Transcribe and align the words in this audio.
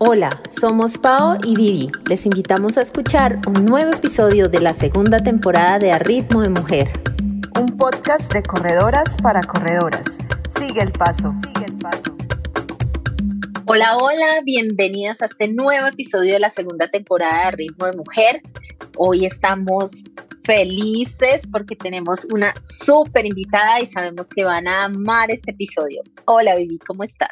Hola, 0.00 0.30
somos 0.48 0.96
Pao 0.96 1.38
y 1.44 1.56
Vivi. 1.56 1.90
Les 2.08 2.24
invitamos 2.24 2.78
a 2.78 2.82
escuchar 2.82 3.40
un 3.48 3.64
nuevo 3.64 3.90
episodio 3.90 4.48
de 4.48 4.60
la 4.60 4.72
segunda 4.72 5.18
temporada 5.18 5.80
de 5.80 5.90
A 5.90 5.98
Ritmo 5.98 6.40
de 6.40 6.50
Mujer. 6.50 6.88
Un 7.60 7.76
podcast 7.76 8.32
de 8.32 8.44
corredoras 8.44 9.16
para 9.20 9.42
corredoras. 9.42 10.04
Sigue 10.56 10.82
el 10.82 10.92
paso, 10.92 11.34
sigue 11.44 11.66
el 11.66 11.76
paso. 11.78 12.16
Hola, 13.66 13.96
hola, 13.96 14.40
bienvenidas 14.44 15.20
a 15.20 15.24
este 15.24 15.48
nuevo 15.48 15.88
episodio 15.88 16.34
de 16.34 16.38
la 16.38 16.50
segunda 16.50 16.86
temporada 16.86 17.46
de 17.46 17.56
Ritmo 17.56 17.86
de 17.86 17.96
Mujer. 17.96 18.40
Hoy 18.98 19.26
estamos 19.26 20.04
felices 20.44 21.42
porque 21.50 21.74
tenemos 21.74 22.24
una 22.26 22.54
súper 22.62 23.26
invitada 23.26 23.80
y 23.80 23.88
sabemos 23.88 24.28
que 24.28 24.44
van 24.44 24.68
a 24.68 24.84
amar 24.84 25.32
este 25.32 25.50
episodio. 25.50 26.04
Hola, 26.26 26.54
Vivi, 26.54 26.78
¿cómo 26.78 27.02
estás? 27.02 27.30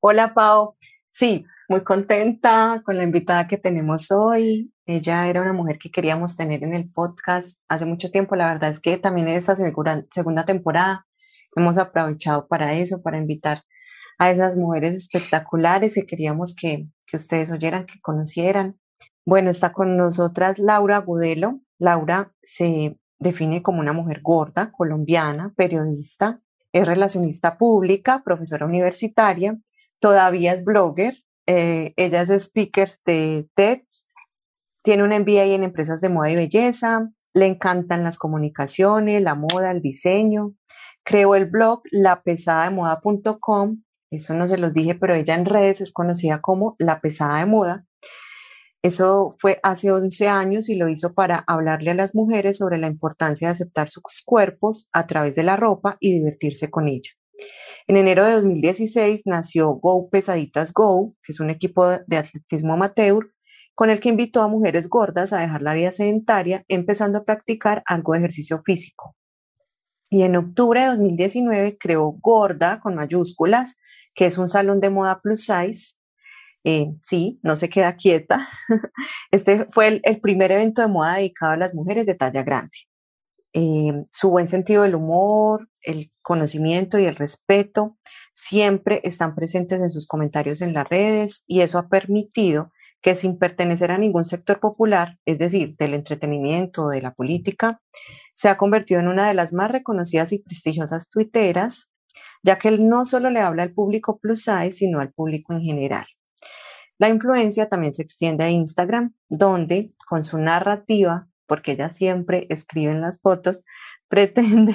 Hola, 0.00 0.34
Pau. 0.34 0.76
Sí, 1.10 1.46
muy 1.72 1.84
contenta 1.84 2.82
con 2.84 2.98
la 2.98 3.02
invitada 3.02 3.48
que 3.48 3.56
tenemos 3.56 4.10
hoy. 4.10 4.74
Ella 4.84 5.26
era 5.26 5.40
una 5.40 5.54
mujer 5.54 5.78
que 5.78 5.90
queríamos 5.90 6.36
tener 6.36 6.62
en 6.64 6.74
el 6.74 6.92
podcast 6.92 7.62
hace 7.66 7.86
mucho 7.86 8.10
tiempo. 8.10 8.36
La 8.36 8.52
verdad 8.52 8.68
es 8.68 8.78
que 8.78 8.98
también 8.98 9.28
en 9.28 9.36
esta 9.36 9.56
segunda 9.56 10.44
temporada 10.44 11.06
hemos 11.56 11.78
aprovechado 11.78 12.46
para 12.46 12.74
eso, 12.74 13.00
para 13.00 13.16
invitar 13.16 13.64
a 14.18 14.30
esas 14.30 14.58
mujeres 14.58 14.92
espectaculares 14.92 15.94
que 15.94 16.04
queríamos 16.04 16.54
que, 16.54 16.88
que 17.06 17.16
ustedes 17.16 17.50
oyeran, 17.50 17.86
que 17.86 18.02
conocieran. 18.02 18.78
Bueno, 19.24 19.48
está 19.48 19.72
con 19.72 19.96
nosotras 19.96 20.58
Laura 20.58 20.98
Gudelo. 20.98 21.62
Laura 21.78 22.34
se 22.42 22.98
define 23.18 23.62
como 23.62 23.80
una 23.80 23.94
mujer 23.94 24.20
gorda, 24.22 24.72
colombiana, 24.72 25.54
periodista, 25.56 26.42
es 26.70 26.86
relacionista 26.86 27.56
pública, 27.56 28.20
profesora 28.22 28.66
universitaria, 28.66 29.58
todavía 30.00 30.52
es 30.52 30.64
blogger, 30.64 31.14
eh, 31.54 31.94
ella 31.96 32.22
es 32.22 32.30
speaker 32.30 32.88
de 33.04 33.46
TEDx, 33.54 34.08
tiene 34.82 35.04
un 35.04 35.10
MBA 35.10 35.44
en 35.54 35.64
empresas 35.64 36.00
de 36.00 36.08
moda 36.08 36.30
y 36.30 36.36
belleza, 36.36 37.10
le 37.34 37.46
encantan 37.46 38.04
las 38.04 38.18
comunicaciones, 38.18 39.22
la 39.22 39.34
moda, 39.34 39.70
el 39.70 39.82
diseño. 39.82 40.54
Creó 41.04 41.34
el 41.34 41.46
blog 41.46 41.82
lapesademoda.com, 41.90 43.82
eso 44.10 44.34
no 44.34 44.48
se 44.48 44.56
los 44.56 44.72
dije, 44.72 44.94
pero 44.94 45.14
ella 45.14 45.34
en 45.34 45.44
redes 45.44 45.80
es 45.80 45.92
conocida 45.92 46.40
como 46.40 46.76
La 46.78 47.00
Pesada 47.00 47.40
de 47.40 47.46
Moda. 47.46 47.86
Eso 48.82 49.36
fue 49.38 49.60
hace 49.62 49.92
11 49.92 50.28
años 50.28 50.68
y 50.68 50.74
lo 50.76 50.88
hizo 50.88 51.14
para 51.14 51.44
hablarle 51.46 51.90
a 51.90 51.94
las 51.94 52.14
mujeres 52.14 52.58
sobre 52.58 52.78
la 52.78 52.86
importancia 52.86 53.48
de 53.48 53.52
aceptar 53.52 53.88
sus 53.88 54.22
cuerpos 54.24 54.88
a 54.92 55.06
través 55.06 55.34
de 55.34 55.42
la 55.42 55.56
ropa 55.56 55.96
y 56.00 56.14
divertirse 56.14 56.70
con 56.70 56.88
ella. 56.88 57.10
En 57.88 57.96
enero 57.96 58.24
de 58.24 58.32
2016 58.32 59.22
nació 59.26 59.72
Go 59.74 60.08
Pesaditas 60.08 60.72
Go, 60.72 61.14
que 61.22 61.32
es 61.32 61.40
un 61.40 61.50
equipo 61.50 61.98
de 62.06 62.16
atletismo 62.16 62.74
amateur 62.74 63.32
con 63.74 63.90
el 63.90 64.00
que 64.00 64.10
invitó 64.10 64.42
a 64.42 64.48
mujeres 64.48 64.88
gordas 64.88 65.32
a 65.32 65.40
dejar 65.40 65.62
la 65.62 65.74
vida 65.74 65.92
sedentaria, 65.92 66.64
empezando 66.68 67.18
a 67.18 67.24
practicar 67.24 67.82
algo 67.86 68.12
de 68.12 68.20
ejercicio 68.20 68.62
físico. 68.64 69.16
Y 70.10 70.22
en 70.22 70.36
octubre 70.36 70.80
de 70.80 70.86
2019 70.88 71.78
creó 71.78 72.12
Gorda 72.12 72.80
con 72.80 72.94
mayúsculas, 72.94 73.78
que 74.14 74.26
es 74.26 74.36
un 74.36 74.48
salón 74.48 74.80
de 74.80 74.90
moda 74.90 75.20
plus 75.22 75.46
size. 75.46 75.96
Eh, 76.64 76.92
sí, 77.00 77.40
no 77.42 77.56
se 77.56 77.70
queda 77.70 77.96
quieta. 77.96 78.46
Este 79.30 79.66
fue 79.72 80.00
el 80.04 80.20
primer 80.20 80.52
evento 80.52 80.82
de 80.82 80.88
moda 80.88 81.16
dedicado 81.16 81.52
a 81.52 81.56
las 81.56 81.74
mujeres 81.74 82.04
de 82.04 82.14
talla 82.14 82.42
grande. 82.42 82.91
Eh, 83.54 84.06
su 84.10 84.30
buen 84.30 84.48
sentido 84.48 84.82
del 84.82 84.94
humor, 84.94 85.68
el 85.82 86.10
conocimiento 86.22 86.98
y 86.98 87.04
el 87.04 87.16
respeto 87.16 87.98
siempre 88.32 89.00
están 89.04 89.34
presentes 89.34 89.80
en 89.80 89.90
sus 89.90 90.06
comentarios 90.06 90.62
en 90.62 90.72
las 90.72 90.88
redes 90.88 91.44
y 91.46 91.60
eso 91.60 91.78
ha 91.78 91.88
permitido 91.88 92.72
que 93.02 93.14
sin 93.14 93.38
pertenecer 93.38 93.90
a 93.90 93.98
ningún 93.98 94.24
sector 94.24 94.60
popular, 94.60 95.18
es 95.26 95.38
decir, 95.38 95.76
del 95.76 95.94
entretenimiento 95.94 96.84
o 96.84 96.88
de 96.88 97.02
la 97.02 97.12
política, 97.12 97.82
se 98.34 98.48
ha 98.48 98.56
convertido 98.56 99.00
en 99.00 99.08
una 99.08 99.26
de 99.26 99.34
las 99.34 99.52
más 99.52 99.70
reconocidas 99.70 100.32
y 100.32 100.38
prestigiosas 100.38 101.10
tuiteras, 101.10 101.92
ya 102.42 102.58
que 102.58 102.68
él 102.68 102.88
no 102.88 103.04
solo 103.04 103.30
le 103.30 103.40
habla 103.40 103.64
al 103.64 103.74
público 103.74 104.18
plus 104.18 104.44
size, 104.44 104.72
sino 104.72 105.00
al 105.00 105.12
público 105.12 105.52
en 105.52 105.62
general. 105.62 106.06
La 106.98 107.08
influencia 107.08 107.68
también 107.68 107.92
se 107.92 108.02
extiende 108.02 108.44
a 108.44 108.50
Instagram, 108.50 109.14
donde 109.28 109.92
con 110.06 110.22
su 110.22 110.38
narrativa 110.38 111.28
porque 111.52 111.72
ella 111.72 111.90
siempre 111.90 112.46
escribe 112.48 112.92
en 112.92 113.02
las 113.02 113.20
fotos, 113.20 113.66
pretende, 114.08 114.74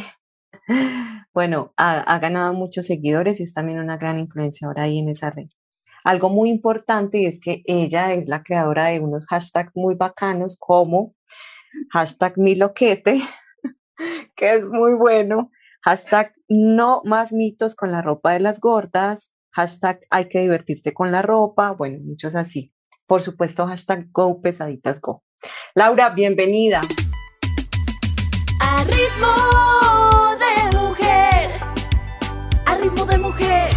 bueno, 1.34 1.74
ha, 1.76 2.20
ganado 2.20 2.54
muchos 2.54 2.86
seguidores 2.86 3.40
y 3.40 3.44
es 3.46 3.56
también 3.56 3.80
una 3.80 3.98
gran 3.98 4.20
influencia 4.20 4.68
ahora 4.68 4.84
ahí 4.84 5.00
en 5.00 5.10
esa 5.10 5.32
red. 5.32 5.48
Algo 6.04 6.30
muy 6.30 6.52
importante 6.52 7.26
es 7.26 7.40
que 7.40 7.64
ella 7.66 8.14
es 8.14 8.28
la 8.28 8.44
creadora 8.44 8.86
de 8.90 9.00
unos 9.00 9.26
hashtags 9.26 9.72
muy 9.74 9.96
bacanos 9.96 10.56
como 10.60 11.16
hashtag 11.90 12.38
miloquete, 12.38 13.20
que 14.36 14.54
es 14.54 14.68
muy 14.68 14.94
bueno, 14.94 15.50
hashtag 15.82 16.36
no 16.48 17.02
más 17.06 17.34
mitos 17.34 17.74
con 17.76 17.92
la 17.92 18.04
ropa 18.04 18.34
de 18.34 18.40
las 18.40 18.60
gordas, 18.60 19.34
hashtag 19.50 20.02
hay 20.12 20.30
que 20.30 20.42
divertirse 20.42 20.94
con 20.94 21.12
la 21.12 21.24
ropa, 21.24 21.72
bueno, 21.72 21.98
muchos 22.04 22.36
así. 22.36 22.72
Por 23.08 23.24
supuesto, 23.24 23.66
hashtag 23.66 24.12
go 24.12 24.42
pesaditas 24.42 25.02
go. 25.02 25.24
Laura, 25.76 26.10
bienvenida. 26.10 26.82
A 28.62 28.84
ritmo 28.84 30.36
de 30.40 30.78
mujer. 30.78 31.52
A 32.66 32.78
ritmo 32.78 33.06
de 33.06 33.18
mujer. 33.18 33.70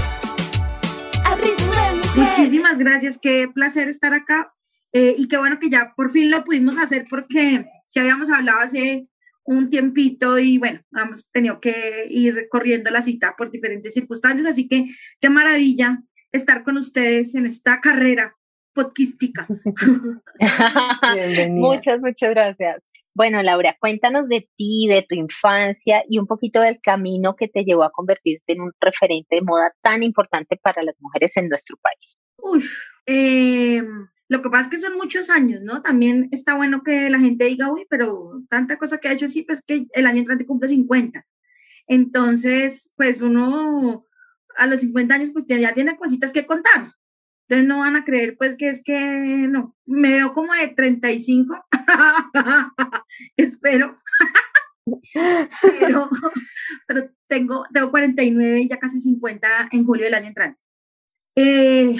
A 1.24 1.34
ritmo 1.34 1.72
de 1.72 1.96
mujer. 1.96 2.14
Muchísimas 2.16 2.78
gracias, 2.78 3.18
qué 3.20 3.48
placer 3.54 3.88
estar 3.88 4.14
acá. 4.14 4.54
Eh, 4.92 5.14
y 5.18 5.28
qué 5.28 5.36
bueno 5.36 5.58
que 5.58 5.70
ya 5.70 5.92
por 5.96 6.10
fin 6.10 6.30
lo 6.30 6.42
pudimos 6.44 6.76
hacer 6.78 7.04
porque 7.08 7.66
si 7.86 8.00
habíamos 8.00 8.30
hablado 8.30 8.60
hace 8.60 9.06
un 9.44 9.68
tiempito 9.68 10.38
y 10.38 10.58
bueno, 10.58 10.80
hemos 10.92 11.30
tenido 11.30 11.60
que 11.60 12.06
ir 12.08 12.48
corriendo 12.50 12.90
la 12.90 13.02
cita 13.02 13.34
por 13.36 13.50
diferentes 13.50 13.94
circunstancias, 13.94 14.46
así 14.46 14.68
que 14.68 14.86
qué 15.20 15.30
maravilla 15.30 16.02
estar 16.32 16.64
con 16.64 16.76
ustedes 16.76 17.34
en 17.34 17.46
esta 17.46 17.80
carrera 17.80 18.36
podcastica. 18.72 19.46
muchas, 21.50 22.00
muchas 22.00 22.30
gracias. 22.30 22.82
Bueno, 23.14 23.42
Laura, 23.42 23.76
cuéntanos 23.80 24.28
de 24.28 24.48
ti, 24.56 24.86
de 24.88 25.04
tu 25.06 25.16
infancia 25.16 26.04
y 26.08 26.18
un 26.18 26.26
poquito 26.26 26.60
del 26.60 26.80
camino 26.80 27.34
que 27.36 27.48
te 27.48 27.64
llevó 27.64 27.82
a 27.82 27.90
convertirte 27.90 28.52
en 28.52 28.62
un 28.62 28.72
referente 28.80 29.36
de 29.36 29.42
moda 29.42 29.74
tan 29.82 30.02
importante 30.02 30.58
para 30.62 30.82
las 30.82 30.96
mujeres 31.00 31.36
en 31.36 31.48
nuestro 31.48 31.76
país. 31.82 32.18
Uy, 32.36 32.64
em, 33.06 34.08
lo 34.28 34.42
que 34.42 34.48
pasa 34.48 34.64
es 34.64 34.70
que 34.70 34.78
son 34.78 34.96
muchos 34.96 35.28
años, 35.28 35.60
¿no? 35.62 35.82
También 35.82 36.28
está 36.30 36.54
bueno 36.54 36.82
que 36.84 37.10
la 37.10 37.18
gente 37.18 37.46
diga, 37.46 37.72
uy, 37.72 37.84
pero 37.90 38.40
tanta 38.48 38.78
cosa 38.78 38.98
que 38.98 39.08
ha 39.08 39.12
hecho, 39.12 39.28
sí, 39.28 39.42
pues 39.42 39.60
que 39.60 39.86
el 39.92 40.06
año 40.06 40.20
entrante 40.20 40.46
cumple 40.46 40.68
50. 40.68 41.26
Entonces, 41.88 42.94
pues 42.96 43.22
uno 43.22 44.06
a 44.56 44.66
los 44.66 44.80
50 44.80 45.14
años, 45.14 45.30
pues 45.32 45.46
ya 45.46 45.74
tiene 45.74 45.96
cositas 45.96 46.32
que 46.32 46.46
contar. 46.46 46.92
Entonces 47.50 47.66
no 47.66 47.80
van 47.80 47.96
a 47.96 48.04
creer 48.04 48.36
pues 48.38 48.56
que 48.56 48.70
es 48.70 48.80
que 48.84 49.48
no, 49.50 49.76
me 49.84 50.10
veo 50.10 50.32
como 50.34 50.54
de 50.54 50.68
35, 50.68 51.66
espero, 53.36 54.00
pero, 56.86 57.10
tengo, 57.26 57.64
tengo 57.74 57.90
49 57.90 58.60
y 58.60 58.68
ya 58.68 58.78
casi 58.78 59.00
50 59.00 59.70
en 59.72 59.84
julio 59.84 60.04
del 60.04 60.14
año 60.14 60.28
entrante. 60.28 60.62
Eh, 61.34 61.96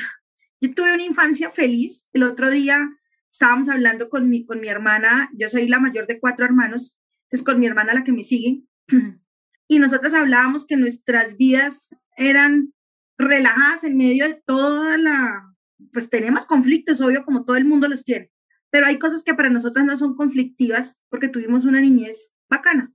yo 0.61 0.73
tuve 0.73 0.95
una 0.95 1.03
infancia 1.03 1.51
feliz. 1.51 2.09
El 2.13 2.23
otro 2.23 2.49
día 2.49 2.89
estábamos 3.29 3.69
hablando 3.69 4.09
con 4.09 4.29
mi, 4.29 4.47
con 4.47 4.61
mi 4.61 4.69
hermana, 4.69 5.31
yo 5.37 5.49
soy 5.49 5.67
la 5.67 5.81
mayor 5.81 6.07
de 6.07 6.21
cuatro 6.21 6.45
hermanos, 6.45 6.97
entonces 7.25 7.45
con 7.45 7.59
mi 7.59 7.67
hermana 7.67 7.93
la 7.93 8.05
que 8.05 8.13
me 8.13 8.23
sigue, 8.23 8.63
y 9.67 9.81
nosotras 9.81 10.15
hablábamos 10.15 10.65
que 10.65 10.77
nuestras 10.77 11.37
vidas 11.37 11.97
eran 12.17 12.73
relajadas 13.21 13.85
en 13.85 13.97
medio 13.97 14.27
de 14.27 14.43
toda 14.47 14.97
la, 14.97 15.55
pues 15.93 16.11
tenemos 16.11 16.47
conflictos, 16.47 17.01
obvio, 17.01 17.25
como 17.25 17.45
todo 17.45 17.57
el 17.57 17.65
mundo 17.65 17.89
los 17.89 18.05
tiene, 18.05 18.31
pero 18.71 18.87
hay 18.87 18.99
cosas 18.99 19.23
que 19.23 19.35
para 19.35 19.51
nosotras 19.51 19.85
no 19.85 19.97
son 19.97 20.17
conflictivas 20.17 21.03
porque 21.09 21.29
tuvimos 21.29 21.65
una 21.65 21.81
niñez 21.81 22.35
bacana 22.49 22.93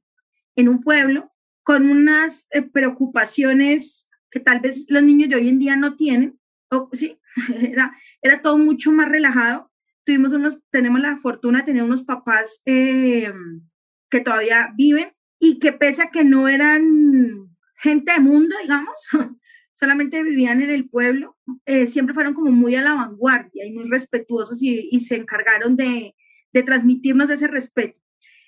en 0.55 0.69
un 0.69 0.81
pueblo 0.81 1.31
con 1.63 1.89
unas 1.89 2.47
eh, 2.51 2.61
preocupaciones 2.61 4.09
que 4.31 4.39
tal 4.39 4.59
vez 4.59 4.85
los 4.89 5.03
niños 5.03 5.29
de 5.29 5.35
hoy 5.35 5.49
en 5.49 5.59
día 5.59 5.75
no 5.75 5.95
tienen, 5.95 6.39
o 6.69 6.89
sí, 6.93 7.19
era, 7.61 7.95
era 8.21 8.41
todo 8.41 8.57
mucho 8.57 8.91
más 8.91 9.09
relajado. 9.09 9.71
Tuvimos 10.03 10.33
unos, 10.33 10.59
tenemos 10.69 11.01
la 11.01 11.17
fortuna 11.17 11.59
de 11.59 11.65
tener 11.65 11.83
unos 11.83 12.03
papás 12.03 12.61
eh, 12.65 13.33
que 14.09 14.21
todavía 14.21 14.73
viven 14.77 15.13
y 15.39 15.59
que 15.59 15.73
pese 15.73 16.03
a 16.03 16.11
que 16.11 16.23
no 16.23 16.47
eran 16.47 17.55
gente 17.77 18.13
de 18.13 18.19
mundo, 18.19 18.55
digamos, 18.61 18.95
solamente 19.75 20.23
vivían 20.23 20.61
en 20.61 20.71
el 20.71 20.89
pueblo, 20.89 21.37
eh, 21.65 21.85
siempre 21.85 22.15
fueron 22.15 22.33
como 22.33 22.51
muy 22.51 22.75
a 22.75 22.81
la 22.81 22.93
vanguardia 22.93 23.65
y 23.65 23.73
muy 23.73 23.87
respetuosos 23.89 24.63
y, 24.63 24.99
se 25.01 25.15
encargaron 25.15 25.75
de, 25.75 26.15
transmitirnos 26.65 27.29
ese 27.29 27.47
respeto. 27.47 27.99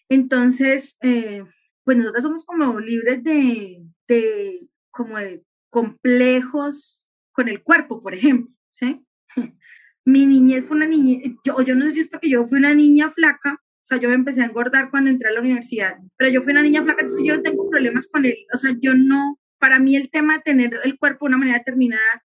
Entonces, 0.09 0.97
eh, 1.01 1.43
pues 1.83 1.97
nosotros 1.97 2.23
somos 2.23 2.45
como 2.45 2.79
libres 2.79 3.21
de, 3.21 3.83
de, 4.07 4.69
como 4.89 5.17
de 5.17 5.43
complejos 5.69 7.05
con 7.33 7.49
el 7.49 7.61
cuerpo, 7.61 8.01
por 8.01 8.15
ejemplo, 8.15 8.53
¿sí? 8.71 9.05
mi 10.05 10.25
niñez 10.25 10.65
fue 10.65 10.77
una 10.77 10.87
niña, 10.87 11.21
yo, 11.43 11.61
yo 11.61 11.75
no 11.75 11.83
sé 11.85 11.91
si 11.91 11.99
es 11.99 12.07
porque 12.07 12.29
yo 12.29 12.45
fui 12.45 12.59
una 12.59 12.73
niña 12.73 13.09
flaca, 13.09 13.55
o 13.61 13.85
sea, 13.85 13.97
yo 13.97 14.09
empecé 14.11 14.41
a 14.41 14.45
engordar 14.45 14.89
cuando 14.89 15.09
entré 15.09 15.27
a 15.27 15.33
la 15.33 15.41
universidad, 15.41 15.97
pero 16.15 16.31
yo 16.31 16.41
fui 16.41 16.53
una 16.53 16.63
niña 16.63 16.83
flaca, 16.83 17.01
entonces 17.01 17.25
yo 17.27 17.35
no 17.35 17.41
tengo 17.41 17.69
problemas 17.69 18.07
con 18.07 18.23
él, 18.23 18.37
o 18.53 18.57
sea, 18.57 18.73
yo 18.79 18.93
no, 18.95 19.37
para 19.59 19.79
mí 19.79 19.95
el 19.95 20.09
tema 20.09 20.35
de 20.37 20.43
tener 20.43 20.79
el 20.83 20.97
cuerpo 20.97 21.25
de 21.25 21.29
una 21.29 21.37
manera 21.37 21.57
determinada 21.59 22.23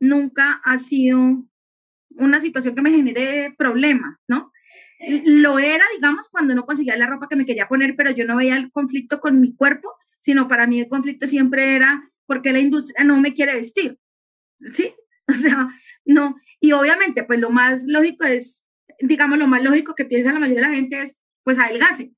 nunca 0.00 0.60
ha 0.64 0.78
sido 0.78 1.44
una 2.10 2.40
situación 2.40 2.74
que 2.74 2.82
me 2.82 2.90
genere 2.90 3.54
problema, 3.56 4.20
¿no? 4.28 4.52
Lo 5.24 5.58
era, 5.58 5.84
digamos, 5.94 6.28
cuando 6.28 6.54
no 6.54 6.66
conseguía 6.66 6.96
la 6.96 7.06
ropa 7.06 7.28
que 7.28 7.36
me 7.36 7.46
quería 7.46 7.68
poner, 7.68 7.94
pero 7.96 8.10
yo 8.10 8.26
no 8.26 8.36
veía 8.36 8.56
el 8.56 8.70
conflicto 8.72 9.20
con 9.20 9.40
mi 9.40 9.54
cuerpo, 9.54 9.94
sino 10.20 10.48
para 10.48 10.66
mí 10.66 10.80
el 10.80 10.88
conflicto 10.88 11.26
siempre 11.26 11.76
era 11.76 12.10
porque 12.26 12.52
la 12.52 12.58
industria 12.58 13.04
no 13.04 13.20
me 13.20 13.34
quiere 13.34 13.54
vestir, 13.54 13.98
¿sí? 14.72 14.94
O 15.30 15.34
sea, 15.34 15.68
no, 16.06 16.36
y 16.58 16.72
obviamente, 16.72 17.22
pues 17.22 17.38
lo 17.38 17.50
más 17.50 17.84
lógico 17.86 18.24
es, 18.24 18.64
digamos, 18.98 19.38
lo 19.38 19.46
más 19.46 19.62
lógico 19.62 19.94
que 19.94 20.06
piensa 20.06 20.32
la 20.32 20.40
mayoría 20.40 20.62
de 20.62 20.68
la 20.68 20.74
gente 20.74 21.02
es, 21.02 21.18
pues 21.42 21.58
adelgace. 21.58 22.14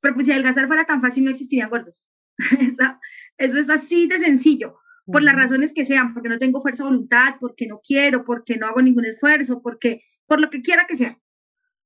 Pero 0.00 0.14
pues 0.14 0.26
si 0.26 0.32
adelgazar 0.32 0.66
fuera 0.66 0.84
tan 0.84 1.00
fácil, 1.00 1.24
no 1.24 1.30
existirían 1.30 1.70
gordos. 1.70 2.10
eso 3.38 3.58
es 3.58 3.70
así 3.70 4.06
de 4.06 4.18
sencillo, 4.18 4.78
por 5.06 5.22
las 5.22 5.36
razones 5.36 5.72
que 5.72 5.84
sean, 5.84 6.12
porque 6.12 6.28
no 6.28 6.38
tengo 6.38 6.60
fuerza 6.60 6.82
de 6.82 6.90
voluntad, 6.90 7.36
porque 7.40 7.66
no 7.66 7.80
quiero, 7.82 8.24
porque 8.24 8.56
no 8.56 8.66
hago 8.66 8.82
ningún 8.82 9.04
esfuerzo, 9.04 9.62
porque, 9.62 10.02
por 10.26 10.40
lo 10.40 10.50
que 10.50 10.62
quiera 10.62 10.86
que 10.86 10.96
sea. 10.96 11.18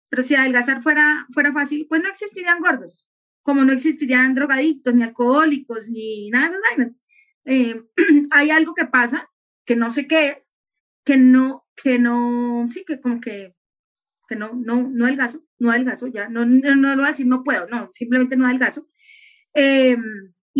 Pero 0.09 0.23
si 0.23 0.35
adelgazar 0.35 0.83
fuera, 0.83 1.27
fuera 1.33 1.53
fácil, 1.53 1.87
pues 1.89 2.03
no 2.03 2.09
existirían 2.09 2.61
gordos, 2.61 3.09
como 3.43 3.65
no 3.65 3.73
existirían 3.73 4.35
drogadictos, 4.35 4.95
ni 4.95 5.03
alcohólicos, 5.03 5.89
ni 5.89 6.31
nada 6.31 6.49
de 6.49 6.51
esas 6.51 6.63
vainas. 6.69 6.97
Eh, 7.45 7.83
hay 8.31 8.51
algo 8.51 8.75
que 8.75 8.87
pasa, 8.87 9.31
que 9.65 9.77
no 9.77 9.91
sé 9.91 10.07
qué 10.07 10.29
es, 10.29 10.55
que 11.05 11.17
no, 11.17 11.65
que 11.81 11.99
no, 11.99 12.67
sí, 12.69 12.85
que 12.87 13.01
como 13.01 13.21
que, 13.21 13.55
que 14.29 14.37
no, 14.37 14.53
no, 14.55 14.89
no 14.91 15.05
adelgazo, 15.05 15.45
no 15.59 15.71
adelgazo, 15.71 16.09
ya, 16.09 16.29
no, 16.29 16.45
no, 16.45 16.75
no 16.75 16.91
lo 16.91 16.97
voy 16.97 17.05
a 17.05 17.09
decir 17.09 17.27
no 17.27 17.45
puedo, 17.45 17.67
no, 17.69 17.89
simplemente 17.93 18.37
no 18.37 18.47
adelgazo. 18.47 18.89
Eh, 19.55 19.97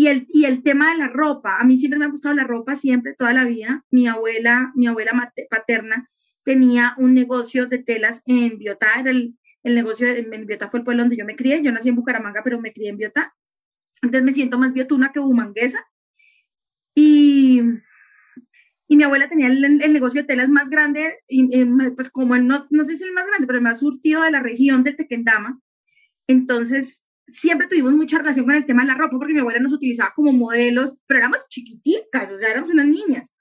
y 0.01 0.07
el, 0.07 0.25
y 0.29 0.45
el 0.45 0.63
tema 0.63 0.91
de 0.91 0.97
la 0.97 1.09
ropa, 1.09 1.57
a 1.59 1.63
mí 1.63 1.77
siempre 1.77 1.99
me 1.99 2.05
ha 2.05 2.09
gustado 2.09 2.33
la 2.33 2.43
ropa, 2.43 2.73
siempre, 2.73 3.13
toda 3.13 3.33
la 3.33 3.43
vida. 3.43 3.85
Mi 3.91 4.07
abuela, 4.07 4.71
mi 4.73 4.87
abuela 4.87 5.31
paterna 5.47 6.09
tenía 6.43 6.95
un 6.97 7.13
negocio 7.13 7.67
de 7.67 7.77
telas 7.77 8.23
en 8.25 8.57
Biotá, 8.57 8.99
era 8.99 9.11
el, 9.11 9.37
el 9.61 9.75
negocio 9.75 10.07
de, 10.07 10.21
en 10.21 10.47
Biotá 10.47 10.69
fue 10.69 10.79
el 10.79 10.85
pueblo 10.85 11.03
donde 11.03 11.17
yo 11.17 11.23
me 11.23 11.35
crié, 11.35 11.61
yo 11.61 11.71
nací 11.71 11.89
en 11.89 11.95
Bucaramanga, 11.95 12.41
pero 12.43 12.59
me 12.59 12.73
crié 12.73 12.89
en 12.89 12.97
Biotá. 12.97 13.35
Entonces 14.01 14.23
me 14.23 14.33
siento 14.33 14.57
más 14.57 14.73
biotuna 14.73 15.11
que 15.11 15.19
bumanguesa. 15.19 15.85
Y, 16.95 17.61
y 18.87 18.97
mi 18.97 19.03
abuela 19.03 19.29
tenía 19.29 19.49
el, 19.49 19.93
negocio 19.93 20.21
de 20.21 20.27
telas 20.27 20.49
más 20.49 20.71
grande, 20.71 21.19
y, 21.27 21.63
pues 21.91 22.09
como 22.09 22.35
no, 22.39 22.65
no 22.71 22.83
sé 22.83 22.97
si 22.97 23.03
el 23.03 23.13
más 23.13 23.27
grande, 23.27 23.45
pero 23.45 23.59
el 23.59 23.63
más 23.63 23.81
surtido 23.81 24.23
de 24.23 24.31
la 24.31 24.41
región 24.41 24.83
de 24.83 24.93
Tequendama. 24.93 25.61
Entonces, 26.25 27.05
siempre 27.31 27.67
tuvimos 27.67 27.93
mucha 27.93 28.17
relación 28.17 28.45
con 28.45 28.55
el 28.55 28.65
tema 28.65 28.83
de 28.83 28.89
la 28.89 28.95
ropa, 28.95 29.17
porque 29.17 29.33
mi 29.33 29.39
abuela 29.39 29.59
nos 29.59 29.73
utilizaba 29.73 30.13
como 30.15 30.33
modelos, 30.33 30.97
pero 31.07 31.19
éramos 31.19 31.47
chiquiticas, 31.49 32.31
o 32.31 32.39
sea, 32.39 32.51
éramos 32.51 32.69
unas 32.71 32.87
niñas. 32.87 33.35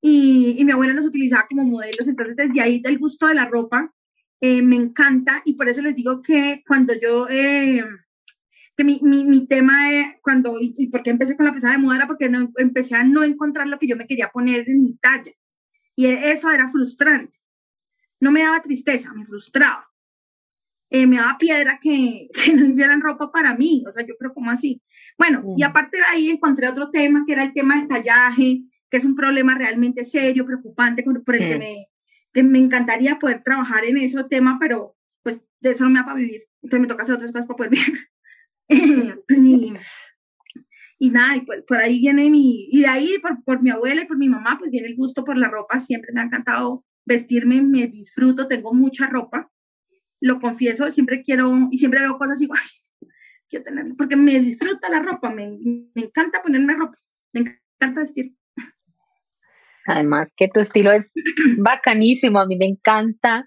Y, 0.00 0.56
y 0.58 0.64
mi 0.64 0.72
abuela 0.72 0.92
nos 0.92 1.06
utilizaba 1.06 1.46
como 1.48 1.64
modelos, 1.64 2.06
entonces 2.08 2.36
desde 2.36 2.60
ahí 2.60 2.80
del 2.80 2.98
gusto 2.98 3.26
de 3.26 3.34
la 3.34 3.46
ropa 3.46 3.92
eh, 4.40 4.62
me 4.62 4.76
encanta 4.76 5.42
y 5.44 5.54
por 5.54 5.68
eso 5.68 5.80
les 5.80 5.96
digo 5.96 6.20
que 6.20 6.62
cuando 6.66 6.92
yo, 6.94 7.26
eh, 7.30 7.82
que 8.76 8.84
mi, 8.84 9.00
mi, 9.02 9.24
mi 9.24 9.46
tema, 9.46 9.92
eh, 9.92 10.20
cuando, 10.22 10.60
y, 10.60 10.74
y 10.76 10.88
por 10.88 11.02
qué 11.02 11.10
empecé 11.10 11.36
con 11.36 11.46
la 11.46 11.54
pesada 11.54 11.72
de 11.74 11.78
moda 11.78 11.96
era 11.96 12.06
porque 12.06 12.28
no, 12.28 12.50
empecé 12.56 12.96
a 12.96 13.04
no 13.04 13.24
encontrar 13.24 13.66
lo 13.66 13.78
que 13.78 13.88
yo 13.88 13.96
me 13.96 14.06
quería 14.06 14.28
poner 14.28 14.68
en 14.68 14.82
mi 14.82 14.94
talla. 14.98 15.32
Y 15.96 16.06
eso 16.06 16.50
era 16.50 16.68
frustrante. 16.68 17.38
No 18.20 18.30
me 18.30 18.42
daba 18.42 18.62
tristeza, 18.62 19.12
me 19.14 19.24
frustraba. 19.24 19.88
Eh, 20.90 21.06
me 21.06 21.16
daba 21.16 21.36
piedra 21.38 21.78
que, 21.82 22.28
que, 22.44 22.54
no 22.54 22.66
hicieran 22.66 23.00
ropa 23.00 23.32
para 23.32 23.54
mí, 23.56 23.84
o 23.86 23.90
sea, 23.90 24.06
yo 24.06 24.16
creo 24.18 24.32
como 24.32 24.50
así. 24.50 24.82
Bueno, 25.18 25.42
y 25.56 25.62
aparte 25.62 25.98
de 25.98 26.04
ahí 26.04 26.30
encontré 26.30 26.68
otro 26.68 26.90
tema, 26.90 27.24
que 27.26 27.32
era 27.32 27.44
el 27.44 27.52
tema 27.52 27.76
del 27.76 27.88
tallaje, 27.88 28.62
que 28.90 28.96
es 28.96 29.04
un 29.04 29.16
problema 29.16 29.54
realmente 29.54 30.04
serio, 30.04 30.46
preocupante, 30.46 31.02
por 31.02 31.36
el 31.36 31.48
que, 31.48 31.58
me, 31.58 31.86
que 32.32 32.42
me 32.42 32.58
encantaría 32.58 33.18
poder 33.18 33.42
trabajar 33.42 33.84
en 33.84 33.98
ese 33.98 34.22
tema, 34.24 34.58
pero 34.60 34.96
pues 35.22 35.44
de 35.60 35.70
eso 35.70 35.84
no 35.84 35.90
me 35.90 35.98
da 35.98 36.04
para 36.04 36.18
vivir, 36.18 36.42
entonces 36.62 36.80
me 36.80 36.86
toca 36.86 37.02
hacer 37.02 37.16
otras 37.16 37.32
cosas 37.32 37.46
para 37.46 37.56
poder 37.56 37.70
vivir. 37.70 37.96
y, 39.28 39.72
y, 40.98 41.10
nada, 41.10 41.36
y 41.36 41.40
por, 41.40 41.64
por, 41.64 41.78
ahí 41.78 41.98
viene 41.98 42.30
mi, 42.30 42.68
y 42.70 42.80
de 42.80 42.86
ahí 42.86 43.08
por, 43.20 43.42
por 43.42 43.62
mi 43.62 43.70
abuela 43.70 44.02
y 44.02 44.06
por 44.06 44.18
mi 44.18 44.28
mamá, 44.28 44.56
pues 44.58 44.70
viene 44.70 44.86
el 44.86 44.96
gusto 44.96 45.24
por 45.24 45.36
la 45.36 45.48
ropa, 45.48 45.80
siempre 45.80 46.12
me 46.12 46.20
ha 46.20 46.24
encantado 46.24 46.84
vestirme, 47.04 47.62
me 47.62 47.86
disfruto, 47.88 48.46
tengo 48.46 48.72
mucha 48.72 49.06
ropa 49.06 49.50
lo 50.20 50.40
confieso, 50.40 50.90
siempre 50.90 51.22
quiero 51.22 51.52
y 51.70 51.78
siempre 51.78 52.00
veo 52.00 52.18
cosas 52.18 52.40
igual, 52.40 52.60
quiero 53.50 53.64
tenerlo, 53.64 53.94
porque 53.96 54.16
me 54.16 54.38
disfruta 54.38 54.88
la 54.88 55.00
ropa, 55.00 55.30
me, 55.30 55.58
me, 55.94 56.02
encanta 56.02 56.42
ponerme 56.42 56.74
ropa, 56.74 56.98
me 57.32 57.40
encanta 57.40 58.00
vestir. 58.00 58.34
Además 59.86 60.32
que 60.36 60.48
tu 60.52 60.60
estilo 60.60 60.90
es 60.92 61.06
bacanísimo, 61.58 62.40
a 62.40 62.46
mí 62.46 62.56
me 62.56 62.66
encanta 62.66 63.46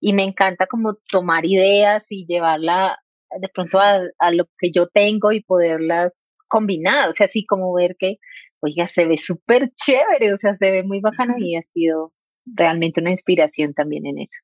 y 0.00 0.12
me 0.12 0.24
encanta 0.24 0.66
como 0.66 0.94
tomar 1.10 1.44
ideas 1.44 2.06
y 2.10 2.26
llevarla 2.26 2.98
de 3.38 3.48
pronto 3.52 3.80
a, 3.80 4.00
a 4.18 4.30
lo 4.30 4.48
que 4.58 4.70
yo 4.70 4.88
tengo 4.88 5.32
y 5.32 5.42
poderlas 5.42 6.12
combinar, 6.48 7.08
o 7.08 7.14
sea, 7.14 7.26
así 7.26 7.44
como 7.44 7.74
ver 7.74 7.96
que, 7.98 8.16
oiga, 8.60 8.86
se 8.86 9.06
ve 9.06 9.16
súper 9.16 9.72
chévere, 9.74 10.32
o 10.32 10.38
sea, 10.38 10.56
se 10.56 10.70
ve 10.70 10.82
muy 10.84 11.00
bacana 11.00 11.34
y 11.38 11.56
ha 11.56 11.62
sido 11.62 12.12
realmente 12.46 13.00
una 13.00 13.10
inspiración 13.10 13.74
también 13.74 14.06
en 14.06 14.20
eso 14.20 14.38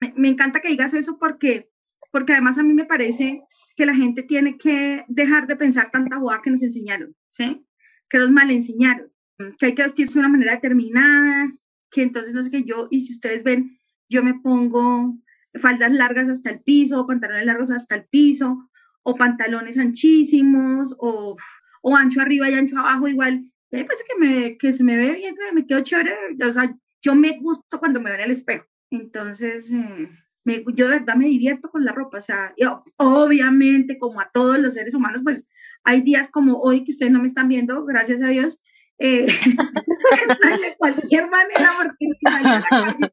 me, 0.00 0.28
encanta 0.28 0.60
que 0.60 0.68
digas 0.68 0.94
eso 0.94 1.18
porque, 1.18 1.70
porque 2.12 2.32
además 2.32 2.58
a 2.58 2.62
mí 2.62 2.74
me 2.74 2.84
parece 2.84 3.42
que 3.76 3.86
la 3.86 3.94
gente 3.94 4.22
tiene 4.22 4.56
que 4.56 5.04
dejar 5.08 5.46
de 5.46 5.56
pensar 5.56 5.90
tanta 5.90 6.18
boda 6.18 6.40
que 6.42 6.50
nos 6.50 6.62
enseñaron, 6.62 7.14
¿sí? 7.28 7.66
Que 8.08 8.18
nos 8.18 8.30
mal 8.30 8.50
enseñaron, 8.50 9.12
que 9.58 9.66
hay 9.66 9.74
que 9.74 9.82
vestirse 9.82 10.14
de 10.14 10.20
una 10.20 10.28
manera 10.28 10.52
determinada, 10.52 11.50
que 11.90 12.02
entonces 12.02 12.34
no 12.34 12.42
sé 12.42 12.50
qué 12.50 12.62
yo, 12.62 12.88
y 12.90 13.00
si 13.00 13.12
ustedes 13.12 13.44
ven, 13.44 13.78
yo 14.08 14.22
me 14.22 14.34
pongo 14.34 15.16
faldas 15.54 15.92
largas 15.92 16.28
hasta 16.28 16.50
el 16.50 16.60
piso, 16.60 17.06
pantalones 17.06 17.46
largos 17.46 17.70
hasta 17.70 17.94
el 17.94 18.06
piso, 18.06 18.70
o 19.02 19.14
pantalones 19.14 19.78
anchísimos, 19.78 20.94
o, 20.98 21.36
o 21.82 21.96
ancho 21.96 22.20
arriba 22.20 22.50
y 22.50 22.54
ancho 22.54 22.78
abajo, 22.78 23.08
igual, 23.08 23.44
eh, 23.70 23.84
pues 23.84 24.04
que, 24.08 24.18
me, 24.18 24.58
que 24.58 24.72
se 24.72 24.84
me 24.84 24.96
ve 24.96 25.14
bien, 25.14 25.34
que 25.34 25.54
me 25.54 25.66
quedo 25.66 25.80
chévere, 25.80 26.14
o 26.46 26.52
sea, 26.52 26.74
yo 27.02 27.14
me 27.14 27.38
gusto 27.38 27.78
cuando 27.78 28.00
me 28.00 28.10
veo 28.10 28.18
en 28.18 28.24
el 28.24 28.30
espejo. 28.30 28.66
Entonces, 28.90 29.72
eh, 29.72 30.64
yo 30.74 30.88
de 30.88 30.98
verdad 30.98 31.16
me 31.16 31.26
divierto 31.26 31.70
con 31.70 31.84
la 31.84 31.92
ropa, 31.92 32.18
o 32.18 32.20
sea, 32.20 32.54
obviamente 32.96 33.98
como 33.98 34.20
a 34.20 34.30
todos 34.32 34.58
los 34.58 34.74
seres 34.74 34.94
humanos, 34.94 35.22
pues 35.24 35.48
hay 35.84 36.02
días 36.02 36.28
como 36.28 36.60
hoy 36.60 36.84
que 36.84 36.92
ustedes 36.92 37.12
no 37.12 37.20
me 37.20 37.28
están 37.28 37.48
viendo, 37.48 37.84
gracias 37.84 38.22
a 38.22 38.28
Dios, 38.28 38.62
eh, 38.98 39.26
de 40.62 40.76
cualquier 40.78 41.28
manera 41.28 41.76
porque 41.82 42.06
a 42.24 42.42
la 42.42 42.64
calle. 42.68 43.12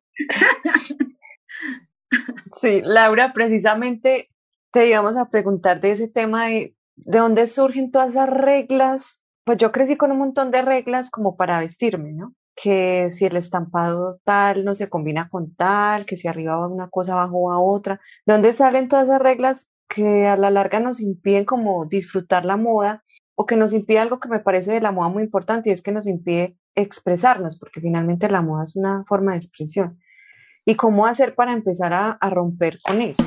sí, 2.62 2.82
Laura, 2.84 3.34
precisamente 3.34 4.30
te 4.72 4.88
íbamos 4.88 5.18
a 5.18 5.30
preguntar 5.30 5.82
de 5.82 5.92
ese 5.92 6.08
tema 6.08 6.48
de 6.48 6.76
de 6.96 7.20
dónde 7.20 7.48
surgen 7.48 7.92
todas 7.92 8.12
esas 8.12 8.30
reglas. 8.30 9.22
Pues 9.44 9.58
yo 9.58 9.72
crecí 9.72 9.98
con 9.98 10.12
un 10.12 10.20
montón 10.20 10.52
de 10.52 10.62
reglas 10.62 11.12
como 11.12 11.36
para 11.36 11.60
vestirme, 11.60 12.14
¿no? 12.14 12.34
Que 12.56 13.10
si 13.12 13.26
el 13.26 13.36
estampado 13.36 14.20
tal 14.24 14.66
no 14.66 14.76
se 14.76 14.90
combina 14.90 15.30
con 15.30 15.56
tal, 15.56 16.06
que 16.06 16.16
si 16.16 16.28
arriba 16.28 16.56
va 16.56 16.68
una 16.68 16.90
cosa, 16.90 17.14
abajo 17.14 17.50
va 17.50 17.60
otra. 17.60 18.00
¿De 18.26 18.34
dónde 18.34 18.54
salen 18.54 18.88
todas 18.88 19.06
esas 19.06 19.22
reglas 19.22 19.72
que 19.88 20.28
a 20.28 20.38
la 20.38 20.50
larga 20.50 20.80
nos 20.80 21.02
impiden 21.02 21.46
como 21.46 21.86
disfrutar 21.86 22.46
la 22.46 22.58
moda 22.58 23.04
o 23.36 23.46
que 23.46 23.56
nos 23.56 23.74
impide 23.74 24.00
algo 24.00 24.20
que 24.20 24.30
me 24.30 24.40
parece 24.40 24.72
de 24.72 24.82
la 24.82 24.92
moda 24.92 25.10
muy 25.10 25.24
importante 25.24 25.70
y 25.70 25.74
es 25.74 25.82
que 25.82 25.92
nos 25.92 26.08
impide 26.08 26.58
expresarnos, 26.76 27.60
porque 27.60 27.82
finalmente 27.82 28.30
la 28.30 28.42
moda 28.42 28.64
es 28.64 28.76
una 28.76 29.04
forma 29.08 29.32
de 29.32 29.38
expresión. 29.38 30.00
¿Y 30.66 30.76
cómo 30.76 31.06
hacer 31.06 31.36
para 31.36 31.52
empezar 31.52 31.94
a, 31.94 32.12
a 32.12 32.30
romper 32.30 32.80
con 32.84 33.02
eso? 33.02 33.24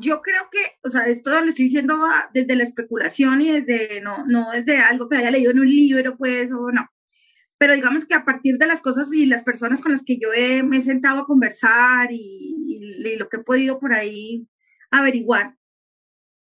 Yo 0.00 0.20
creo 0.22 0.48
que, 0.50 0.58
o 0.84 0.90
sea, 0.90 1.06
esto 1.06 1.30
lo 1.30 1.48
estoy 1.48 1.66
diciendo 1.66 1.98
desde 2.32 2.56
la 2.56 2.64
especulación 2.64 3.40
y 3.40 3.50
desde, 3.50 4.00
no, 4.00 4.24
no 4.26 4.50
desde 4.52 4.78
algo 4.78 5.08
que 5.08 5.16
haya 5.16 5.30
leído 5.30 5.50
en 5.50 5.60
un 5.60 5.68
libro, 5.68 6.16
pues, 6.16 6.52
o 6.52 6.70
no. 6.70 6.88
Pero 7.58 7.74
digamos 7.74 8.06
que 8.06 8.14
a 8.14 8.24
partir 8.24 8.56
de 8.58 8.66
las 8.66 8.82
cosas 8.82 9.12
y 9.12 9.26
las 9.26 9.42
personas 9.42 9.82
con 9.82 9.92
las 9.92 10.04
que 10.04 10.18
yo 10.18 10.32
he, 10.32 10.62
me 10.62 10.78
he 10.78 10.82
sentado 10.82 11.20
a 11.20 11.26
conversar 11.26 12.12
y, 12.12 13.00
y, 13.04 13.16
lo 13.16 13.28
que 13.28 13.38
he 13.38 13.44
podido 13.44 13.80
por 13.80 13.94
ahí 13.94 14.46
averiguar, 14.90 15.56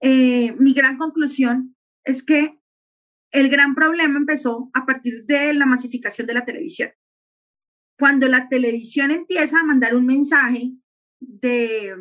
eh, 0.01 0.53
mi 0.59 0.73
gran 0.73 0.97
conclusión 0.97 1.75
es 2.03 2.23
que 2.23 2.59
el 3.31 3.49
gran 3.49 3.73
problema 3.75 4.17
empezó 4.17 4.69
a 4.73 4.85
partir 4.85 5.25
de 5.25 5.53
la 5.53 5.65
masificación 5.65 6.27
de 6.27 6.33
la 6.35 6.45
televisión. 6.45 6.91
Cuando 7.97 8.27
la 8.27 8.47
televisión 8.47 9.11
empieza 9.11 9.59
a 9.59 9.63
mandar 9.63 9.95
un 9.95 10.05
mensaje 10.05 10.73
de 11.19 11.95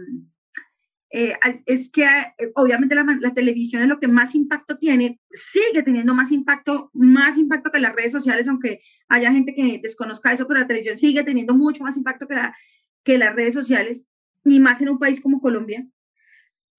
eh, 1.18 1.34
es 1.64 1.88
que 1.88 2.04
eh, 2.04 2.52
obviamente 2.56 2.94
la, 2.94 3.32
televisión 3.32 3.80
es 3.80 3.88
lo 3.88 3.98
que 3.98 4.06
más 4.06 4.34
impacto 4.34 4.76
tiene, 4.76 5.18
sigue 5.30 5.82
teniendo 5.82 6.14
más 6.14 6.30
impacto, 6.30 6.90
más 6.92 7.38
impacto 7.38 7.70
que 7.70 7.78
las 7.78 7.96
redes 7.96 8.12
sociales, 8.12 8.46
aunque 8.48 8.82
haya 9.08 9.32
gente 9.32 9.54
que 9.54 9.80
desconozca 9.82 10.30
eso, 10.30 10.46
pero 10.46 10.60
la 10.60 10.66
televisión 10.66 10.98
sigue 10.98 11.24
teniendo 11.24 11.54
mucho 11.54 11.84
más 11.84 11.96
impacto 11.96 12.28
que, 12.28 12.34
la, 12.34 12.54
que 13.02 13.16
las 13.16 13.34
redes 13.34 13.54
sociales, 13.54 14.06
ni 14.44 14.60
más 14.60 14.82
en 14.82 14.90
un 14.90 14.98
país 14.98 15.22
como 15.22 15.40
Colombia. 15.40 15.86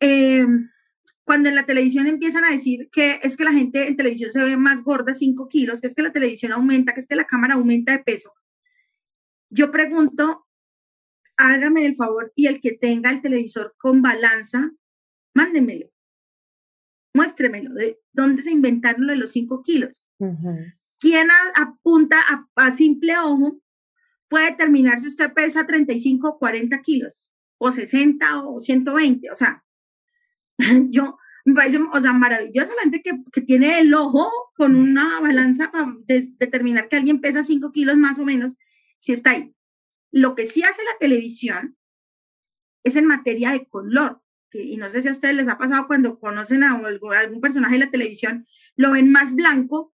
Eh, 0.02 0.46
cuando 1.24 1.50
en 1.50 1.56
la 1.56 1.66
televisión 1.66 2.06
empiezan 2.06 2.46
a 2.46 2.52
decir 2.52 2.90
que 2.92 3.20
es 3.24 3.38
que 3.38 3.44
la 3.44 3.54
gente 3.54 3.88
en 3.88 3.98
televisión 3.98 4.32
se 4.32 4.44
ve 4.44 4.56
más 4.56 4.84
gorda 4.84 5.16
5 5.16 5.50
kilos, 5.50 5.82
que 5.82 5.88
es 5.88 5.96
que 5.96 6.04
la 6.04 6.14
televisión 6.14 6.52
aumenta, 6.52 6.94
que 6.94 7.00
es 7.00 7.08
que 7.08 7.16
la 7.16 7.26
cámara 7.26 7.56
aumenta 7.56 7.92
de 7.92 8.04
peso, 8.04 8.36
yo 9.50 9.72
pregunto, 9.72 10.47
hágame 11.38 11.86
el 11.86 11.96
favor 11.96 12.34
y 12.36 12.48
el 12.48 12.60
que 12.60 12.74
tenga 12.74 13.12
el 13.12 13.22
televisor 13.22 13.76
con 13.78 14.02
balanza, 14.02 14.72
mándemelo. 15.34 15.90
Muéstremelo, 17.14 17.74
de 17.74 18.00
dónde 18.12 18.44
se 18.44 18.52
inventaron 18.52 19.08
los 19.20 19.32
5 19.32 19.64
kilos. 19.64 20.08
¿Quién 21.00 21.30
apunta 21.56 22.18
a, 22.56 22.72
simple 22.74 23.18
ojo 23.18 23.60
puede 24.28 24.52
determinar 24.52 25.00
si 25.00 25.08
usted 25.08 25.34
pesa 25.34 25.66
35 25.66 26.28
o 26.28 26.38
40 26.38 26.82
kilos, 26.82 27.32
o 27.58 27.72
60 27.72 28.44
o 28.44 28.60
120? 28.60 29.32
O 29.32 29.36
sea, 29.36 29.64
yo 30.90 31.18
me 31.46 31.54
parece, 31.54 31.80
o 31.80 32.02
sea, 32.02 32.14
maravilloso 32.14 32.74
la 32.76 32.82
gente 32.82 33.02
que, 33.02 33.12
que 33.32 33.42
tiene 33.42 33.80
el 33.80 33.94
ojo 33.94 34.30
con 34.56 34.76
una 34.76 35.20
balanza 35.22 35.72
para 35.72 35.96
determinar 36.06 36.90
que 36.90 36.98
alguien 36.98 37.22
pesa 37.22 37.42
5 37.42 37.72
kilos 37.72 37.96
más 37.96 38.20
o 38.20 38.26
menos, 38.26 38.58
si 39.00 39.14
está 39.14 39.32
ahí. 39.32 39.56
Lo 40.12 40.36
que 40.36 40.46
sí 40.46 40.64
hace 40.64 40.84
la 40.84 40.98
televisión 41.00 41.78
es 42.84 42.96
en 42.96 43.06
materia 43.06 43.52
de 43.52 43.68
color. 43.68 44.22
y 44.54 44.78
no 44.78 44.90
sé 44.90 45.02
si 45.02 45.08
a 45.08 45.12
ustedes 45.12 45.36
les 45.36 45.48
ha 45.48 45.58
pasado 45.58 45.88
cuando 45.88 46.20
conocen 46.20 46.64
a, 46.64 46.76
algún 46.76 47.42
personaje 47.42 47.74
de 47.74 47.86
la 47.86 47.92
televisión, 47.92 48.48
lo 48.76 48.92
ven 48.92 49.12
más 49.12 49.36
blanco 49.36 49.94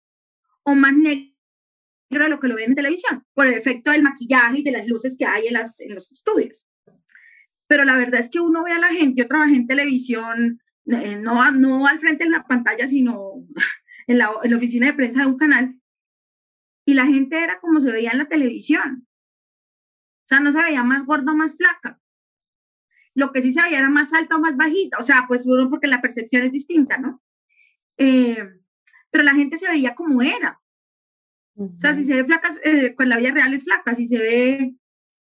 o 0.65 0.75
más 0.75 0.95
negro 0.95 1.35
de 2.11 2.29
lo 2.29 2.41
que 2.41 2.49
lo 2.49 2.57
ven 2.57 2.71
en 2.71 2.75
televisión, 2.75 3.25
por 3.35 3.47
el 3.47 3.55
efecto 3.55 3.91
del 3.91 4.03
maquillaje 4.03 4.61
y 4.61 4.63
de 4.63 4.73
las 4.73 4.89
luces 4.89 5.17
que 5.19 5.27
hay 5.27 5.47
en, 5.47 5.55
los 5.95 6.13
estudios. 6.13 6.67
Pero 7.67 7.85
la 7.85 7.97
verdad 7.97 8.21
es 8.21 8.31
que 8.31 8.41
uno 8.41 8.65
ve 8.65 8.73
a 8.73 8.79
la 8.79 8.89
gente, 8.89 9.23
yo 9.23 9.29
trabajé 9.29 9.57
en 9.57 9.67
televisión, 9.67 10.61
eh, 10.87 11.17
no, 11.21 11.51
no 11.53 11.87
al 11.87 11.99
frente 11.99 12.25
de 12.25 12.31
la 12.31 12.45
pantalla, 12.45 12.87
sino 12.87 13.45
en 14.07 14.19
la, 14.19 14.31
en 14.43 14.51
la 14.51 14.57
oficina 14.57 14.87
de 14.87 14.95
prensa 14.95 15.21
de 15.21 15.27
un 15.27 15.37
canal, 15.37 15.79
y 16.87 16.95
la 16.95 17.07
gente 17.07 17.39
era 17.39 17.61
como 17.61 17.81
se 17.81 17.93
veía 17.93 18.13
en 18.13 18.19
la 18.19 18.29
televisión. 18.29 19.08
O 20.29 20.35
sea, 20.35 20.41
no 20.41 20.53
se 20.53 20.63
veía 20.63 20.83
más 20.83 21.07
gorda 21.07 21.33
o 21.33 21.35
más 21.35 21.57
flaca. 21.57 21.99
Lo 23.15 23.33
que 23.33 23.41
sí 23.41 23.51
se 23.51 23.63
veía 23.63 23.79
era 23.79 23.89
más 23.89 24.13
alta 24.13 24.37
o 24.37 24.41
más 24.41 24.59
bajita. 24.59 24.99
O 24.99 25.03
sea, 25.03 25.25
pues 25.27 25.47
bueno, 25.47 25.71
porque 25.71 25.87
la 25.87 26.03
percepción 26.03 26.43
es 26.43 26.53
distinta, 26.53 26.99
¿no? 26.99 27.23
Eh, 27.97 28.47
pero 29.11 29.25
la 29.25 29.35
gente 29.35 29.57
se 29.57 29.71
veía 29.71 29.95
como 29.95 30.21
era. 30.21 30.61
O 31.57 31.79
sea, 31.79 31.95
si 31.95 32.05
se 32.05 32.15
ve 32.15 32.27
flaca, 32.27 32.51
eh, 32.63 32.93
pues 32.95 33.09
la 33.09 33.17
vida 33.17 33.31
real 33.31 33.55
es 33.55 33.65
flaca. 33.65 33.95
Si 33.95 34.07
se 34.07 34.19
ve 34.19 34.75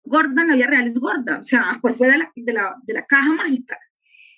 gorda, 0.04 0.42
en 0.42 0.48
la 0.48 0.54
vida 0.54 0.68
real 0.68 0.86
es 0.86 1.00
gorda. 1.00 1.40
O 1.40 1.44
sea, 1.44 1.80
por 1.82 1.96
fuera 1.96 2.12
de 2.12 2.52
la, 2.52 2.76
de 2.84 2.94
la, 2.94 3.04
caja 3.04 3.32
mágica. 3.32 3.76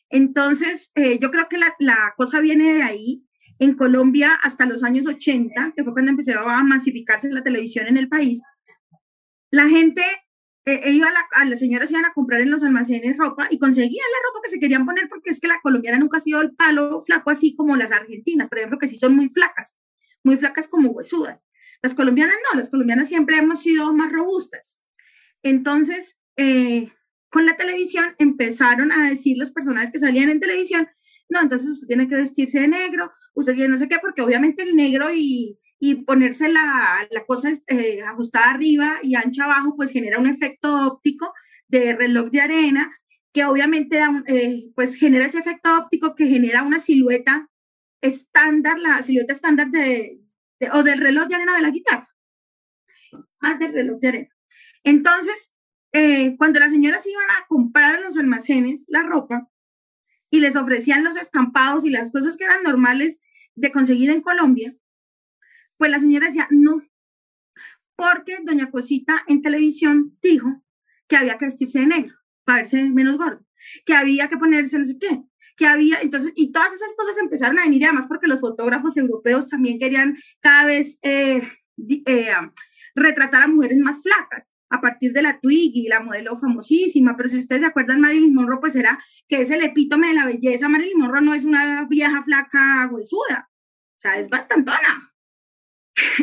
Entonces, 0.08 0.90
eh, 0.94 1.18
yo 1.18 1.30
creo 1.30 1.48
que 1.50 1.58
la, 1.58 1.75
la, 1.80 2.14
cosa 2.16 2.40
viene 2.40 2.72
de 2.72 2.82
ahí. 2.82 3.22
En 3.58 3.75
Colombia, 3.75 4.38
hasta 4.42 4.64
los 4.64 4.82
años 4.82 5.06
80, 5.06 5.75
que 5.76 5.84
fue 5.84 5.92
cuando 5.92 6.12
empezó 6.12 6.38
a 6.40 6.62
masificarse 6.62 7.30
la 7.30 7.42
televisión 7.42 7.86
en 7.86 7.96
el 7.98 8.08
país, 8.08 8.42
la 9.50 9.66
gente 9.66 10.02
eh, 10.66 10.90
iba 10.90 11.08
a, 11.37 11.44
las 11.44 11.61
señoras 11.61 11.92
iban 11.92 12.04
a 12.04 12.12
comprar 12.12 12.40
en 12.40 12.50
los 12.50 12.64
almacenes 12.64 13.16
ropa 13.16 13.46
y 13.50 13.58
conseguían 13.58 14.04
la 14.12 14.28
ropa 14.28 14.40
que 14.42 14.50
se 14.50 14.58
querían 14.58 14.85
poner 14.85 15.08
porque 15.08 15.30
es 15.30 15.40
que 15.40 15.46
la 15.46 15.61
colombiana 15.62 15.99
nunca 15.99 16.16
ha 16.16 16.20
sido 16.20 16.40
el 16.40 16.56
palo 16.56 17.00
flaco 17.00 17.30
así 17.30 17.54
como 17.54 17.76
las 17.76 17.92
argentinas, 17.92 18.49
por 18.49 18.58
ejemplo, 18.58 18.78
que 18.78 18.88
sí 18.88 18.99
son 18.99 19.14
muy 19.14 19.28
flacas, 19.28 19.78
muy 20.25 20.37
flacas 20.37 20.66
como 20.66 20.90
huesudas. 20.90 21.44
Las 21.82 21.94
colombianas 21.94 22.35
no, 22.50 22.58
las 22.58 22.68
colombianas 22.68 23.08
siempre 23.08 23.37
hemos 23.37 23.62
sido 23.62 23.92
más 23.92 24.11
robustas. 24.11 24.82
Entonces, 25.44 26.20
eh, 26.37 26.90
con 27.30 27.46
la 27.46 27.56
televisión 27.56 28.16
empezaron 28.18 28.90
a 28.90 29.08
decir 29.08 29.38
los 29.38 29.52
personajes 29.52 29.92
que 29.92 30.00
salían 30.00 30.30
en 30.30 30.40
televisión, 30.40 30.88
no, 31.28 31.40
entonces 31.40 31.68
usted 31.68 31.87
tiene 31.87 32.08
que 32.08 32.16
vestirse 32.16 32.61
de 32.61 32.68
negro, 32.68 33.12
usted 33.35 33.54
tiene 33.54 33.68
no 33.68 33.78
sé 33.78 33.88
qué, 33.88 33.99
porque 34.00 34.23
obviamente 34.23 34.64
el 34.64 34.75
negro 34.75 35.12
y, 35.12 35.58
y 35.78 35.97
ponerse 36.04 36.49
la, 36.49 37.06
la 37.11 37.25
cosa 37.25 37.50
eh, 37.66 38.02
ajustada 38.02 38.50
arriba 38.50 38.99
y 39.02 39.14
ancha 39.14 39.45
abajo, 39.45 39.76
pues 39.76 39.90
genera 39.90 40.18
un 40.18 40.26
efecto 40.26 40.87
óptico 40.87 41.33
de 41.68 41.95
reloj 41.95 42.30
de 42.30 42.40
arena 42.40 42.99
que 43.33 43.45
obviamente 43.45 43.99
da 43.99 44.25
eh, 44.28 44.71
pues 44.75 44.97
genera 44.97 45.26
ese 45.26 45.38
efecto 45.38 45.76
óptico 45.76 46.14
que 46.14 46.26
genera 46.26 46.62
una 46.62 46.78
silueta 46.78 47.50
estándar, 48.00 48.78
la 48.78 49.02
silueta 49.02 49.33
estándar 49.33 49.68
de, 49.71 50.21
o 50.73 50.83
del 50.83 51.00
reloj 51.00 51.26
de 51.26 51.35
arena 51.35 51.56
de 51.56 51.62
la 51.62 51.71
guitarra, 51.71 52.09
más 53.40 53.59
del 53.59 53.75
reloj 53.75 54.00
de 54.00 54.09
arena. 54.09 54.28
Entonces, 54.85 55.52
eh, 55.92 56.37
cuando 56.38 56.61
las 56.61 56.73
señoras 56.73 57.06
iban 57.06 57.28
a 57.30 57.47
comprar 57.47 57.97
en 57.97 58.04
los 58.04 58.16
almacenes 58.16 58.87
la 58.88 59.02
ropa 59.02 59.50
y 60.30 60.40
les 60.40 60.56
ofrecían 60.56 61.04
los 61.04 61.16
estampados 61.16 61.85
y 61.85 61.90
las 61.90 62.12
cosas 62.12 62.37
que 62.37 62.45
eran 62.45 62.62
normales 62.62 63.21
de 63.54 63.73
conseguir 63.73 64.11
en 64.11 64.23
Colombia, 64.23 64.75
pues 65.76 65.90
la 65.90 65.99
señora 65.99 66.26
decía, 66.26 66.47
no, 66.50 66.83
porque 67.97 68.38
doña 68.45 68.71
Cosita 68.71 69.25
en 69.26 69.42
televisión 69.42 70.16
dijo 70.23 70.62
que 71.09 71.16
había 71.16 71.38
que 71.38 71.47
vestirse 71.47 71.80
de 71.80 71.87
negro 71.87 72.14
para 72.45 72.59
verse 72.59 72.90
menos 72.90 73.16
gordo, 73.16 73.45
que 73.85 73.95
había 73.95 74.28
que 74.28 74.37
ponerse 74.37 74.78
no 74.78 74.85
sé 74.85 74.99
qué, 74.99 75.23
que 75.56 75.66
había, 75.66 76.00
entonces, 76.02 76.33
y 76.37 76.52
todas 76.52 76.73
esas 76.73 76.95
cosas 76.95 77.18
empezaron 77.18 77.59
a 77.59 77.64
venir, 77.64 77.85
además 77.85 78.06
porque 78.06 78.28
los 78.28 78.40
fotógrafos 78.40 78.97
europeos 78.97 79.49
también 79.49 79.78
querían 79.78 80.16
cada 80.40 80.66
vez 80.66 80.99
eh, 81.02 81.42
eh, 82.06 82.33
retratar 82.95 83.42
a 83.42 83.49
mujeres 83.49 83.78
más 83.78 84.02
flacas 84.02 84.52
a 84.68 84.80
partir 84.80 85.12
de 85.12 85.23
la 85.23 85.40
Twiggy, 85.40 85.88
la 85.88 86.00
modelo 86.00 86.37
famosísima, 86.37 87.16
pero 87.16 87.28
si 87.28 87.38
ustedes 87.38 87.62
se 87.62 87.68
acuerdan, 87.68 88.00
Marilyn 88.00 88.35
Monroe, 88.35 88.61
pues 88.61 88.76
era 88.76 88.99
que 89.28 89.40
es 89.42 89.50
el 89.50 89.62
epítome 89.62 90.09
de 90.09 90.14
la 90.14 90.26
belleza. 90.26 90.68
Marilyn 90.68 90.99
Monroe 90.99 91.23
no 91.23 91.35
es 91.35 91.45
una 91.45 91.87
vieja 91.88 92.23
flaca 92.23 92.88
huesuda, 92.90 93.49
o 93.49 94.00
sea, 94.00 94.18
es 94.18 94.28
bastantona. 94.28 95.15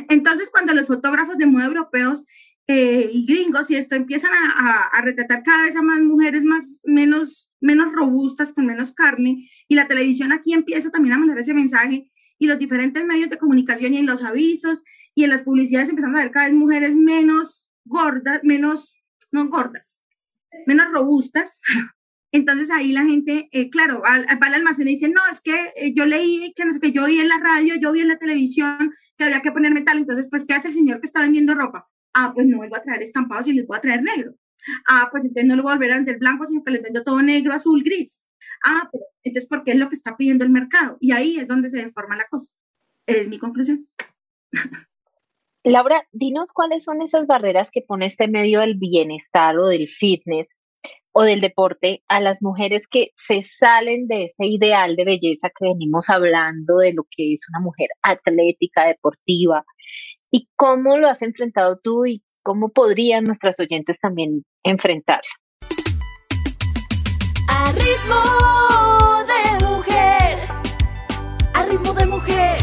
Entonces, 0.10 0.50
cuando 0.52 0.74
los 0.74 0.88
fotógrafos 0.88 1.38
de 1.38 1.46
moda 1.46 1.66
europeos 1.66 2.26
eh, 2.68 3.10
y 3.12 3.26
gringos 3.26 3.70
y 3.70 3.76
esto 3.76 3.96
empiezan 3.96 4.32
a, 4.34 5.02
retratar 5.02 5.44
cada 5.44 5.64
vez 5.66 5.76
a 5.76 5.82
más 5.82 6.00
mujeres 6.02 6.46
más, 6.46 6.82
menos, 6.86 7.52
menos 7.60 7.92
robustas, 7.92 8.54
con 8.54 8.66
menos 8.66 8.94
carne, 8.94 9.50
y 9.68 9.76
la 9.76 9.88
televisión 9.88 10.32
aquí 10.32 10.54
empieza 10.54 10.90
también 10.90 11.14
a 11.14 11.18
mandar 11.18 11.38
ese 11.38 11.54
mensaje, 11.54 12.10
y 12.40 12.48
los 12.48 12.60
diferentes 12.60 13.06
medios 13.06 13.30
de 13.30 13.38
comunicación 13.38 13.94
y 13.94 13.98
en 13.98 14.06
los 14.06 14.24
avisos 14.24 14.84
y 15.16 15.24
en 15.24 15.30
las 15.30 15.44
publicidades 15.44 15.90
empiezan 15.90 16.16
a 16.16 16.20
ver 16.20 16.32
cada 16.32 16.48
vez 16.48 16.56
mujeres 16.56 16.96
menos 16.96 17.72
gordas, 17.86 18.42
menos, 18.44 18.96
no 19.32 19.48
gordas, 19.48 20.04
menos 20.66 20.92
robustas. 20.92 21.62
Entonces 22.34 22.72
ahí 22.72 22.92
la 22.92 23.04
gente, 23.04 23.48
eh, 23.52 23.70
claro, 23.70 24.02
va 24.02 24.16
al, 24.16 24.54
almacén 24.56 24.88
y 24.88 24.94
dice, 24.94 25.08
no, 25.08 25.22
es 25.32 25.40
que 25.40 25.54
eh, 25.76 25.94
yo 25.94 26.08
leí 26.08 26.52
que 26.56 26.66
no 26.66 26.74
sé, 26.74 26.80
que 26.80 26.92
yo 26.92 27.06
vi 27.06 27.20
en 27.20 27.28
la 27.28 27.38
radio, 27.38 27.76
yo 27.80 27.92
vi 27.92 28.02
en 28.02 28.08
la 28.08 28.18
televisión 28.18 28.92
que 29.16 29.26
había 29.26 29.42
que 29.42 29.52
ponerme 29.52 29.82
tal, 29.82 30.00
entonces, 30.00 30.30
pues, 30.32 30.44
¿qué 30.44 30.56
hace 30.56 30.70
el 30.70 30.74
señor 30.74 31.00
que 31.00 31.06
está 31.06 31.22
vendiendo 31.22 31.54
ropa? 31.54 31.88
Ah, 32.12 32.32
pues 32.34 32.48
no 32.48 32.58
vuelvo 32.58 32.76
a 32.76 32.82
traer 32.82 33.04
estampados 33.04 33.48
y 33.48 33.54
les 33.54 33.68
voy 33.68 33.78
a 33.78 33.82
traer 33.82 34.02
negro. 34.02 34.34
Ah, 34.90 35.10
pues 35.12 35.26
entonces 35.26 35.46
no 35.46 35.56
le 35.56 35.62
voy 35.62 35.74
a 35.74 35.76
volver 35.76 35.92
a 35.92 35.96
vender 35.98 36.18
blanco, 36.18 36.48
sino 36.48 36.64
que 36.64 36.72
les 36.72 36.82
vendo 36.82 37.04
todo 37.04 37.22
negro, 37.22 37.54
azul, 37.54 37.84
gris. 37.84 38.28
Ah, 38.66 38.90
pero 38.92 39.04
entonces, 39.22 39.48
¿por 39.48 39.64
qué 39.64 39.74
es 39.74 39.78
lo 39.78 39.90
que 39.90 39.96
está 39.96 40.18
pidiendo 40.18 40.44
el 40.44 40.50
mercado? 40.50 40.98
Y 41.00 41.12
ahí 41.12 41.38
es 41.38 41.46
donde 41.46 41.70
se 41.70 41.78
deforma 41.78 42.18
la 42.18 42.26
cosa. 42.32 42.56
Es 43.06 43.30
mi 43.30 43.38
conclusión. 43.38 43.88
Laura, 45.64 46.02
dinos 46.12 46.52
cuáles 46.52 46.84
son 46.84 47.04
esas 47.04 47.28
barreras 47.28 47.70
que 47.72 47.84
pone 47.84 48.08
este 48.08 48.28
medio 48.28 48.62
del 48.62 48.76
bienestar 48.76 49.56
o 49.60 49.68
del 49.68 49.88
fitness 49.88 50.48
o 51.14 51.24
del 51.24 51.42
deporte 51.42 52.04
a 52.08 52.20
las 52.20 52.42
mujeres 52.42 52.88
que 52.88 53.12
se 53.16 53.44
salen 53.44 54.08
de 54.08 54.26
ese 54.26 54.48
ideal 54.48 54.96
de 54.96 55.06
belleza 55.06 55.50
que 55.50 55.70
venimos 55.70 56.10
hablando 56.10 56.78
de 56.80 56.94
lo 56.94 57.04
que 57.04 57.34
es 57.36 57.42
una 57.50 57.60
mujer 57.60 57.90
atlética, 58.02 58.88
deportiva, 58.88 59.64
y 60.32 60.50
cómo 60.56 60.98
lo 60.98 61.08
has 61.08 61.22
enfrentado 61.22 61.80
tú 61.82 62.08
y 62.08 62.24
cómo 62.42 62.70
podrían 62.70 63.24
nuestras 63.26 63.60
oyentes 63.60 64.00
también 64.00 64.44
enfrentarlo. 64.64 65.30
A 67.48 67.72
ritmo 67.74 69.24
de 69.28 69.66
mujer, 69.66 70.40
a 71.54 71.66
ritmo 71.66 71.94
de 71.94 72.06
mujer, 72.08 72.58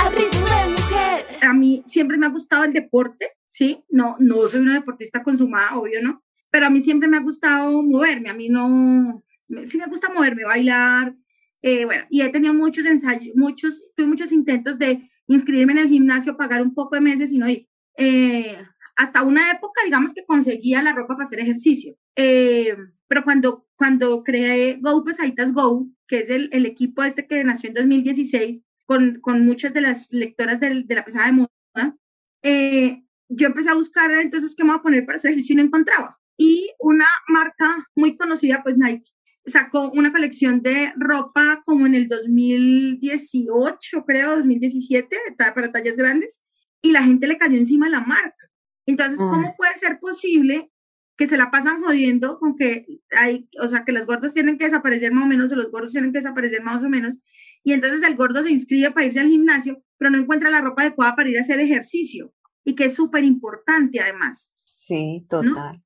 a 0.00 0.08
ritmo 0.08 0.46
de 0.46 0.70
mujer. 0.72 1.26
A 1.40 1.52
mí 1.52 1.84
siempre 1.86 2.16
me 2.18 2.26
ha 2.26 2.30
gustado 2.30 2.64
el 2.64 2.72
deporte, 2.72 3.30
¿sí? 3.46 3.84
No, 3.88 4.16
no 4.18 4.34
soy 4.48 4.60
una 4.60 4.74
deportista 4.74 5.22
consumada, 5.22 5.78
obvio, 5.78 6.02
¿no? 6.02 6.20
Pero 6.52 6.66
a 6.66 6.70
mí 6.70 6.80
siempre 6.80 7.08
me 7.08 7.16
ha 7.16 7.20
gustado 7.20 7.82
moverme, 7.82 8.28
a 8.28 8.34
mí 8.34 8.48
no, 8.48 9.24
sí 9.64 9.78
me 9.78 9.86
gusta 9.86 10.12
moverme, 10.12 10.44
bailar, 10.44 11.16
eh, 11.62 11.86
bueno, 11.86 12.04
y 12.10 12.20
he 12.20 12.28
tenido 12.28 12.52
muchos 12.52 12.84
ensayos, 12.84 13.34
muchos, 13.34 13.92
tuve 13.96 14.06
muchos 14.06 14.30
intentos 14.32 14.78
de 14.78 15.10
inscribirme 15.26 15.72
en 15.72 15.78
el 15.78 15.88
gimnasio, 15.88 16.36
pagar 16.36 16.60
un 16.60 16.74
poco 16.74 16.94
de 16.94 17.00
meses 17.00 17.32
y 17.32 17.38
no 17.38 17.48
ir. 17.48 17.66
Eh, 17.96 18.56
hasta 18.96 19.22
una 19.22 19.50
época, 19.50 19.80
digamos 19.84 20.12
que 20.12 20.26
conseguía 20.26 20.82
la 20.82 20.92
ropa 20.92 21.14
para 21.14 21.22
hacer 21.22 21.40
ejercicio, 21.40 21.96
eh, 22.16 22.76
pero 23.08 23.24
cuando, 23.24 23.66
cuando 23.74 24.22
creé 24.22 24.78
Go 24.80 25.02
Pesaditas 25.04 25.54
Go, 25.54 25.88
que 26.06 26.20
es 26.20 26.28
el, 26.30 26.50
el 26.52 26.66
equipo 26.66 27.02
este 27.02 27.26
que 27.26 27.42
nació 27.44 27.70
en 27.70 27.74
2016, 27.74 28.64
con, 28.84 29.20
con 29.22 29.46
muchas 29.46 29.72
de 29.72 29.80
las 29.80 30.12
lectoras 30.12 30.60
de, 30.60 30.84
la 30.86 31.04
pesada 31.04 31.26
de 31.26 31.32
moda, 31.32 31.96
eh, 32.42 33.02
yo 33.28 33.46
empecé 33.46 33.70
a 33.70 33.74
buscar 33.74 34.10
entonces 34.10 34.54
qué 34.54 34.64
me 34.64 34.70
voy 34.70 34.78
a 34.80 34.82
poner 34.82 35.06
para 35.06 35.16
hacer 35.16 35.30
ejercicio 35.30 35.54
y 35.54 35.56
no 35.56 35.62
encontraba. 35.62 36.18
Y 36.44 36.72
una 36.80 37.06
marca 37.28 37.86
muy 37.94 38.16
conocida, 38.16 38.64
pues 38.64 38.76
Nike, 38.76 39.08
sacó 39.46 39.92
una 39.92 40.10
colección 40.10 40.60
de 40.60 40.92
ropa 40.96 41.62
como 41.64 41.86
en 41.86 41.94
el 41.94 42.08
2018, 42.08 44.04
creo, 44.04 44.34
2017, 44.34 45.16
para 45.38 45.70
tallas 45.70 45.96
grandes, 45.96 46.42
y 46.82 46.90
la 46.90 47.04
gente 47.04 47.28
le 47.28 47.38
cayó 47.38 47.56
encima 47.56 47.88
la 47.88 48.00
marca. 48.00 48.50
Entonces, 48.86 49.20
¿cómo 49.20 49.50
ah. 49.50 49.54
puede 49.56 49.76
ser 49.76 50.00
posible 50.00 50.72
que 51.16 51.28
se 51.28 51.36
la 51.36 51.52
pasan 51.52 51.80
jodiendo 51.80 52.40
con 52.40 52.56
que 52.56 52.86
hay, 53.16 53.48
o 53.62 53.68
sea, 53.68 53.84
que 53.84 53.92
los 53.92 54.04
gordos 54.04 54.34
tienen 54.34 54.58
que 54.58 54.64
desaparecer 54.64 55.12
más 55.12 55.26
o 55.26 55.28
menos, 55.28 55.52
o 55.52 55.54
los 55.54 55.70
gordos 55.70 55.92
tienen 55.92 56.10
que 56.10 56.18
desaparecer 56.18 56.64
más 56.64 56.82
o 56.82 56.88
menos, 56.88 57.22
y 57.62 57.72
entonces 57.72 58.02
el 58.02 58.16
gordo 58.16 58.42
se 58.42 58.50
inscribe 58.50 58.90
para 58.90 59.06
irse 59.06 59.20
al 59.20 59.28
gimnasio, 59.28 59.80
pero 59.96 60.10
no 60.10 60.18
encuentra 60.18 60.50
la 60.50 60.60
ropa 60.60 60.82
adecuada 60.82 61.14
para 61.14 61.28
ir 61.28 61.38
a 61.38 61.42
hacer 61.42 61.60
ejercicio, 61.60 62.34
y 62.64 62.74
que 62.74 62.86
es 62.86 62.96
súper 62.96 63.22
importante 63.22 64.00
además. 64.00 64.56
Sí, 64.64 65.24
total. 65.28 65.84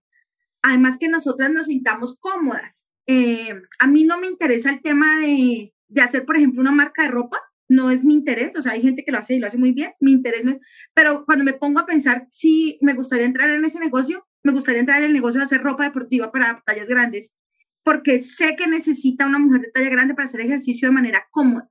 Además 0.67 0.99
que 0.99 1.09
nosotras 1.09 1.53
nos 1.53 1.67
sintamos 1.67 2.19
cómodas. 2.19 2.91
Eh, 3.07 3.55
a 3.79 3.87
mí 3.87 4.03
no 4.03 4.19
me 4.19 4.27
interesa 4.27 4.71
el 4.71 4.83
tema 4.83 5.21
de, 5.21 5.73
de 5.87 6.01
hacer, 6.01 6.27
por 6.27 6.37
ejemplo, 6.37 6.61
una 6.61 6.73
marca 6.73 7.05
de 7.05 7.09
ropa, 7.09 7.41
no 7.69 7.89
es 7.93 8.03
mi 8.03 8.15
interés, 8.15 8.57
o 8.57 8.63
sea, 8.63 8.73
hay 8.73 8.83
gente 8.83 9.05
que 9.05 9.13
lo 9.13 9.19
hace 9.19 9.37
y 9.37 9.39
lo 9.39 9.47
hace 9.47 9.59
muy 9.59 9.71
bien, 9.71 9.93
mi 10.01 10.11
interés 10.11 10.45
no 10.45 10.51
es, 10.51 10.59
pero 10.93 11.25
cuando 11.25 11.45
me 11.45 11.53
pongo 11.53 11.79
a 11.79 11.87
pensar 11.87 12.27
si 12.31 12.79
me 12.81 12.95
gustaría 12.95 13.27
entrar 13.27 13.49
en 13.49 13.65
ese 13.65 13.79
negocio, 13.79 14.27
me 14.43 14.51
gustaría 14.51 14.81
entrar 14.81 14.99
en 14.99 15.05
el 15.05 15.13
negocio 15.13 15.39
de 15.39 15.45
hacer 15.45 15.63
ropa 15.63 15.85
deportiva 15.85 16.33
para 16.33 16.61
tallas 16.67 16.89
grandes, 16.89 17.37
porque 17.85 18.21
sé 18.23 18.57
que 18.57 18.67
necesita 18.67 19.25
una 19.25 19.39
mujer 19.39 19.61
de 19.61 19.71
talla 19.71 19.91
grande 19.91 20.15
para 20.17 20.27
hacer 20.27 20.41
ejercicio 20.41 20.89
de 20.89 20.95
manera 20.95 21.29
cómoda, 21.31 21.71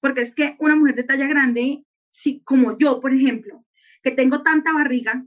porque 0.00 0.22
es 0.22 0.34
que 0.34 0.56
una 0.60 0.76
mujer 0.76 0.94
de 0.94 1.04
talla 1.04 1.26
grande, 1.26 1.84
si, 2.10 2.40
como 2.40 2.78
yo, 2.78 3.00
por 3.00 3.12
ejemplo, 3.12 3.66
que 4.02 4.12
tengo 4.12 4.42
tanta 4.42 4.72
barriga, 4.72 5.26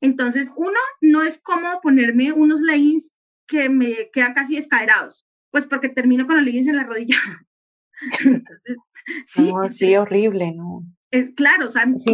entonces 0.00 0.52
uno, 0.56 0.78
no 1.00 1.22
es 1.22 1.40
cómodo 1.40 1.80
ponerme 1.82 2.32
unos 2.32 2.60
leggings 2.60 3.14
que 3.46 3.68
me 3.68 4.10
quedan 4.12 4.34
casi 4.34 4.56
escaderados, 4.56 5.26
pues 5.50 5.66
porque 5.66 5.88
termino 5.88 6.26
con 6.26 6.36
los 6.36 6.44
leggings 6.44 6.68
en 6.68 6.76
la 6.76 6.84
rodilla. 6.84 7.16
Entonces, 8.24 8.76
sí, 9.26 9.50
sí, 9.70 9.96
horrible, 9.96 10.52
¿no? 10.52 10.84
Es 11.10 11.30
claro, 11.30 11.66
o 11.66 11.70
sea, 11.70 11.86
los 11.86 12.04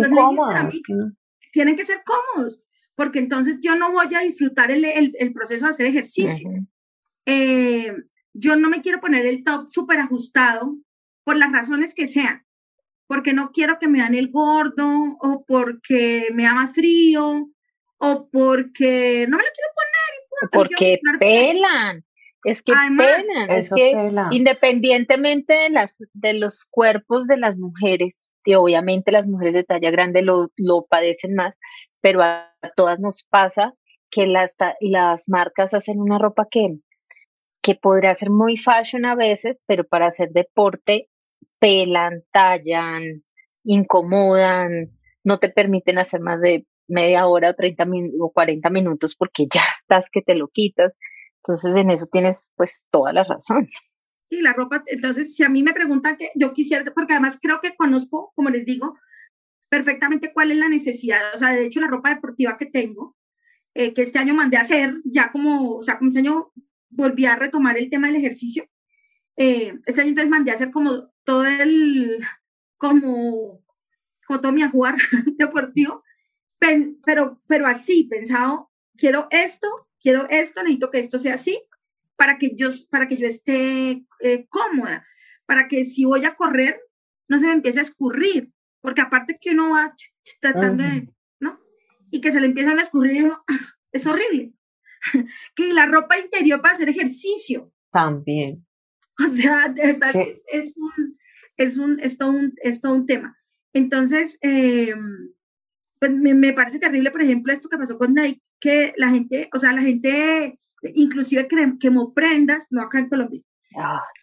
tienen 1.52 1.76
que 1.76 1.84
ser 1.84 2.02
cómodos, 2.04 2.62
porque 2.94 3.18
entonces 3.18 3.58
yo 3.60 3.74
no 3.74 3.90
voy 3.90 4.14
a 4.14 4.20
disfrutar 4.20 4.70
el, 4.70 4.84
el, 4.84 5.32
proceso 5.32 5.66
de 5.66 5.70
hacer 5.70 5.86
ejercicio. 5.86 6.50
Eh, 7.26 7.94
yo 8.32 8.56
no 8.56 8.68
me 8.68 8.80
quiero 8.80 9.00
poner 9.00 9.26
el 9.26 9.42
top 9.42 9.68
súper 9.68 9.98
ajustado 9.98 10.78
por 11.24 11.36
las 11.36 11.52
razones 11.52 11.94
que 11.94 12.06
sean, 12.06 12.46
porque 13.06 13.34
no 13.34 13.50
quiero 13.50 13.78
que 13.78 13.88
me 13.88 13.98
dan 13.98 14.14
el 14.14 14.30
gordo 14.30 14.88
o 15.20 15.44
porque 15.46 16.28
me 16.32 16.44
da 16.44 16.54
más 16.54 16.74
frío 16.74 17.50
o 18.02 18.28
porque 18.32 19.26
no 19.28 19.36
me 19.36 19.44
lo 19.44 19.48
quiero 19.54 19.72
poner. 19.78 20.50
porque 20.50 21.00
pelan. 21.20 22.04
Es 22.44 22.60
que 22.60 22.72
pelan, 22.72 23.50
es 23.50 23.72
que 23.72 23.92
independientemente 24.32 25.52
de, 25.54 25.70
las, 25.70 25.96
de 26.12 26.34
los 26.34 26.66
cuerpos 26.68 27.28
de 27.28 27.36
las 27.36 27.56
mujeres, 27.56 28.28
y 28.44 28.54
obviamente 28.54 29.12
las 29.12 29.28
mujeres 29.28 29.54
de 29.54 29.62
talla 29.62 29.92
grande 29.92 30.22
lo, 30.22 30.50
lo 30.56 30.84
padecen 30.86 31.36
más, 31.36 31.54
pero 32.00 32.22
a, 32.22 32.52
todas 32.74 32.98
nos 32.98 33.24
pasa 33.30 33.74
que 34.10 34.26
las, 34.26 34.52
las 34.80 35.28
marcas 35.28 35.72
hacen 35.72 36.00
una 36.00 36.18
ropa 36.18 36.48
que, 36.50 36.78
que 37.62 37.76
podría 37.76 38.12
ser 38.16 38.30
muy 38.30 38.56
fashion 38.56 39.04
a 39.04 39.14
veces, 39.14 39.58
pero 39.66 39.84
para 39.86 40.08
hacer 40.08 40.30
deporte 40.30 41.08
pelan, 41.60 42.24
tallan, 42.32 43.22
incomodan, 43.62 44.90
no 45.22 45.38
te 45.38 45.48
permiten 45.48 45.98
hacer 45.98 46.20
más 46.20 46.40
de 46.40 46.66
media 46.92 47.26
hora 47.26 47.50
o 47.50 47.54
30 47.54 47.86
o 48.20 48.30
40 48.32 48.70
minutos 48.70 49.16
porque 49.16 49.46
ya 49.52 49.62
estás 49.80 50.08
que 50.10 50.22
te 50.22 50.34
lo 50.34 50.48
quitas. 50.48 50.96
Entonces 51.38 51.72
en 51.74 51.90
eso 51.90 52.06
tienes 52.10 52.52
pues 52.56 52.80
toda 52.90 53.12
la 53.12 53.24
razón. 53.24 53.68
Sí, 54.24 54.40
la 54.40 54.52
ropa, 54.52 54.82
entonces 54.86 55.34
si 55.34 55.42
a 55.42 55.48
mí 55.48 55.62
me 55.62 55.72
preguntan 55.72 56.16
que 56.16 56.30
yo 56.36 56.52
quisiera, 56.54 56.84
porque 56.94 57.14
además 57.14 57.38
creo 57.42 57.60
que 57.60 57.74
conozco, 57.74 58.32
como 58.34 58.48
les 58.48 58.64
digo, 58.64 58.94
perfectamente 59.68 60.32
cuál 60.32 60.50
es 60.52 60.58
la 60.58 60.68
necesidad. 60.68 61.20
O 61.34 61.38
sea, 61.38 61.50
de 61.50 61.64
hecho, 61.64 61.80
la 61.80 61.88
ropa 61.88 62.14
deportiva 62.14 62.56
que 62.56 62.66
tengo, 62.66 63.16
eh, 63.74 63.94
que 63.94 64.02
este 64.02 64.18
año 64.18 64.34
mandé 64.34 64.58
a 64.58 64.60
hacer, 64.60 64.94
ya 65.04 65.32
como, 65.32 65.76
o 65.76 65.82
sea, 65.82 65.98
como 65.98 66.08
este 66.08 66.20
año 66.20 66.52
volví 66.90 67.24
a 67.24 67.36
retomar 67.36 67.78
el 67.78 67.90
tema 67.90 68.06
del 68.06 68.16
ejercicio. 68.16 68.64
Eh, 69.36 69.72
este 69.86 70.02
año 70.02 70.10
entonces 70.10 70.30
mandé 70.30 70.50
a 70.50 70.54
hacer 70.54 70.70
como 70.70 71.10
todo 71.24 71.46
el, 71.46 72.18
como, 72.76 73.64
como 74.26 74.40
todo 74.40 74.52
mi 74.52 74.62
jugar 74.62 74.94
deportivo, 75.38 76.02
pero, 77.04 77.40
pero 77.46 77.66
así, 77.66 78.04
pensado, 78.04 78.70
quiero 78.96 79.26
esto, 79.30 79.88
quiero 80.00 80.28
esto, 80.28 80.62
necesito 80.62 80.90
que 80.90 80.98
esto 80.98 81.18
sea 81.18 81.34
así, 81.34 81.60
para 82.16 82.38
que 82.38 82.54
yo, 82.54 82.68
para 82.90 83.08
que 83.08 83.16
yo 83.16 83.26
esté 83.26 84.04
eh, 84.20 84.46
cómoda, 84.48 85.06
para 85.46 85.68
que 85.68 85.84
si 85.84 86.04
voy 86.04 86.24
a 86.24 86.34
correr, 86.34 86.80
no 87.28 87.38
se 87.38 87.46
me 87.46 87.52
empiece 87.52 87.80
a 87.80 87.82
escurrir, 87.82 88.52
porque 88.80 89.00
aparte 89.00 89.38
que 89.40 89.50
uno 89.50 89.70
va 89.70 89.94
tratando 90.40 90.84
de, 90.84 91.08
¿no? 91.40 91.60
Y 92.10 92.20
que 92.20 92.32
se 92.32 92.40
le 92.40 92.46
empiezan 92.46 92.78
a 92.78 92.82
escurrir, 92.82 93.30
es 93.92 94.06
horrible. 94.06 94.52
que 95.56 95.72
la 95.72 95.86
ropa 95.86 96.18
interior 96.18 96.60
para 96.60 96.74
hacer 96.74 96.88
ejercicio. 96.88 97.72
También. 97.90 98.64
O 99.18 99.28
sea, 99.34 99.74
es, 99.76 100.00
es, 100.52 100.76
un, 100.76 101.18
es, 101.56 101.76
un, 101.76 102.00
es, 102.00 102.18
todo 102.18 102.30
un, 102.30 102.54
es 102.62 102.80
todo 102.80 102.94
un 102.94 103.06
tema. 103.06 103.36
Entonces, 103.72 104.38
eh, 104.42 104.94
pues 106.02 106.10
me, 106.10 106.34
me, 106.34 106.52
parece 106.52 106.80
terrible, 106.80 107.12
por 107.12 107.22
ejemplo, 107.22 107.52
esto 107.52 107.68
que 107.68 107.78
pasó 107.78 107.96
con 107.96 108.12
Nike, 108.12 108.42
que 108.58 108.92
la 108.96 109.10
gente, 109.10 109.48
o 109.54 109.58
sea, 109.58 109.72
la 109.72 109.82
gente 109.82 110.58
inclusive 110.94 111.46
quemó 111.78 112.12
prendas, 112.12 112.66
no 112.70 112.82
acá 112.82 112.98
en 112.98 113.08
Colombia. 113.08 113.40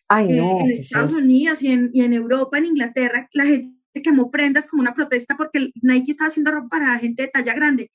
Ay, 0.09 0.33
eh, 0.33 0.35
no, 0.35 0.59
en 0.59 0.71
Estados 0.71 1.13
Unidos 1.13 1.61
y 1.61 1.71
en, 1.71 1.89
y 1.93 2.01
en 2.01 2.11
Europa, 2.11 2.57
en 2.57 2.65
Inglaterra, 2.65 3.29
la 3.31 3.45
gente 3.45 3.79
quemó 4.03 4.29
prendas 4.29 4.67
como 4.67 4.81
una 4.81 4.93
protesta 4.93 5.37
porque 5.37 5.71
Nike 5.81 6.11
estaba 6.11 6.27
haciendo 6.27 6.51
ropa 6.51 6.67
para 6.67 6.99
gente 6.99 7.23
de 7.23 7.27
talla 7.29 7.53
grande. 7.53 7.89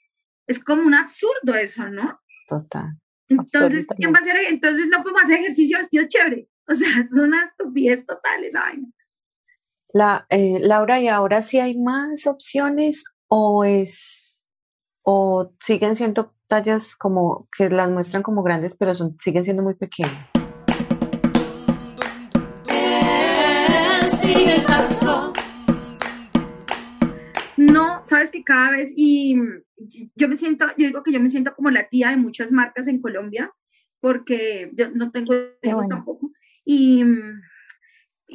Es 0.46 0.64
como 0.64 0.80
un 0.80 0.94
absurdo 0.94 1.54
eso, 1.54 1.86
¿no? 1.90 2.18
Total. 2.48 2.98
Entonces, 3.28 3.86
¿quién 3.98 4.14
va 4.14 4.16
a 4.16 4.22
hacer? 4.22 4.36
Entonces 4.48 4.88
no 4.90 5.02
podemos 5.02 5.24
hacer 5.24 5.40
ejercicio 5.40 5.76
vestido 5.76 6.06
chévere. 6.08 6.48
O 6.68 6.74
sea, 6.74 6.88
es 7.04 7.14
una 7.18 7.44
estupidez 7.44 8.06
total 8.06 8.44
esa. 8.44 8.64
La, 9.92 10.26
eh, 10.30 10.58
Laura, 10.62 11.00
¿y 11.00 11.08
ahora 11.08 11.42
sí 11.42 11.58
hay 11.58 11.78
más 11.78 12.26
opciones 12.26 13.13
o 13.36 13.64
es 13.64 14.48
o 15.02 15.52
siguen 15.60 15.96
siendo 15.96 16.34
tallas 16.46 16.94
como 16.94 17.48
que 17.56 17.68
las 17.68 17.90
muestran 17.90 18.22
como 18.22 18.42
grandes, 18.42 18.76
pero 18.76 18.94
son, 18.94 19.16
siguen 19.18 19.44
siendo 19.44 19.62
muy 19.62 19.74
pequeñas? 19.74 20.30
Sigue 24.08 24.54
el 24.54 24.64
paso 24.64 25.32
no, 27.56 28.04
sabes 28.04 28.30
que 28.30 28.44
cada 28.44 28.70
vez, 28.70 28.92
y 28.96 29.36
yo 30.14 30.28
me 30.28 30.36
siento, 30.36 30.66
yo 30.76 30.86
digo 30.86 31.02
que 31.02 31.12
yo 31.12 31.20
me 31.20 31.28
siento 31.28 31.54
como 31.54 31.70
la 31.70 31.88
tía 31.88 32.10
de 32.10 32.16
muchas 32.16 32.52
marcas 32.52 32.88
en 32.88 33.00
Colombia, 33.00 33.52
porque 34.00 34.70
yo 34.74 34.90
no 34.92 35.10
tengo 35.10 35.34
hijos 35.62 35.88
tampoco, 35.88 36.30
y, 36.64 37.04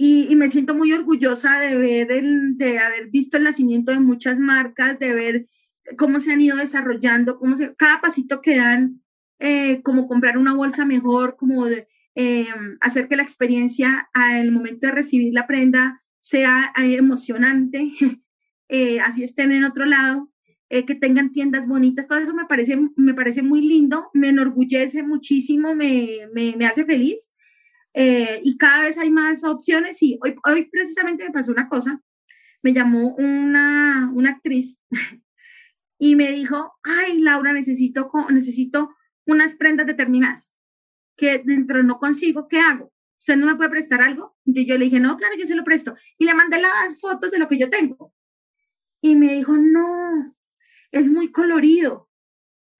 y, 0.01 0.35
me 0.35 0.49
siento 0.49 0.75
muy 0.75 0.93
orgullosa 0.93 1.59
de 1.59 1.77
ver, 1.77 2.11
el, 2.11 2.57
de 2.57 2.79
haber 2.79 3.09
visto 3.09 3.37
el 3.37 3.43
nacimiento 3.43 3.91
de 3.91 3.99
muchas 3.99 4.39
marcas, 4.39 4.97
de 4.97 5.13
ver 5.13 5.47
cómo 5.97 6.19
se 6.19 6.31
han 6.31 6.41
ido 6.41 6.55
desarrollando, 6.55 7.37
cómo 7.37 7.55
se, 7.55 7.75
cada 7.75 7.99
pasito 7.99 8.41
que 8.41 8.57
dan, 8.57 9.01
eh, 9.39 9.81
como 9.81 10.07
comprar 10.07 10.37
una 10.37 10.53
bolsa 10.53 10.85
mejor, 10.85 11.35
como 11.35 11.65
de, 11.65 11.87
eh, 12.15 12.47
hacer 12.79 13.07
que 13.09 13.17
la 13.17 13.23
experiencia 13.23 14.09
al 14.13 14.51
momento 14.51 14.87
de 14.87 14.93
recibir 14.93 15.33
la 15.33 15.47
prenda 15.47 16.01
sea 16.19 16.71
eh, 16.77 16.95
emocionante, 16.95 17.91
Eh, 18.71 18.99
así 18.99 19.23
estén 19.23 19.51
en 19.51 19.63
otro 19.63 19.85
lado, 19.85 20.31
eh, 20.69 20.85
que 20.85 20.93
tengan 20.93 21.31
tiendas 21.31 21.67
bonitas, 21.67 22.07
todo 22.07 22.19
eso 22.19 22.35
me 22.35 22.45
parece, 22.45 22.79
me 22.95 23.15
parece 23.15 23.41
muy 23.41 23.61
lindo, 23.61 24.11
me 24.13 24.29
enorgullece 24.29 25.01
muchísimo, 25.01 25.73
me, 25.73 26.29
me, 26.33 26.65
hace 26.67 26.85
feliz. 26.85 27.33
Eh, 28.01 28.39
y 28.45 28.55
cada 28.55 28.79
vez 28.79 28.97
hay 28.97 29.11
más 29.11 29.43
opciones. 29.43 30.01
Y 30.01 30.17
hoy, 30.23 30.33
hoy 30.45 30.69
precisamente 30.71 31.25
me 31.25 31.31
pasó 31.31 31.51
una 31.51 31.67
cosa, 31.67 32.01
me 32.63 32.71
llamó 32.71 33.13
una, 33.15 34.09
una 34.13 34.29
actriz 34.29 34.81
y 35.99 36.15
me 36.15 36.31
dijo, 36.31 36.71
ay, 36.83 37.19
Laura, 37.19 37.51
necesito, 37.51 38.09
necesito 38.29 38.95
unas 39.25 39.55
prendas 39.55 39.85
determinadas 39.85 40.55
que 41.17 41.39
dentro 41.39 41.83
no 41.83 41.99
consigo, 41.99 42.47
¿qué 42.47 42.61
hago? 42.61 42.93
¿Usted 43.19 43.35
no 43.35 43.47
me 43.47 43.55
puede 43.55 43.69
prestar 43.69 44.01
algo? 44.01 44.37
Y 44.45 44.65
yo 44.65 44.77
le 44.77 44.85
dije, 44.85 45.01
no, 45.01 45.17
claro, 45.17 45.35
yo 45.37 45.45
se 45.45 45.55
lo 45.55 45.65
presto. 45.65 45.93
Y 46.17 46.23
le 46.23 46.33
mandé 46.33 46.61
las 46.61 47.01
fotos 47.01 47.31
de 47.31 47.39
lo 47.39 47.49
que 47.49 47.57
yo 47.57 47.69
tengo. 47.69 48.13
Y 49.01 49.17
me 49.17 49.33
dijo, 49.33 49.57
no, 49.57 50.37
es 50.93 51.09
muy 51.09 51.33
colorido. 51.33 52.08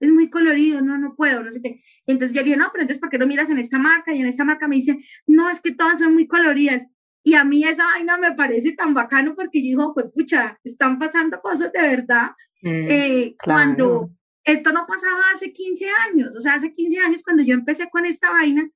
Es 0.00 0.10
muy 0.10 0.30
colorido, 0.30 0.80
no, 0.80 0.98
no 0.98 1.14
puedo, 1.14 1.42
no 1.42 1.52
sé 1.52 1.60
qué. 1.62 1.82
entonces 2.06 2.34
yo 2.34 2.42
dije, 2.42 2.56
no, 2.56 2.68
pero 2.72 2.82
entonces, 2.82 3.00
¿por 3.00 3.10
qué 3.10 3.18
no 3.18 3.26
miras 3.26 3.50
en 3.50 3.58
esta 3.58 3.78
marca? 3.78 4.14
Y 4.14 4.20
en 4.20 4.26
esta 4.26 4.44
marca 4.44 4.66
me 4.66 4.76
dice, 4.76 4.98
no, 5.26 5.48
es 5.50 5.60
que 5.60 5.72
todas 5.72 5.98
son 5.98 6.14
muy 6.14 6.26
coloridas. 6.26 6.86
Y 7.22 7.34
a 7.34 7.44
mí 7.44 7.62
esa 7.64 7.84
vaina 7.84 8.16
me 8.16 8.32
parece 8.32 8.72
tan 8.72 8.94
bacano 8.94 9.34
porque 9.34 9.60
yo 9.60 9.64
digo, 9.64 9.94
pues, 9.94 10.12
pucha, 10.14 10.58
están 10.64 10.98
pasando 10.98 11.40
cosas 11.40 11.70
de 11.72 11.82
verdad. 11.82 12.30
Mm, 12.62 12.86
eh, 12.88 13.36
Cuando 13.44 14.10
esto 14.44 14.72
no 14.72 14.86
pasaba 14.86 15.20
hace 15.34 15.52
15 15.52 15.86
años, 16.08 16.34
o 16.34 16.40
sea, 16.40 16.54
hace 16.54 16.74
15 16.74 16.98
años 17.00 17.22
cuando 17.22 17.42
yo 17.42 17.54
empecé 17.54 17.90
con 17.90 18.06
esta 18.06 18.30
vaina, 18.30 18.68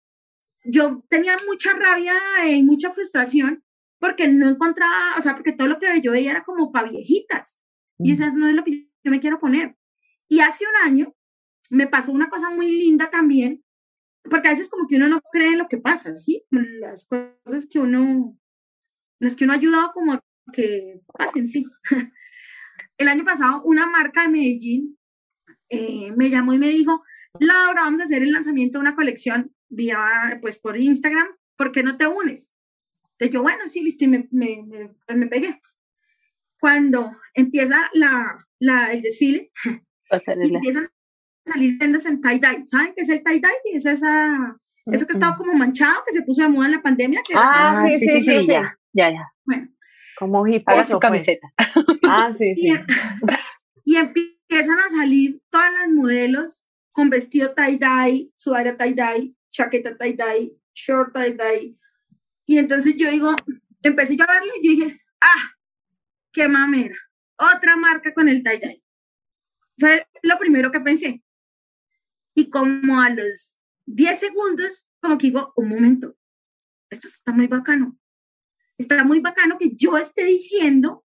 yo 0.65 1.03
tenía 1.09 1.35
mucha 1.47 1.73
rabia 1.73 2.15
y 2.47 2.63
mucha 2.63 2.91
frustración 2.91 3.63
porque 3.99 4.29
no 4.29 4.49
encontraba, 4.49 5.15
o 5.17 5.21
sea, 5.23 5.35
porque 5.35 5.53
todo 5.53 5.69
lo 5.69 5.79
que 5.79 6.01
yo 6.03 6.13
veía 6.13 6.33
era 6.33 6.45
como 6.45 6.71
para 6.71 6.91
viejitas. 6.91 7.63
Y 7.99 8.11
mm. 8.11 8.13
eso 8.13 8.37
no 8.37 8.49
es 8.49 8.55
lo 8.55 8.65
que 8.65 8.89
yo 9.03 9.11
me 9.11 9.21
quiero 9.21 9.39
poner. 9.41 9.77
Y 10.29 10.41
hace 10.41 10.65
un 10.67 10.89
año 10.89 11.15
me 11.71 11.87
pasó 11.87 12.13
una 12.13 12.29
cosa 12.29 12.51
muy 12.51 12.71
linda 12.71 13.11
también, 13.11 13.65
porque 14.29 14.49
a 14.49 14.53
veces 14.53 14.71
como 14.71 14.87
que 14.87 14.97
uno 14.97 15.09
no 15.09 15.21
cree 15.33 15.49
en 15.49 15.59
lo 15.59 15.69
que 15.69 15.79
pasa, 15.79 16.17
¿sí? 16.17 16.45
Las 16.51 17.07
cosas 17.07 17.67
que 17.71 17.79
uno, 17.79 18.39
las 19.19 19.37
que 19.37 19.45
uno 19.45 19.53
ha 19.53 19.57
ayudado 19.57 19.93
como 19.93 20.21
que 20.53 21.01
pasen, 21.17 21.47
sí. 21.47 21.67
El 22.97 23.09
año 23.09 23.25
pasado 23.25 23.63
una 23.65 23.87
marca 23.87 24.23
de 24.23 24.29
Medellín 24.29 24.99
eh, 25.69 26.13
me 26.17 26.31
llamó 26.31 26.53
y 26.53 26.59
me 26.59 26.69
dijo, 26.69 27.03
Laura, 27.41 27.83
vamos 27.83 28.01
a 28.01 28.05
hacer 28.05 28.23
el 28.23 28.33
lanzamiento 28.33 28.79
de 28.79 28.83
una 28.83 28.95
colección 28.95 29.55
vía, 29.69 30.39
pues 30.41 30.59
por 30.59 30.79
Instagram, 30.79 31.27
¿por 31.57 31.73
qué 31.73 31.83
no 31.83 31.97
te 31.97 32.07
unes? 32.07 32.53
Entonces 33.13 33.35
yo, 33.35 33.43
bueno, 33.43 33.67
sí, 33.67 33.83
listo, 33.83 34.05
y 34.05 34.09
me, 34.09 34.29
pues, 34.31 35.29
pegué. 35.31 35.61
Cuando 36.61 37.11
empieza 37.35 37.91
la, 37.95 38.47
el 38.93 39.03
desfile, 39.03 39.53
y 40.43 40.55
empiezan 40.55 40.85
a 40.85 41.53
salir 41.53 41.79
prendas 41.79 42.07
en 42.07 42.21
tie-dye. 42.21 42.67
¿Saben 42.67 42.95
qué 42.97 43.03
es 43.03 43.09
el 43.09 43.23
tie-dye? 43.23 43.75
Es 43.75 43.87
esa, 43.87 44.57
eso 44.87 45.07
que 45.07 45.13
estaba 45.15 45.37
como 45.37 45.55
manchado, 45.55 46.03
que 46.07 46.13
se 46.13 46.23
puso 46.23 46.43
de 46.43 46.49
moda 46.49 46.67
en 46.67 46.73
la 46.73 46.83
pandemia. 46.83 47.21
Que 47.27 47.35
ah, 47.37 47.83
sí, 47.87 47.99
sí, 48.01 48.23
sí, 48.23 48.41
sí. 48.41 48.47
ya, 48.47 48.79
ya, 48.93 49.11
ya. 49.11 49.33
Bueno, 49.45 49.69
Como 50.19 50.47
hiposo, 50.47 50.85
su 50.85 50.91
pues. 50.93 51.01
camiseta. 51.01 51.53
Ah, 52.07 52.31
sí, 52.33 52.55
sí. 52.55 52.69
y, 53.85 53.93
y 53.93 53.97
empiezan 53.97 54.79
a 54.79 54.91
salir 54.91 55.41
todas 55.51 55.73
las 55.73 55.89
modelos 55.89 56.67
con 56.93 57.11
vestido 57.11 57.55
tie-dye, 57.55 58.33
sudadera 58.37 58.77
tie-dye, 58.77 59.35
chaqueta 59.51 59.97
tie-dye, 59.97 60.57
short 60.75 61.15
tie-dye. 61.15 61.77
Y 62.47 62.59
entonces 62.59 62.97
yo 62.97 63.11
digo, 63.11 63.35
empecé 63.83 64.17
yo 64.17 64.25
a 64.25 64.33
verlo 64.33 64.53
y 64.61 64.67
yo 64.67 64.85
dije, 64.85 65.01
ah, 65.21 65.51
qué 66.33 66.47
mamera, 66.47 66.97
otra 67.37 67.77
marca 67.77 68.13
con 68.15 68.29
el 68.29 68.43
tie-dye. 68.43 68.84
Fue 69.79 70.07
lo 70.23 70.39
primero 70.39 70.71
que 70.71 70.81
pensé. 70.81 71.23
Y 72.35 72.51
como 72.51 73.01
a 73.01 73.11
los 73.11 73.61
10 73.87 74.19
segundos, 74.19 74.89
como 75.01 75.19
que 75.19 75.29
digo, 75.29 75.53
un 75.57 75.69
momento, 75.69 76.17
esto 76.91 77.09
está 77.09 77.33
muy 77.33 77.47
bacano. 77.47 77.99
Está 78.79 79.05
muy 79.05 79.21
bacano 79.21 79.57
que 79.59 79.75
yo 79.77 79.97
esté 79.97 80.25
diciendo 80.25 81.05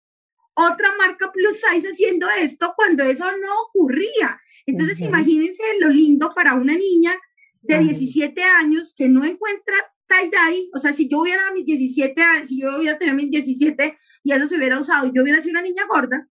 otra 0.55 0.89
marca 0.97 1.31
plus 1.31 1.61
size 1.61 1.87
haciendo 1.87 2.27
esto 2.29 2.73
cuando 2.75 3.03
eso 3.03 3.25
no 3.25 3.61
ocurría. 3.67 4.39
Entonces, 4.65 5.01
imagínense 5.01 5.63
lo 5.79 5.89
lindo 5.89 6.33
para 6.35 6.53
una 6.53 6.73
niña 6.73 7.13
de 7.61 7.75
Ajá. 7.75 7.83
17 7.83 8.43
años 8.43 8.93
que 8.95 9.07
no 9.07 9.25
encuentra 9.25 9.75
tie-dye. 10.07 10.69
O 10.73 10.79
sea, 10.79 10.91
si 10.91 11.07
yo 11.07 11.19
hubiera 11.19 11.51
mis 11.53 11.65
17 11.65 12.21
años, 12.21 12.49
si 12.49 12.61
yo 12.61 12.77
hubiera 12.77 12.97
tenido 12.97 13.15
mis 13.15 13.31
17 13.31 13.97
y 14.23 14.31
eso 14.31 14.47
se 14.47 14.57
hubiera 14.57 14.79
usado 14.79 15.11
yo 15.13 15.21
hubiera 15.23 15.41
sido 15.41 15.51
una 15.51 15.61
niña 15.61 15.83
gorda, 15.87 16.27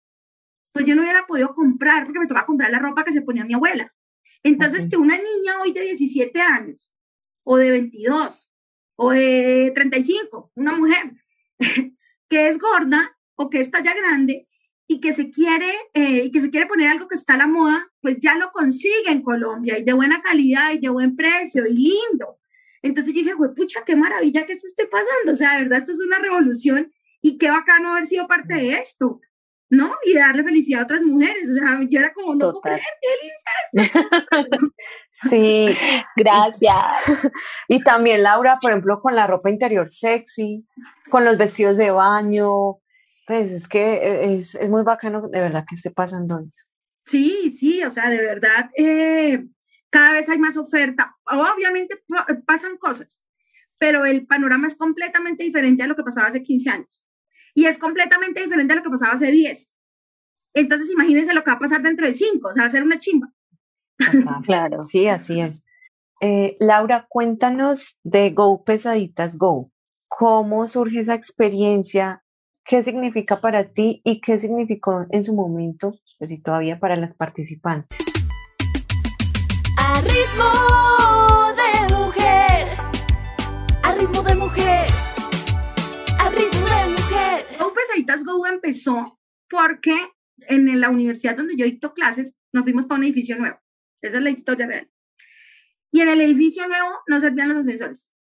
pues 0.77 0.85
yo 0.85 0.95
no 0.95 1.01
hubiera 1.01 1.27
podido 1.27 1.55
comprar 1.55 2.05
porque 2.05 2.19
me 2.19 2.27
tocaba 2.27 2.45
comprar 2.45 2.71
la 2.71 2.79
ropa 2.79 3.03
que 3.03 3.11
se 3.11 3.23
ponía 3.23 3.47
mi 3.47 3.55
abuela. 3.55 3.95
Entonces, 4.43 4.91
que 4.91 4.99
una 4.99 5.17
niña 5.17 5.59
hoy 5.63 5.73
de 5.73 5.81
17 5.81 6.39
años 6.39 6.93
o 7.45 7.57
de 7.57 7.71
22 7.71 8.51
o 8.97 9.11
de 9.11 9.73
35, 9.75 10.53
una 10.55 10.77
mujer 10.77 11.13
que 12.29 12.49
es 12.49 12.59
gorda 12.59 13.17
o 13.37 13.49
que 13.49 13.61
es 13.61 13.71
talla 13.71 13.95
grande 13.95 14.47
y 14.87 15.01
que 15.01 15.15
se 15.15 15.31
quiere 15.31 15.71
eh, 15.95 16.25
y 16.27 16.31
que 16.31 16.43
se 16.43 16.51
quiere 16.51 16.67
poner 16.67 16.91
algo 16.91 17.09
que 17.09 17.15
está 17.15 17.33
a 17.35 17.39
la 17.39 17.47
moda, 17.47 17.91
pues 18.03 18.19
ya 18.21 18.35
lo 18.35 18.53
consigue 18.53 19.09
en 19.11 19.23
Colombia 19.23 19.79
y 19.79 19.83
de 19.83 19.95
buena 19.95 20.21
calidad 20.21 20.73
y 20.73 20.79
de 20.79 20.91
buen 20.91 21.17
precio 21.17 21.67
y 21.67 21.73
lindo. 21.73 22.39
Entonces 22.83 23.15
yo 23.15 23.21
dije, 23.21 23.33
"Jue 23.33 23.55
pucha, 23.55 23.83
qué 23.87 23.97
maravilla 23.97 24.45
que 24.45 24.53
eso 24.53 24.67
esté 24.67 24.87
pasando. 24.89 25.33
O 25.33 25.37
sea, 25.37 25.55
de 25.55 25.63
verdad, 25.63 25.79
esto 25.79 25.93
es 25.93 26.03
una 26.03 26.19
revolución 26.19 26.93
y 27.23 27.39
qué 27.39 27.49
bacano 27.49 27.93
haber 27.93 28.05
sido 28.05 28.27
parte 28.27 28.57
de 28.57 28.75
esto, 28.75 29.23
¿no? 29.71 29.95
Y 30.05 30.15
darle 30.15 30.45
felicidad 30.45 30.81
a 30.83 30.85
otras 30.85 31.03
mujeres. 31.03 31.51
O 31.51 31.55
sea, 31.55 31.79
yo 31.89 31.99
era 32.01 32.13
como, 32.13 32.35
no 32.35 32.39
puedo 32.39 32.53
Total. 32.55 32.81
creer, 32.81 32.87
qué 33.73 33.83
lindo. 34.53 34.73
Sí, 35.11 35.77
Gracias. 36.17 36.85
y 37.69 37.83
también 37.83 38.23
Laura, 38.23 38.59
por 38.61 38.71
ejemplo, 38.71 39.01
con 39.01 39.15
la 39.17 39.27
ropa 39.27 39.51
interior 39.51 39.89
sexy, 39.89 40.67
con 41.11 41.25
los 41.25 41.39
vestidos 41.39 41.77
de 41.77 41.91
baño, 41.91 42.79
pues 43.27 43.51
es 43.51 43.67
que 43.69 43.95
e- 43.95 44.35
es, 44.35 44.55
es 44.55 44.69
muy 44.69 44.83
bacano 44.83 45.29
de 45.29 45.41
verdad 45.41 45.65
que 45.69 45.75
esté 45.75 45.91
pasando 45.91 46.39
eso. 46.39 46.67
Sí, 47.05 47.51
sí, 47.51 47.83
o 47.85 47.91
sea, 47.91 48.11
de 48.11 48.19
verdad, 48.19 48.69
eh, 48.77 49.47
cada 49.91 50.13
vez 50.13 50.29
hay 50.29 50.39
más 50.39 50.57
oferta. 50.57 51.17
Obviamente 51.27 51.97
pa- 52.09 52.27
pasan 52.47 52.77
cosas, 52.77 53.25
pero 53.79 54.05
el 54.05 54.27
panorama 54.27 54.67
es 54.67 54.77
completamente 54.77 55.45
diferente 55.45 55.83
a 55.83 55.87
lo 55.87 55.97
que 55.97 56.03
pasaba 56.03 56.29
hace 56.29 56.43
15 56.43 56.71
años. 56.71 57.07
Y 57.57 57.65
es 57.65 57.79
completamente 57.79 58.43
diferente 58.43 58.75
a 58.75 58.77
lo 58.77 58.83
que 58.83 58.91
pasaba 58.91 59.15
hace 59.15 59.33
10. 59.33 59.75
Entonces, 60.55 60.91
imagínense 60.93 61.33
lo 61.33 61.43
que 61.43 61.51
va 61.51 61.57
a 61.57 61.59
pasar 61.59 61.81
dentro 61.81 62.07
de 62.07 62.13
5, 62.13 62.49
o 62.49 62.53
sea, 62.53 62.65
va 62.65 62.67
a 62.67 62.71
ser 62.71 62.83
una 62.83 62.99
chimba. 62.99 63.33
Claro. 64.45 64.85
Sí, 64.85 65.09
así 65.09 65.41
es. 65.41 65.65
Eh, 66.21 66.59
Laura, 66.61 67.07
cuéntanos 67.09 67.99
de 68.05 68.31
Go 68.31 68.63
Pesaditas 68.63 69.39
Go. 69.39 69.73
¿Cómo 70.07 70.69
surge 70.69 71.01
esa 71.01 71.15
experiencia? 71.15 72.23
¿Qué 72.63 72.83
significa 72.83 73.41
para 73.41 73.73
ti 73.73 74.03
y 74.05 74.21
qué 74.21 74.39
significó 74.39 75.07
en 75.11 75.25
su 75.25 75.35
momento, 75.35 75.95
pues 76.19 76.31
y 76.33 76.43
todavía 76.43 76.79
para 76.79 76.97
las 76.97 77.15
participantes? 77.15 77.99
A 79.79 80.01
ritmo 80.03 80.96
Go 88.25 88.47
empezó 88.47 89.19
porque 89.49 89.97
en 90.49 90.81
la 90.81 90.91
universidad 90.91 91.37
donde 91.37 91.57
yo 91.57 91.65
dicto 91.65 91.95
clases, 91.95 92.37
nos 92.53 92.65
fuimos 92.65 92.87
para 92.87 92.99
un 92.99 93.05
edificio 93.05 93.37
nuevo. 93.39 93.59
Esa 94.03 94.19
es 94.19 94.25
la 94.25 94.31
historia 94.31 94.67
real. 94.67 94.91
Y 95.91 96.01
en 96.01 96.09
el 96.09 96.21
edificio 96.21 96.67
nuevo 96.69 96.91
no 97.07 97.21
servían 97.21 97.49
los 97.49 97.59
ascensores. 97.59 98.13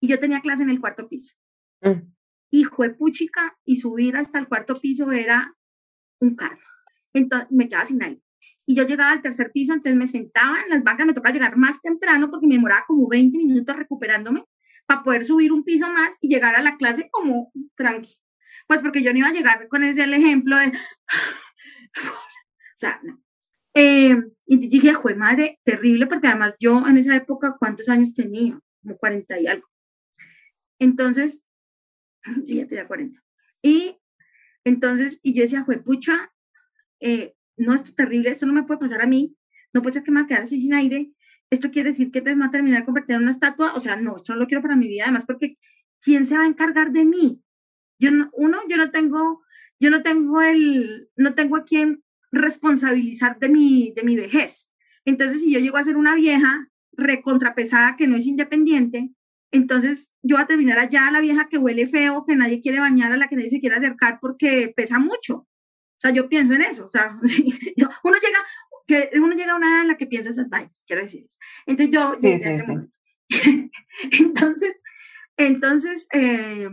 Y 0.00 0.08
yo 0.08 0.20
tenía 0.20 0.40
clase 0.40 0.62
en 0.62 0.70
el 0.70 0.80
cuarto 0.80 1.08
piso. 1.08 1.34
Mm, 1.80 2.12
y 2.50 2.64
puchica 2.98 3.58
y 3.64 3.76
subir 3.76 4.16
hasta 4.16 4.38
el 4.38 4.48
cuarto 4.48 4.74
piso 4.80 5.10
era 5.12 5.54
un 6.20 6.36
karma. 6.36 6.62
Entonces 7.12 7.48
me 7.50 7.68
quedaba 7.68 7.84
sin 7.84 8.02
aire. 8.02 8.22
Y 8.66 8.74
yo 8.74 8.84
llegaba 8.84 9.12
al 9.12 9.22
tercer 9.22 9.52
piso, 9.52 9.72
entonces 9.72 9.96
me 9.96 10.06
sentaba 10.06 10.60
en 10.62 10.70
las 10.70 10.82
bancas, 10.82 11.06
me 11.06 11.14
tocaba 11.14 11.32
llegar 11.32 11.56
más 11.56 11.80
temprano 11.80 12.30
porque 12.30 12.46
me 12.46 12.54
demoraba 12.54 12.84
como 12.86 13.08
20 13.08 13.38
minutos 13.38 13.76
recuperándome 13.76 14.44
para 14.86 15.02
poder 15.02 15.24
subir 15.24 15.52
un 15.52 15.64
piso 15.64 15.88
más 15.88 16.18
y 16.20 16.28
llegar 16.28 16.54
a 16.56 16.62
la 16.62 16.76
clase 16.76 17.08
como 17.10 17.52
tranqui. 17.76 18.14
Pues 18.66 18.80
porque 18.80 19.02
yo 19.02 19.12
no 19.12 19.18
iba 19.18 19.28
a 19.28 19.32
llegar 19.32 19.68
con 19.68 19.84
ese 19.84 20.04
el 20.04 20.14
ejemplo 20.14 20.56
de... 20.56 20.66
o 20.66 20.72
sea, 22.74 23.00
no. 23.02 23.22
Eh, 23.74 24.16
y 24.46 24.68
dije, 24.68 24.94
jue 24.94 25.14
madre, 25.14 25.60
terrible, 25.62 26.06
porque 26.06 26.28
además 26.28 26.56
yo 26.58 26.86
en 26.86 26.96
esa 26.96 27.14
época, 27.14 27.56
¿cuántos 27.58 27.88
años 27.88 28.14
tenía? 28.14 28.58
Como 28.82 28.96
40 28.96 29.38
y 29.40 29.46
algo. 29.46 29.68
Entonces, 30.78 31.46
sí, 32.44 32.56
ya 32.56 32.66
tenía 32.66 32.86
40. 32.86 33.22
Y 33.62 33.98
entonces, 34.64 35.20
y 35.22 35.34
yo 35.34 35.42
decía, 35.42 35.62
juepucha, 35.62 36.32
eh, 37.00 37.34
no, 37.56 37.74
esto 37.74 37.90
es 37.90 37.94
terrible, 37.94 38.30
esto 38.30 38.46
no 38.46 38.52
me 38.52 38.62
puede 38.62 38.80
pasar 38.80 39.02
a 39.02 39.06
mí, 39.06 39.36
no 39.72 39.82
puede 39.82 39.94
ser 39.94 40.02
que 40.02 40.10
me 40.10 40.20
va 40.20 40.24
a 40.24 40.28
quedar 40.28 40.42
así 40.42 40.60
sin 40.60 40.74
aire, 40.74 41.12
esto 41.50 41.70
quiere 41.70 41.90
decir 41.90 42.10
que 42.10 42.20
te 42.20 42.34
va 42.34 42.46
a 42.46 42.50
terminar 42.50 42.84
convertido 42.84 43.16
en 43.18 43.22
una 43.22 43.30
estatua, 43.30 43.74
o 43.74 43.80
sea, 43.80 43.96
no, 43.96 44.16
esto 44.16 44.32
no 44.32 44.40
lo 44.40 44.46
quiero 44.46 44.62
para 44.62 44.76
mi 44.76 44.88
vida, 44.88 45.04
además 45.04 45.24
porque 45.24 45.58
¿quién 46.00 46.26
se 46.26 46.36
va 46.36 46.44
a 46.44 46.48
encargar 46.48 46.92
de 46.92 47.04
mí? 47.04 47.42
Yo 47.98 48.10
no, 48.10 48.30
uno, 48.34 48.58
yo 48.68 48.76
no 48.76 48.90
tengo, 48.90 49.42
yo 49.80 49.90
no 49.90 50.02
tengo 50.02 50.40
el, 50.42 51.08
no 51.16 51.34
tengo 51.34 51.56
a 51.56 51.64
quién 51.64 52.02
responsabilizar 52.32 53.38
de 53.38 53.48
mi, 53.48 53.92
de 53.96 54.02
mi 54.02 54.16
vejez. 54.16 54.72
Entonces, 55.04 55.40
si 55.42 55.52
yo 55.52 55.60
llego 55.60 55.76
a 55.76 55.84
ser 55.84 55.96
una 55.96 56.14
vieja 56.14 56.68
recontrapesada 56.92 57.96
que 57.96 58.06
no 58.06 58.16
es 58.16 58.26
independiente, 58.26 59.10
entonces 59.52 60.12
yo 60.22 60.36
voy 60.36 60.42
a 60.44 60.46
terminar 60.46 60.78
allá 60.78 61.10
la 61.10 61.20
vieja 61.20 61.48
que 61.48 61.58
huele 61.58 61.86
feo, 61.86 62.24
que 62.26 62.34
nadie 62.36 62.60
quiere 62.60 62.80
bañar, 62.80 63.12
a 63.12 63.16
la 63.16 63.28
que 63.28 63.36
nadie 63.36 63.50
se 63.50 63.60
quiere 63.60 63.76
acercar 63.76 64.18
porque 64.20 64.72
pesa 64.76 64.98
mucho. 64.98 65.34
O 65.38 65.98
sea, 65.98 66.10
yo 66.10 66.28
pienso 66.28 66.52
en 66.54 66.62
eso. 66.62 66.86
O 66.86 66.90
sea, 66.90 67.18
sí, 67.22 67.48
yo- 67.76 67.88
uno 68.04 68.16
llega, 68.16 68.38
que 68.86 69.10
uno 69.18 69.34
llega 69.34 69.52
a 69.52 69.56
una 69.56 69.68
edad 69.70 69.82
en 69.82 69.88
la 69.88 69.96
que 69.96 70.06
piensa 70.06 70.30
esas 70.30 70.48
vainas, 70.48 70.84
quiero 70.86 71.02
decir 71.02 71.24
eso. 71.28 71.38
Entonces 71.66 71.94
yo 71.94 72.12
Sí, 72.14 72.18
desde 72.22 72.42
sí, 72.42 72.48
ese 72.48 72.66
momento. 72.66 72.92
entonces, 74.18 74.80
entonces 75.36 76.08
eh, 76.12 76.68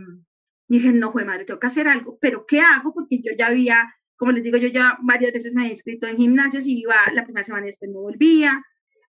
dije, 0.78 0.92
no, 0.92 1.10
jue 1.10 1.24
madre, 1.24 1.44
tengo 1.44 1.60
que 1.60 1.66
hacer 1.66 1.88
algo, 1.88 2.18
pero 2.20 2.46
¿qué 2.46 2.60
hago? 2.60 2.92
Porque 2.94 3.20
yo 3.22 3.32
ya 3.38 3.48
había 3.48 3.94
como 4.16 4.32
les 4.32 4.42
digo, 4.42 4.56
yo 4.56 4.68
ya 4.68 4.96
varias 5.02 5.32
veces 5.32 5.52
me 5.54 5.62
había 5.62 5.72
inscrito 5.72 6.06
en 6.06 6.16
gimnasios 6.16 6.66
y 6.66 6.80
iba 6.80 6.94
la 7.12 7.24
primera 7.24 7.44
semana 7.44 7.66
y 7.66 7.70
después 7.70 7.90
no 7.90 8.00
volvía. 8.00 8.62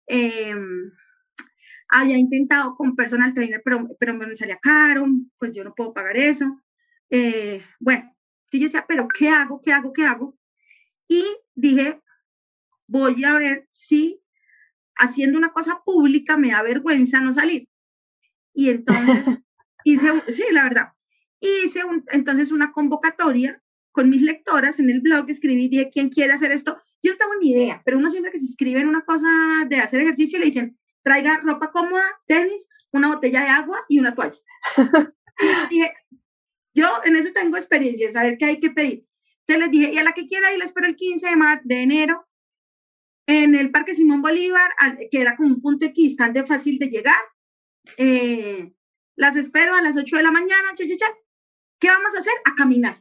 Em, 0.07 0.91
había 1.89 2.19
intentado 2.19 2.75
con 2.75 2.97
personal 2.97 3.35
trainer, 3.35 3.61
pero, 3.65 3.87
pero 3.99 4.15
me 4.15 4.35
salía 4.37 4.59
caro, 4.61 5.07
pues 5.39 5.55
yo 5.55 5.63
no 5.65 5.75
puedo 5.75 5.93
pagar 5.93 6.17
eso. 6.17 6.61
Eh, 7.11 7.63
bueno, 7.79 8.13
yo 8.51 8.61
decía, 8.61 8.85
pero 8.89 9.07
¿qué 9.09 9.29
hago? 9.29 9.61
¿Qué 9.63 9.73
hago? 9.73 9.93
¿Qué 9.93 10.05
hago? 10.05 10.39
Y 11.07 11.25
dije, 11.55 12.01
voy 12.87 13.23
a 13.25 13.35
ver 13.35 13.69
si 13.71 14.23
haciendo 14.97 15.39
una 15.39 15.53
cosa 15.53 15.83
pública 15.85 16.37
me 16.37 16.51
da 16.51 16.63
vergüenza 16.63 17.21
no 17.21 17.33
salir. 17.33 17.69
Y 18.55 18.71
entonces 18.71 19.41
hice, 19.85 20.09
sí, 20.29 20.45
la 20.53 20.65
verdad, 20.65 20.89
hice 21.65 21.81
entonces 22.13 22.53
una 22.53 22.73
convocatoria 22.73 23.63
con 23.93 24.11
mis 24.11 24.23
lectoras 24.23 24.81
en 24.81 24.91
el 24.91 25.01
blog, 25.01 25.31
escribí, 25.31 25.69
dije, 25.69 25.89
¿quién 25.93 26.09
quiere 26.09 26.33
hacer 26.33 26.51
esto? 26.51 26.77
Yo 27.03 27.13
no 27.13 27.17
tengo 27.17 27.33
ni 27.41 27.53
idea, 27.53 27.81
pero 27.85 27.99
uno 27.99 28.11
siempre 28.11 28.33
que 28.33 28.39
se 28.39 28.47
inscribe 28.47 28.81
en 28.81 28.89
una 28.89 29.05
cosa 29.05 29.29
de 29.69 29.77
hacer 29.77 30.01
ejercicio 30.01 30.39
le 30.39 30.47
dicen, 30.47 30.79
traiga 31.03 31.39
ropa 31.43 31.71
cómoda, 31.71 32.03
tenis, 32.27 32.69
una 32.91 33.09
botella 33.09 33.43
de 33.43 33.49
agua 33.49 33.85
y 33.89 34.01
una 34.01 34.15
toalla. 34.15 34.39
dije, 35.71 35.93
yo 36.75 36.89
en 37.05 37.17
eso 37.17 37.33
tengo 37.33 37.57
experiencia, 37.57 38.11
saber 38.11 38.37
qué 38.37 38.47
hay 38.47 38.61
que 38.61 38.71
pedir. 38.71 39.07
Entonces 39.47 39.63
les 39.63 39.71
dije, 39.71 39.93
y 39.93 39.99
a 39.99 40.05
la 40.05 40.13
que 40.13 40.27
quiera, 40.27 40.53
y 40.53 40.59
la 40.59 40.65
espero 40.65 40.87
el 40.87 40.97
15 40.97 41.29
de, 41.29 41.37
mar, 41.37 41.61
de 41.65 41.83
enero 41.83 42.27
en 43.27 43.55
el 43.55 43.71
Parque 43.71 43.95
Simón 43.95 44.23
Bolívar, 44.23 44.71
que 45.11 45.21
era 45.21 45.37
como 45.37 45.51
un 45.51 45.63
punto 45.63 45.87
equidistante 45.87 46.45
fácil 46.45 46.79
de 46.79 46.89
llegar. 46.89 47.21
Eh, 47.97 48.75
las 49.17 49.37
espero 49.37 49.75
a 49.75 49.83
las 49.83 49.97
8 49.97 50.17
de 50.17 50.23
la 50.23 50.33
mañana, 50.33 50.75
cha, 50.75 50.85
cha, 50.85 50.97
cha. 50.97 51.24
¿Qué 51.79 51.89
vamos 51.89 52.15
a 52.15 52.19
hacer? 52.19 52.33
A 52.45 52.55
caminar. 52.55 52.99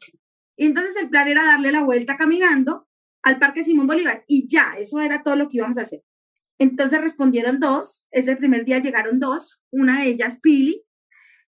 Y 0.55 0.65
entonces 0.65 0.95
el 1.01 1.09
plan 1.09 1.27
era 1.27 1.43
darle 1.43 1.71
la 1.71 1.83
vuelta 1.83 2.17
caminando 2.17 2.88
al 3.23 3.39
Parque 3.39 3.63
Simón 3.63 3.88
Bolívar 3.88 4.23
y 4.27 4.47
ya, 4.47 4.75
eso 4.77 4.99
era 4.99 5.23
todo 5.23 5.36
lo 5.36 5.49
que 5.49 5.57
íbamos 5.57 5.77
a 5.77 5.81
hacer. 5.81 6.03
Entonces 6.59 7.01
respondieron 7.01 7.59
dos, 7.59 8.07
ese 8.12 8.36
primer 8.36 8.65
día 8.65 8.79
llegaron 8.79 9.19
dos, 9.19 9.62
una 9.71 10.01
de 10.01 10.09
ellas 10.09 10.39
Pili, 10.39 10.83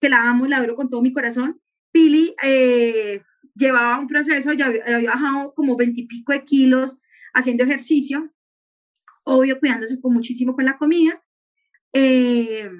que 0.00 0.08
la 0.08 0.28
amo 0.28 0.46
y 0.46 0.48
la 0.48 0.58
adoro 0.58 0.76
con 0.76 0.90
todo 0.90 1.02
mi 1.02 1.12
corazón. 1.12 1.60
Pili 1.90 2.34
eh, 2.42 3.22
llevaba 3.54 3.98
un 3.98 4.06
proceso, 4.06 4.52
ya 4.52 4.66
había, 4.66 5.10
bajado 5.10 5.54
como 5.54 5.76
veintipico 5.76 6.32
de 6.32 6.44
kilos 6.44 6.98
haciendo 7.34 7.64
ejercicio, 7.64 8.32
obvio 9.24 9.58
cuidándose 9.58 10.00
con 10.00 10.12
muchísimo 10.12 10.54
con 10.54 10.64
la 10.64 10.76
comida. 10.76 11.22
Eh, 11.92 12.70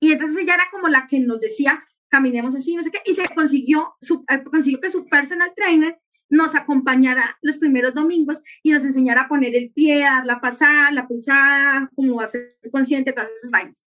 y 0.00 0.12
entonces 0.12 0.42
ella 0.42 0.54
era 0.54 0.64
como 0.70 0.88
la 0.88 1.06
que 1.08 1.18
nos 1.20 1.40
decía, 1.40 1.84
caminemos 2.08 2.54
así, 2.54 2.74
no 2.74 2.82
sé 2.82 2.90
qué, 2.90 3.00
y 3.04 3.14
se 3.14 3.28
consiguió, 3.34 3.94
su, 4.00 4.24
eh, 4.28 4.42
consiguió 4.42 4.80
que 4.80 4.90
su 4.90 5.06
personal 5.06 5.52
trainer 5.54 5.98
nos 6.30 6.54
acompañara 6.54 7.38
los 7.42 7.56
primeros 7.56 7.94
domingos 7.94 8.42
y 8.62 8.70
nos 8.70 8.84
enseñara 8.84 9.22
a 9.22 9.28
poner 9.28 9.54
el 9.56 9.72
pie, 9.72 10.04
a 10.04 10.14
dar 10.14 10.26
la 10.26 10.40
pasada, 10.40 10.90
la 10.90 11.08
pisada, 11.08 11.90
como 11.94 12.20
a 12.20 12.28
ser 12.28 12.58
consciente 12.70 13.12
todas 13.12 13.30
esas 13.30 13.50
vainas. 13.50 13.88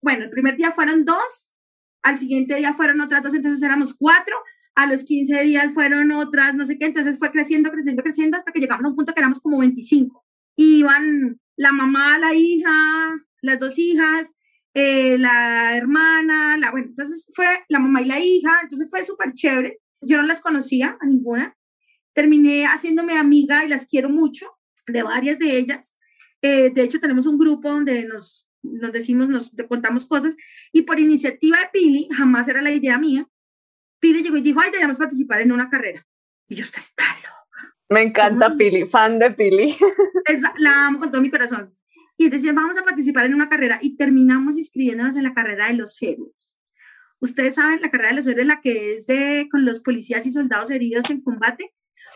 Bueno, 0.00 0.24
el 0.24 0.30
primer 0.30 0.56
día 0.56 0.70
fueron 0.70 1.04
dos, 1.04 1.56
al 2.02 2.18
siguiente 2.18 2.54
día 2.56 2.74
fueron 2.74 3.00
otras 3.00 3.22
dos, 3.22 3.34
entonces 3.34 3.62
éramos 3.62 3.94
cuatro, 3.94 4.36
a 4.74 4.86
los 4.86 5.04
15 5.04 5.42
días 5.44 5.72
fueron 5.72 6.12
otras, 6.12 6.54
no 6.54 6.66
sé 6.66 6.78
qué, 6.78 6.86
entonces 6.86 7.18
fue 7.18 7.30
creciendo, 7.30 7.70
creciendo, 7.70 8.02
creciendo 8.02 8.36
hasta 8.36 8.52
que 8.52 8.60
llegamos 8.60 8.84
a 8.84 8.88
un 8.88 8.96
punto 8.96 9.14
que 9.14 9.20
éramos 9.20 9.40
como 9.40 9.58
25. 9.58 10.24
Y 10.56 10.78
iban 10.78 11.40
la 11.56 11.72
mamá, 11.72 12.18
la 12.18 12.34
hija, 12.34 12.72
las 13.40 13.60
dos 13.60 13.78
hijas, 13.78 14.34
eh, 14.74 15.16
la 15.18 15.76
hermana, 15.76 16.56
la, 16.58 16.72
bueno, 16.72 16.88
entonces 16.88 17.30
fue 17.32 17.46
la 17.68 17.78
mamá 17.78 18.02
y 18.02 18.06
la 18.06 18.18
hija, 18.18 18.58
entonces 18.62 18.90
fue 18.90 19.04
súper 19.04 19.32
chévere. 19.32 19.80
Yo 20.00 20.16
no 20.16 20.24
las 20.24 20.40
conocía 20.40 20.98
a 21.00 21.06
ninguna. 21.06 21.56
Terminé 22.12 22.66
haciéndome 22.66 23.16
amiga 23.16 23.64
y 23.64 23.68
las 23.68 23.86
quiero 23.86 24.08
mucho 24.08 24.46
de 24.86 25.02
varias 25.02 25.38
de 25.38 25.56
ellas. 25.56 25.96
Eh, 26.42 26.70
de 26.70 26.82
hecho, 26.82 27.00
tenemos 27.00 27.26
un 27.26 27.38
grupo 27.38 27.70
donde 27.70 28.04
nos, 28.04 28.50
nos 28.62 28.92
decimos, 28.92 29.28
nos 29.28 29.50
contamos 29.68 30.06
cosas 30.06 30.36
y 30.72 30.82
por 30.82 30.98
iniciativa 30.98 31.58
de 31.58 31.68
Pili, 31.72 32.08
jamás 32.12 32.48
era 32.48 32.60
la 32.60 32.72
idea 32.72 32.98
mía, 32.98 33.26
Pili 34.00 34.22
llegó 34.22 34.36
y 34.36 34.42
dijo, 34.42 34.60
ay, 34.60 34.66
deberíamos 34.66 34.98
participar 34.98 35.40
en 35.40 35.52
una 35.52 35.70
carrera. 35.70 36.06
Y 36.48 36.56
yo, 36.56 36.64
usted 36.64 36.78
está 36.78 37.04
loca. 37.16 37.74
Me 37.88 38.02
encanta 38.02 38.54
Pili, 38.54 38.84
fan 38.86 39.18
de 39.18 39.30
Pili. 39.30 39.74
la 40.58 40.86
amo 40.88 40.98
con 40.98 41.10
todo 41.10 41.22
mi 41.22 41.30
corazón. 41.30 41.74
Y 42.16 42.28
decía, 42.28 42.52
vamos 42.52 42.78
a 42.78 42.84
participar 42.84 43.26
en 43.26 43.34
una 43.34 43.48
carrera 43.48 43.78
y 43.82 43.96
terminamos 43.96 44.56
inscribiéndonos 44.56 45.16
en 45.16 45.24
la 45.24 45.34
carrera 45.34 45.68
de 45.68 45.74
los 45.74 46.00
héroes. 46.00 46.56
Ustedes 47.20 47.54
saben, 47.54 47.80
la 47.80 47.90
carrera 47.90 48.10
de 48.10 48.16
los 48.16 48.26
héroes, 48.26 48.46
la 48.46 48.60
que 48.60 48.94
es 48.94 49.06
de 49.06 49.48
con 49.50 49.64
los 49.64 49.80
policías 49.80 50.26
y 50.26 50.30
soldados 50.30 50.70
heridos 50.70 51.08
en 51.10 51.22
combate. 51.22 51.74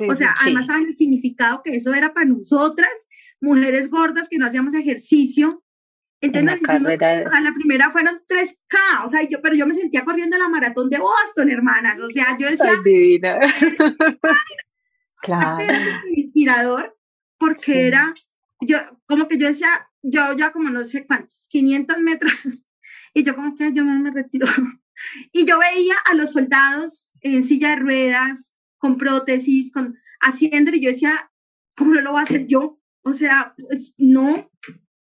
o 0.09 0.15
sea, 0.15 0.35
además 0.43 0.67
saben 0.67 0.87
el 0.87 0.97
significado 0.97 1.63
que 1.65 1.77
eso 1.77 1.95
era 1.95 2.13
para 2.13 2.27
nosotras, 2.27 2.91
mujeres 3.41 3.91
gordas 3.91 4.29
que 4.29 4.39
no 4.39 4.47
hacíamos 4.47 4.75
ejercicio. 4.75 5.65
Entonces, 6.21 6.63
la, 6.63 6.77
o 6.77 7.31
sea, 7.31 7.41
la 7.41 7.55
primera 7.55 7.91
fueron 7.91 8.21
3K, 8.29 9.05
o 9.05 9.09
sea, 9.09 9.23
yo, 9.29 9.41
pero 9.41 9.55
yo 9.55 9.67
me 9.67 9.75
sentía 9.75 10.05
corriendo 10.05 10.37
la 10.37 10.49
maratón 10.49 10.91
de 10.91 10.99
Boston, 10.99 11.49
hermanas. 11.49 12.01
O 12.01 12.09
sea, 12.09 12.37
yo 12.39 12.49
decía. 12.49 12.73
divina. 12.85 13.39
claro. 15.23 15.63
Era 15.63 16.03
inspirador 16.15 16.99
porque 17.39 17.87
era, 17.87 18.13
yo, 18.61 18.79
como 19.07 19.29
que 19.29 19.39
yo 19.39 19.47
decía, 19.47 19.88
yo 20.03 20.33
ya 20.35 20.53
como 20.53 20.71
no 20.71 20.85
sé 20.85 21.07
cuántos, 21.07 21.49
500 21.51 21.99
metros, 21.99 22.67
y 23.15 23.23
yo 23.23 23.35
como 23.35 23.57
que 23.57 23.73
yo 23.73 23.85
me, 23.85 24.11
retiro. 24.11 24.47
Y 25.31 25.45
yo 25.47 25.61
veía 25.61 25.95
a 26.11 26.15
los 26.15 26.33
soldados 26.33 27.13
en 27.21 27.45
silla 27.45 27.71
de 27.71 27.77
ruedas, 27.77 28.57
con 28.79 28.99
prótesis, 28.99 29.73
con, 29.73 29.97
haciendo, 30.21 30.73
y 30.75 30.81
yo 30.81 30.91
decía, 30.91 31.31
¿cómo 31.77 31.95
no 31.95 32.01
lo 32.01 32.11
voy 32.11 32.19
a 32.19 32.25
hacer 32.25 32.49
yo? 32.49 32.81
O 33.03 33.13
sea, 33.13 33.55
pues, 33.57 33.95
no, 33.97 34.51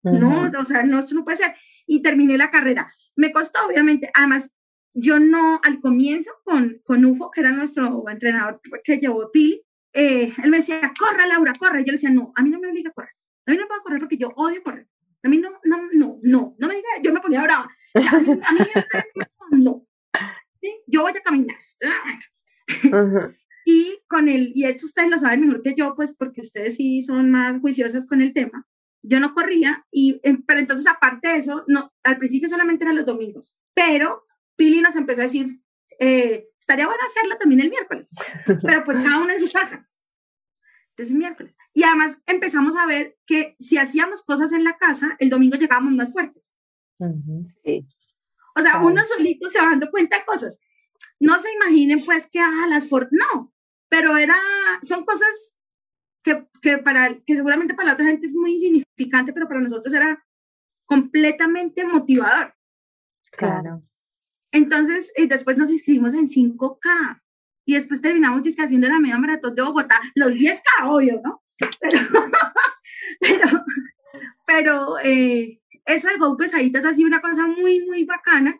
no, 0.01 0.51
o 0.59 0.65
sea, 0.65 0.81
no, 0.81 1.01
esto 1.01 1.13
no 1.13 1.23
puede 1.23 1.37
ser. 1.37 1.53
Y 1.85 2.01
terminé 2.01 2.39
la 2.39 2.49
carrera. 2.49 2.91
Me 3.15 3.31
costó, 3.31 3.67
obviamente, 3.67 4.09
además, 4.15 4.51
yo 4.95 5.19
no, 5.19 5.61
al 5.63 5.79
comienzo 5.79 6.31
con, 6.43 6.81
con 6.83 7.05
UFO, 7.05 7.29
que 7.29 7.41
era 7.41 7.51
nuestro 7.51 8.03
entrenador 8.09 8.61
que 8.83 8.97
llevó 8.97 9.29
Pili, 9.31 9.61
eh, 9.93 10.33
él 10.43 10.49
me 10.49 10.57
decía, 10.57 10.91
corra, 10.97 11.27
Laura, 11.27 11.53
corre. 11.57 11.81
Yo 11.81 11.87
le 11.87 11.93
decía, 11.93 12.09
no, 12.09 12.33
a 12.35 12.41
mí 12.41 12.49
no 12.49 12.59
me 12.59 12.67
obliga 12.67 12.89
a 12.89 12.93
correr. 12.93 13.11
A 13.45 13.51
mí 13.51 13.57
no 13.57 13.67
puedo 13.67 13.83
correr 13.83 13.99
porque 13.99 14.17
yo 14.17 14.29
odio 14.35 14.63
correr. 14.63 14.87
A 15.23 15.29
mí 15.29 15.37
no, 15.37 15.51
no, 15.63 15.89
no, 15.93 16.19
no, 16.21 16.55
no 16.57 16.67
me 16.67 16.75
diga, 16.75 16.87
yo 17.01 17.13
me 17.13 17.21
ponía 17.21 17.43
brava. 17.43 17.69
A 17.93 18.19
mí, 18.19 18.31
a 18.43 18.53
mí 18.53 19.63
no. 19.63 19.85
¿Sí? 20.59 20.81
Yo 20.87 21.01
voy 21.01 21.11
a 21.11 21.21
caminar. 21.21 21.57
Y 23.65 23.99
con 24.07 24.27
el, 24.27 24.51
y 24.53 24.65
esto 24.65 24.85
ustedes 24.85 25.09
lo 25.09 25.17
saben 25.17 25.41
mejor 25.41 25.61
que 25.61 25.73
yo, 25.75 25.95
pues 25.95 26.13
porque 26.13 26.41
ustedes 26.41 26.75
sí 26.75 27.01
son 27.01 27.31
más 27.31 27.59
juiciosas 27.61 28.05
con 28.05 28.21
el 28.21 28.33
tema. 28.33 28.67
Yo 29.01 29.19
no 29.19 29.33
corría, 29.33 29.85
y, 29.91 30.19
pero 30.45 30.59
entonces 30.59 30.87
aparte 30.87 31.29
de 31.29 31.37
eso, 31.37 31.63
no, 31.67 31.93
al 32.03 32.17
principio 32.17 32.49
solamente 32.49 32.83
eran 32.83 32.95
los 32.95 33.05
domingos, 33.05 33.59
pero 33.73 34.25
Pili 34.55 34.81
nos 34.81 34.95
empezó 34.95 35.21
a 35.21 35.25
decir, 35.25 35.61
eh, 35.99 36.47
estaría 36.57 36.85
bueno 36.85 37.03
hacerlo 37.05 37.37
también 37.37 37.61
el 37.61 37.69
miércoles, 37.69 38.15
pero 38.45 38.83
pues 38.83 38.99
cada 39.01 39.19
uno 39.19 39.31
en 39.31 39.39
su 39.39 39.51
casa. 39.51 39.87
Entonces 40.89 41.15
miércoles. 41.15 41.55
Y 41.73 41.83
además 41.83 42.21
empezamos 42.27 42.75
a 42.75 42.85
ver 42.85 43.17
que 43.25 43.55
si 43.59 43.77
hacíamos 43.77 44.23
cosas 44.23 44.51
en 44.51 44.63
la 44.63 44.77
casa, 44.77 45.15
el 45.19 45.29
domingo 45.29 45.57
llegábamos 45.57 45.93
más 45.93 46.11
fuertes. 46.11 46.57
O 48.55 48.61
sea, 48.61 48.79
uno 48.79 49.03
solito 49.03 49.49
se 49.49 49.59
va 49.59 49.71
dando 49.71 49.89
cuenta 49.89 50.17
de 50.17 50.25
cosas. 50.25 50.59
No 51.19 51.39
se 51.39 51.51
imaginen 51.53 52.05
pues 52.05 52.29
que 52.29 52.39
a 52.39 52.67
las 52.67 52.87
for 52.87 53.09
no, 53.11 53.53
pero 53.89 54.17
era, 54.17 54.35
son 54.81 55.05
cosas 55.05 55.59
que, 56.23 56.47
que, 56.61 56.77
para, 56.77 57.19
que 57.25 57.35
seguramente 57.35 57.73
para 57.73 57.89
la 57.89 57.93
otra 57.93 58.05
gente 58.05 58.27
es 58.27 58.35
muy 58.35 58.53
insignificante, 58.53 59.33
pero 59.33 59.47
para 59.47 59.61
nosotros 59.61 59.93
era 59.93 60.25
completamente 60.85 61.85
motivador. 61.85 62.53
Claro. 63.31 63.83
Entonces, 64.51 65.11
y 65.17 65.25
después 65.25 65.57
nos 65.57 65.71
inscribimos 65.71 66.13
en 66.13 66.27
5K 66.27 67.21
y 67.65 67.73
después 67.73 68.01
terminamos 68.01 68.43
haciendo 68.59 68.87
la 68.87 68.99
media 68.99 69.17
maratón 69.17 69.55
de 69.55 69.63
Bogotá, 69.63 69.99
los 70.15 70.33
10K, 70.33 70.87
obvio, 70.87 71.21
¿no? 71.23 71.42
Pero, 73.19 73.47
pero, 74.45 74.99
eh, 75.03 75.61
eso 75.85 76.07
de 76.09 76.17
Go 76.17 76.35
Pesaditas 76.37 76.85
ha 76.85 76.93
sido 76.93 77.07
una 77.07 77.21
cosa 77.21 77.47
muy, 77.47 77.85
muy 77.85 78.03
bacana. 78.05 78.59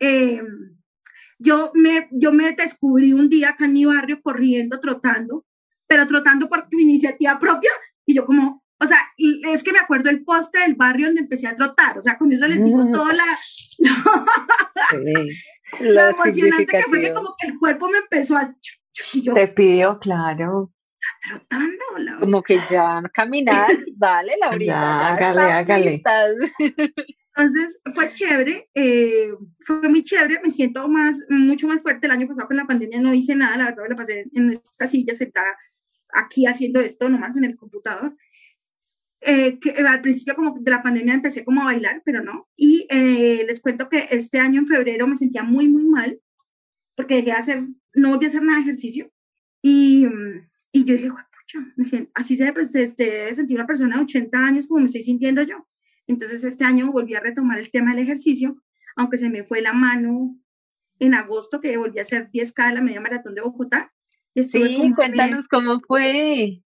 Eh, 0.00 0.42
yo, 1.38 1.70
me, 1.74 2.08
yo 2.12 2.32
me 2.32 2.52
descubrí 2.52 3.12
un 3.12 3.28
día 3.28 3.50
acá 3.50 3.66
en 3.66 3.72
mi 3.72 3.84
barrio 3.84 4.20
corriendo, 4.22 4.80
trotando, 4.80 5.44
pero 5.86 6.06
trotando 6.06 6.48
por 6.48 6.66
iniciativa 6.72 7.38
propia, 7.38 7.70
y 8.06 8.14
yo 8.14 8.24
como, 8.26 8.64
o 8.80 8.86
sea, 8.86 8.98
es 9.16 9.62
que 9.62 9.72
me 9.72 9.78
acuerdo 9.78 10.10
el 10.10 10.24
poste 10.24 10.60
del 10.60 10.74
barrio 10.74 11.06
donde 11.06 11.22
empecé 11.22 11.46
a 11.46 11.56
trotar, 11.56 11.98
o 11.98 12.02
sea, 12.02 12.18
con 12.18 12.32
eso 12.32 12.46
les 12.46 12.62
digo 12.62 12.90
toda 12.92 13.12
la, 13.14 13.24
lo 15.80 16.00
emocionante 16.08 16.66
que 16.66 16.84
fue 16.84 17.00
que 17.00 17.14
como 17.14 17.34
que 17.38 17.48
el 17.48 17.58
cuerpo 17.58 17.88
me 17.88 17.98
empezó 17.98 18.36
a... 18.36 18.54
Te 19.34 19.48
pidió, 19.48 19.98
claro. 19.98 20.73
Trotando, 21.26 22.20
Como 22.20 22.42
que 22.42 22.58
ya 22.70 23.02
caminar, 23.12 23.68
dale, 23.96 24.34
la 24.38 24.56
Ya, 24.58 25.08
hágale, 25.08 25.40
hágale. 25.40 26.02
Entonces 27.36 27.80
fue 27.94 28.12
chévere, 28.12 28.68
eh, 28.74 29.32
fue 29.60 29.88
muy 29.88 30.02
chévere, 30.02 30.40
me 30.42 30.50
siento 30.50 30.88
más, 30.88 31.18
mucho 31.28 31.66
más 31.66 31.82
fuerte. 31.82 32.06
El 32.06 32.12
año 32.12 32.28
pasado 32.28 32.46
con 32.46 32.56
la 32.56 32.66
pandemia 32.66 33.00
no 33.00 33.14
hice 33.14 33.34
nada, 33.34 33.56
la 33.56 33.64
verdad 33.66 33.82
me 33.84 33.88
la 33.90 33.96
pasé 33.96 34.26
en 34.32 34.50
esta 34.50 34.86
silla 34.86 35.14
sentada 35.14 35.56
aquí 36.12 36.46
haciendo 36.46 36.80
esto 36.80 37.08
nomás 37.08 37.36
en 37.36 37.44
el 37.44 37.56
computador. 37.56 38.16
Eh, 39.26 39.58
que 39.58 39.70
al 39.70 40.02
principio 40.02 40.34
como 40.34 40.54
de 40.60 40.70
la 40.70 40.82
pandemia 40.82 41.14
empecé 41.14 41.44
como 41.44 41.62
a 41.62 41.66
bailar, 41.66 42.02
pero 42.04 42.22
no. 42.22 42.48
Y 42.56 42.86
eh, 42.90 43.44
les 43.46 43.60
cuento 43.60 43.88
que 43.88 44.06
este 44.10 44.38
año 44.38 44.60
en 44.60 44.66
febrero 44.66 45.06
me 45.06 45.16
sentía 45.16 45.42
muy, 45.42 45.66
muy 45.66 45.84
mal 45.84 46.20
porque 46.94 47.16
dejé 47.16 47.30
de 47.30 47.32
hacer, 47.32 47.62
no 47.94 48.10
volví 48.10 48.26
a 48.26 48.28
hacer 48.28 48.42
nada 48.42 48.58
de 48.58 48.62
ejercicio. 48.64 49.10
Y, 49.62 50.06
y 50.74 50.84
yo 50.84 50.96
dije, 50.96 51.08
pucha, 51.08 51.60
me 51.76 51.84
siento, 51.84 52.10
así 52.14 52.36
se, 52.36 52.52
pues, 52.52 52.72
se, 52.72 52.88
debe 52.88 53.32
sentir 53.32 53.56
una 53.56 53.66
persona 53.66 53.96
de 53.96 54.02
80 54.02 54.36
años 54.38 54.66
como 54.66 54.80
me 54.80 54.86
estoy 54.86 55.04
sintiendo 55.04 55.40
yo. 55.42 55.68
Entonces 56.08 56.42
este 56.42 56.64
año 56.64 56.90
volví 56.90 57.14
a 57.14 57.20
retomar 57.20 57.60
el 57.60 57.70
tema 57.70 57.92
del 57.92 58.02
ejercicio, 58.02 58.60
aunque 58.96 59.16
se 59.16 59.30
me 59.30 59.44
fue 59.44 59.62
la 59.62 59.72
mano 59.72 60.36
en 60.98 61.14
agosto 61.14 61.60
que 61.60 61.76
volví 61.76 62.00
a 62.00 62.02
hacer 62.02 62.28
10K 62.30 62.68
de 62.68 62.74
la 62.74 62.80
media 62.80 63.00
maratón 63.00 63.36
de 63.36 63.42
Bogotá. 63.42 63.92
sí, 64.34 64.92
cuéntanos 64.96 65.46
cómo 65.46 65.80
fue. 65.86 66.60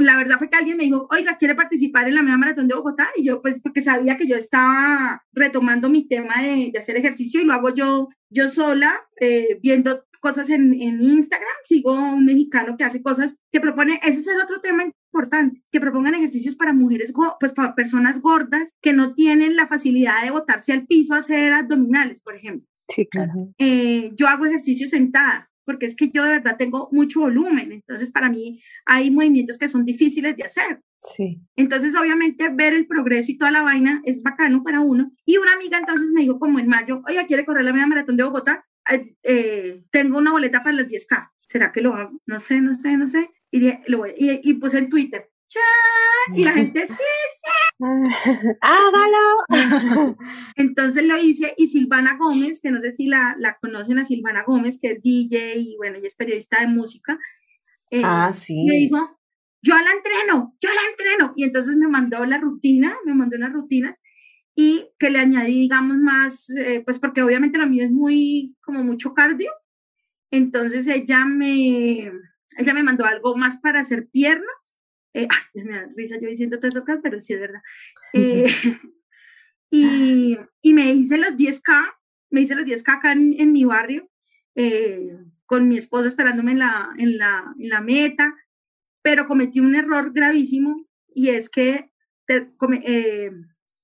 La 0.00 0.16
verdad 0.16 0.38
fue 0.38 0.48
que 0.50 0.56
alguien 0.56 0.76
me 0.76 0.84
dijo, 0.84 1.06
oiga, 1.10 1.36
¿quiere 1.36 1.54
participar 1.54 2.08
en 2.08 2.14
la 2.14 2.22
media 2.22 2.38
maratón 2.38 2.68
de 2.68 2.74
Bogotá? 2.74 3.08
Y 3.16 3.24
yo, 3.24 3.40
pues, 3.42 3.60
porque 3.60 3.82
sabía 3.82 4.16
que 4.16 4.26
yo 4.26 4.36
estaba 4.36 5.22
retomando 5.32 5.88
mi 5.88 6.06
tema 6.06 6.40
de, 6.40 6.70
de 6.72 6.78
hacer 6.78 6.96
ejercicio 6.96 7.40
y 7.40 7.44
lo 7.44 7.52
hago 7.52 7.74
yo, 7.74 8.08
yo 8.30 8.48
sola, 8.48 9.00
eh, 9.20 9.58
viendo 9.62 10.04
cosas 10.24 10.48
en, 10.48 10.72
en, 10.80 11.02
Instagram, 11.02 11.52
sigo 11.64 11.92
un 11.92 12.24
mexicano 12.24 12.78
que 12.78 12.84
hace 12.84 13.02
cosas 13.02 13.36
que 13.52 13.60
propone, 13.60 14.00
ese 14.02 14.20
es 14.20 14.26
el 14.28 14.40
otro 14.40 14.62
tema 14.62 14.82
importante, 14.82 15.62
que 15.70 15.80
propongan 15.80 16.14
ejercicios 16.14 16.56
para 16.56 16.72
mujeres, 16.72 17.12
pues 17.38 17.52
para 17.52 17.74
personas 17.74 18.22
gordas 18.22 18.74
que 18.80 18.94
no 18.94 19.12
tienen 19.12 19.54
la 19.54 19.66
facilidad 19.66 20.24
de 20.24 20.30
botarse 20.30 20.72
al 20.72 20.86
piso 20.86 21.12
a 21.12 21.18
hacer 21.18 21.52
abdominales, 21.52 22.22
por 22.22 22.36
ejemplo. 22.36 22.66
Sí, 22.88 23.06
claro. 23.06 23.52
Eh, 23.58 24.12
yo 24.16 24.26
hago 24.26 24.46
ejercicio 24.46 24.88
sentada, 24.88 25.50
porque 25.64 25.86
es 25.86 25.96
que 25.96 26.10
yo 26.10 26.22
de 26.24 26.30
verdad 26.30 26.56
tengo 26.56 26.88
mucho 26.92 27.20
volumen, 27.20 27.72
entonces 27.72 28.10
para 28.10 28.30
mí 28.30 28.62
hay 28.86 29.10
movimientos 29.10 29.58
que 29.58 29.68
son 29.68 29.84
difíciles 29.84 30.36
de 30.36 30.44
hacer. 30.44 30.80
Sí. 31.02 31.38
Entonces, 31.56 31.94
obviamente, 31.96 32.48
ver 32.48 32.72
el 32.72 32.86
progreso 32.86 33.30
y 33.30 33.36
toda 33.36 33.50
la 33.50 33.62
vaina 33.62 34.00
es 34.04 34.22
bacano 34.22 34.62
para 34.62 34.80
uno. 34.80 35.12
Y 35.26 35.36
una 35.36 35.52
amiga 35.52 35.78
entonces 35.78 36.12
me 36.12 36.22
dijo 36.22 36.38
como 36.38 36.58
en 36.58 36.66
mayo, 36.66 37.02
oye, 37.06 37.26
¿quiere 37.26 37.44
correr 37.44 37.64
la 37.64 37.74
media 37.74 37.86
maratón 37.86 38.16
de 38.16 38.24
Bogotá? 38.24 38.64
Eh, 39.22 39.84
tengo 39.90 40.18
una 40.18 40.32
boleta 40.32 40.62
para 40.62 40.76
las 40.76 40.88
10K. 40.88 41.30
¿Será 41.46 41.72
que 41.72 41.82
lo 41.82 41.94
hago? 41.94 42.20
No 42.26 42.38
sé, 42.38 42.60
no 42.62 42.74
sé, 42.74 42.96
no 42.96 43.06
sé. 43.06 43.30
Y, 43.50 43.70
lo 43.86 43.98
voy, 43.98 44.14
y, 44.16 44.40
y, 44.42 44.54
puse 44.54 44.78
en 44.78 44.90
Twitter, 44.90 45.30
¡Chat! 45.46 46.36
Y 46.36 46.44
la 46.44 46.52
gente, 46.54 46.80
sí, 46.80 46.94
sí. 46.94 47.63
¡Hágalo! 48.60 49.46
Entonces 50.56 51.04
lo 51.04 51.18
hice 51.18 51.54
y 51.56 51.66
Silvana 51.66 52.16
Gómez, 52.18 52.60
que 52.62 52.70
no 52.70 52.80
sé 52.80 52.90
si 52.92 53.06
la, 53.06 53.36
la 53.38 53.58
conocen 53.60 53.98
a 53.98 54.04
Silvana 54.04 54.44
Gómez, 54.46 54.78
que 54.80 54.92
es 54.92 55.02
DJ 55.02 55.58
y 55.58 55.76
bueno, 55.76 55.98
y 56.02 56.06
es 56.06 56.16
periodista 56.16 56.60
de 56.60 56.68
música. 56.68 57.18
Eh, 57.90 58.02
ah, 58.04 58.32
sí. 58.32 58.64
Me 58.68 58.76
dijo, 58.76 59.20
yo 59.62 59.74
la 59.76 59.90
entreno, 59.90 60.56
yo 60.60 60.70
la 60.70 60.90
entreno. 60.90 61.32
Y 61.36 61.44
entonces 61.44 61.76
me 61.76 61.88
mandó 61.88 62.24
la 62.24 62.38
rutina, 62.38 62.96
me 63.04 63.14
mandó 63.14 63.36
unas 63.36 63.52
rutinas 63.52 64.00
y 64.56 64.90
que 64.98 65.10
le 65.10 65.18
añadí, 65.18 65.60
digamos, 65.60 65.96
más, 65.96 66.50
eh, 66.50 66.82
pues 66.84 66.98
porque 66.98 67.22
obviamente 67.22 67.58
lo 67.58 67.66
mío 67.66 67.84
es 67.84 67.90
muy, 67.90 68.56
como 68.62 68.84
mucho 68.84 69.14
cardio, 69.14 69.50
entonces 70.30 70.86
ella 70.86 71.24
me, 71.24 72.12
ella 72.58 72.74
me 72.74 72.82
mandó 72.82 73.04
algo 73.04 73.36
más 73.36 73.58
para 73.58 73.80
hacer 73.80 74.08
piernas, 74.10 74.80
eh, 75.14 75.28
ay, 75.30 75.64
me 75.64 75.72
da 75.72 75.88
risa 75.96 76.18
yo 76.20 76.28
diciendo 76.28 76.58
todas 76.58 76.74
esas 76.74 76.84
cosas, 76.84 77.00
pero 77.02 77.20
sí 77.20 77.32
es 77.32 77.40
verdad, 77.40 77.62
eh, 78.12 78.46
y, 79.70 80.38
y, 80.60 80.74
me 80.74 80.92
hice 80.92 81.16
los 81.18 81.30
10K, 81.30 81.94
me 82.30 82.42
hice 82.42 82.54
los 82.54 82.64
10K 82.64 82.96
acá 82.96 83.12
en, 83.12 83.34
en 83.38 83.52
mi 83.52 83.64
barrio, 83.64 84.10
con 85.46 85.68
mi 85.68 85.76
esposo 85.76 86.06
esperándome 86.06 86.52
en 86.52 86.58
la, 86.60 86.90
en, 86.98 87.18
la, 87.18 87.54
en 87.58 87.68
la 87.68 87.80
meta, 87.80 88.34
pero 89.02 89.26
cometí 89.26 89.60
un 89.60 89.74
error 89.74 90.12
gravísimo 90.12 90.86
y 91.14 91.28
es 91.28 91.50
que 91.50 91.90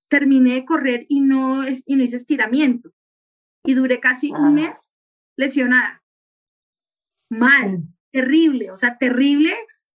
terminé 0.09 0.55
de 0.55 0.65
correr 0.65 1.07
y 1.09 1.21
no, 1.21 1.63
es, 1.63 1.83
y 1.87 1.97
no 1.97 2.03
hice 2.03 2.17
estiramiento. 2.17 2.93
Y 3.65 3.75
duré 3.75 4.01
casi 4.01 4.33
un 4.33 4.55
mes 4.55 4.95
lesionada. 5.37 6.03
Mal, 7.31 7.85
terrible, 8.11 8.71
o 8.71 8.77
sea, 8.77 8.99
terrible 8.99 9.53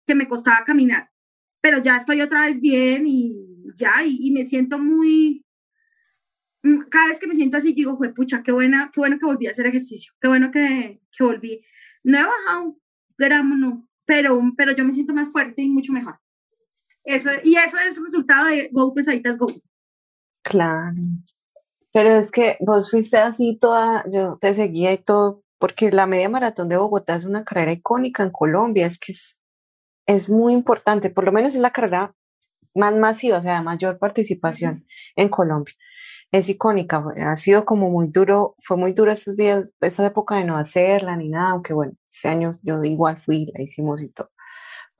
que 0.07 0.15
me 0.15 0.29
costaba 0.29 0.65
caminar. 0.65 1.12
Pero 1.63 1.83
ya 1.83 1.97
estoy 1.97 2.21
otra 2.21 2.43
vez 2.43 2.61
bien 2.61 3.07
y 3.07 3.35
ya, 3.75 4.05
y, 4.05 4.31
me 4.33 4.45
siento 4.45 4.79
muy... 4.79 5.47
Mm, 6.63 6.81
cada 6.91 7.09
vez 7.09 7.19
que 7.19 7.27
me 7.27 7.35
siento 7.35 7.57
así, 7.57 7.73
digo, 7.73 7.99
pucha, 8.15 8.43
qué, 8.43 8.53
buena, 8.53 8.91
qué 8.93 9.01
bueno 9.01 9.19
que 9.19 9.25
volví 9.25 9.47
a 9.47 9.53
hacer 9.53 9.67
ejercicio, 9.67 10.13
qué 10.21 10.29
bueno 10.29 10.51
que, 10.51 11.01
que 11.17 11.25
volví. 11.25 11.65
No 12.05 12.19
he 12.19 12.23
bajado 12.23 12.65
un 12.65 12.83
gramo, 13.17 13.55
no, 13.55 13.89
pero, 14.05 14.39
pero 14.57 14.73
yo 14.73 14.85
me 14.85 14.93
siento 14.93 15.15
más 15.15 15.33
fuerte 15.33 15.63
y 15.63 15.71
mucho 15.71 15.93
mejor. 15.93 16.19
Eso, 17.05 17.31
y 17.43 17.57
eso 17.57 17.77
es 17.89 18.01
resultado 18.01 18.49
de 18.49 18.69
Go 18.71 18.95
Pesaditas 18.95 19.39
Go. 19.39 19.47
Claro. 20.43 20.97
Pero 21.93 22.11
es 22.11 22.31
que 22.31 22.57
vos 22.61 22.91
fuiste 22.91 23.19
así 23.19 23.59
toda, 23.61 24.05
yo 24.11 24.39
te 24.41 24.55
seguía 24.55 24.93
y 24.93 24.99
todo, 24.99 25.43
porque 25.59 25.93
la 25.93 26.07
media 26.07 26.29
maratón 26.29 26.69
de 26.69 26.77
Bogotá 26.77 27.17
es 27.17 27.25
una 27.25 27.45
carrera 27.45 27.73
icónica 27.73 28.23
en 28.23 28.31
Colombia, 28.31 28.87
es 28.87 28.99
que 28.99 29.13
es, 29.13 29.42
es 30.07 30.31
muy 30.31 30.53
importante, 30.53 31.11
por 31.11 31.25
lo 31.25 31.33
menos 31.33 31.55
es 31.55 31.61
la 31.61 31.71
carrera 31.71 32.15
más 32.75 32.97
masiva, 32.97 33.39
o 33.39 33.43
sea, 33.43 33.63
mayor 33.63 33.99
participación 33.99 34.87
en 35.17 35.29
Colombia. 35.29 35.75
Es 36.33 36.49
icónica, 36.49 37.05
ha 37.27 37.37
sido 37.37 37.65
como 37.67 37.91
muy 37.91 38.09
duro, 38.09 38.57
fue 38.61 38.77
muy 38.79 38.93
duro 38.93 39.13
estos 39.13 39.37
días, 39.37 39.75
esa 39.81 40.07
época 40.07 40.37
de 40.37 40.45
no 40.45 40.57
hacerla 40.57 41.17
ni 41.17 41.29
nada, 41.29 41.51
aunque 41.51 41.75
bueno, 41.75 41.93
este 42.11 42.29
año 42.29 42.51
yo 42.63 42.83
igual 42.85 43.21
fui, 43.21 43.51
la 43.55 43.63
hicimos 43.63 44.03
y 44.03 44.09
todo 44.11 44.31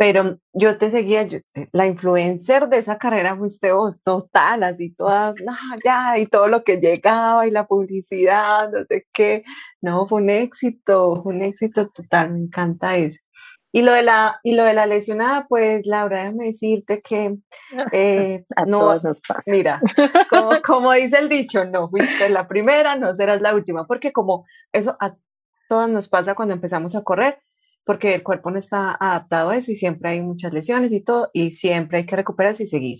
pero 0.03 0.39
yo 0.53 0.79
te 0.79 0.91
seguía, 0.91 1.29
la 1.73 1.87
influencer 1.87 2.69
de 2.69 2.79
esa 2.79 2.99
carrera 2.99 3.37
fuiste 3.37 3.71
vos, 3.71 4.01
total, 4.01 4.65
así 4.65 4.93
toda, 4.93 5.33
ya, 5.85 6.19
y 6.19 6.27
todo 6.27 6.49
lo 6.49 6.65
que 6.65 6.79
llegaba 6.79 7.47
y 7.47 7.53
la 7.53 7.69
publicidad, 7.69 8.69
no 8.73 8.85
sé 8.89 9.07
qué, 9.13 9.45
no, 9.81 10.09
fue 10.09 10.23
un 10.23 10.31
éxito, 10.31 11.23
fue 11.23 11.35
un 11.35 11.43
éxito 11.43 11.89
total, 11.91 12.33
me 12.33 12.41
encanta 12.41 12.97
eso. 12.97 13.21
Y 13.75 13.81
lo 13.81 13.93
de 13.93 14.03
la, 14.03 14.39
y 14.43 14.55
lo 14.55 14.65
de 14.65 14.75
la 14.75 14.85
lesionada, 14.85 15.47
pues 15.49 15.87
Laura, 15.87 16.21
déjame 16.25 16.47
decirte 16.47 17.01
que 17.01 17.39
eh, 17.91 18.45
a 18.57 18.67
no, 18.67 18.79
todos 18.79 19.03
nos 19.03 19.21
pasa. 19.23 19.43
Mira, 19.47 19.81
como, 20.29 20.61
como 20.63 20.93
dice 20.93 21.19
el 21.19 21.31
dicho, 21.31 21.65
no 21.65 21.89
fuiste 21.89 22.29
la 22.29 22.47
primera, 22.47 22.97
no 22.97 23.15
serás 23.15 23.41
la 23.41 23.55
última, 23.55 23.87
porque 23.87 24.13
como 24.13 24.47
eso 24.73 24.97
a 25.01 25.17
todas 25.69 25.89
nos 25.89 26.09
pasa 26.09 26.35
cuando 26.35 26.53
empezamos 26.53 26.95
a 26.95 27.03
correr, 27.03 27.39
porque 27.85 28.15
el 28.15 28.23
cuerpo 28.23 28.51
no 28.51 28.59
está 28.59 28.95
adaptado 29.01 29.51
a 29.51 29.57
eso 29.57 29.73
y 29.73 29.75
siempre 29.75 30.11
hay 30.11 30.23
muchas 30.23 30.53
lesiones 30.53 30.93
y 30.93 31.03
todo, 31.03 31.31
y 31.33 31.53
siempre 31.53 31.99
hay 31.99 32.07
que 32.07 32.17
recuperarse 32.17 32.65
y 32.65 32.67
seguir. 32.67 32.99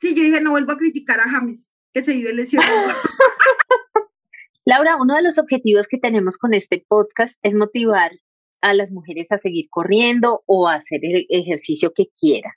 Sí, 0.00 0.12
yo 0.14 0.24
dije, 0.24 0.40
no 0.40 0.50
vuelvo 0.50 0.72
a 0.72 0.76
criticar 0.76 1.20
a 1.20 1.30
James, 1.30 1.72
que 1.92 2.02
se 2.02 2.14
vive 2.14 2.34
lesionado. 2.34 2.74
Laura, 4.66 4.96
uno 4.96 5.14
de 5.14 5.22
los 5.22 5.38
objetivos 5.38 5.86
que 5.86 5.98
tenemos 5.98 6.36
con 6.36 6.52
este 6.52 6.84
podcast 6.88 7.38
es 7.42 7.54
motivar 7.54 8.10
a 8.64 8.74
las 8.74 8.90
mujeres 8.90 9.30
a 9.30 9.38
seguir 9.38 9.66
corriendo 9.70 10.42
o 10.46 10.68
a 10.68 10.74
hacer 10.74 11.00
el 11.02 11.26
ejercicio 11.28 11.92
que 11.94 12.06
quieran, 12.18 12.52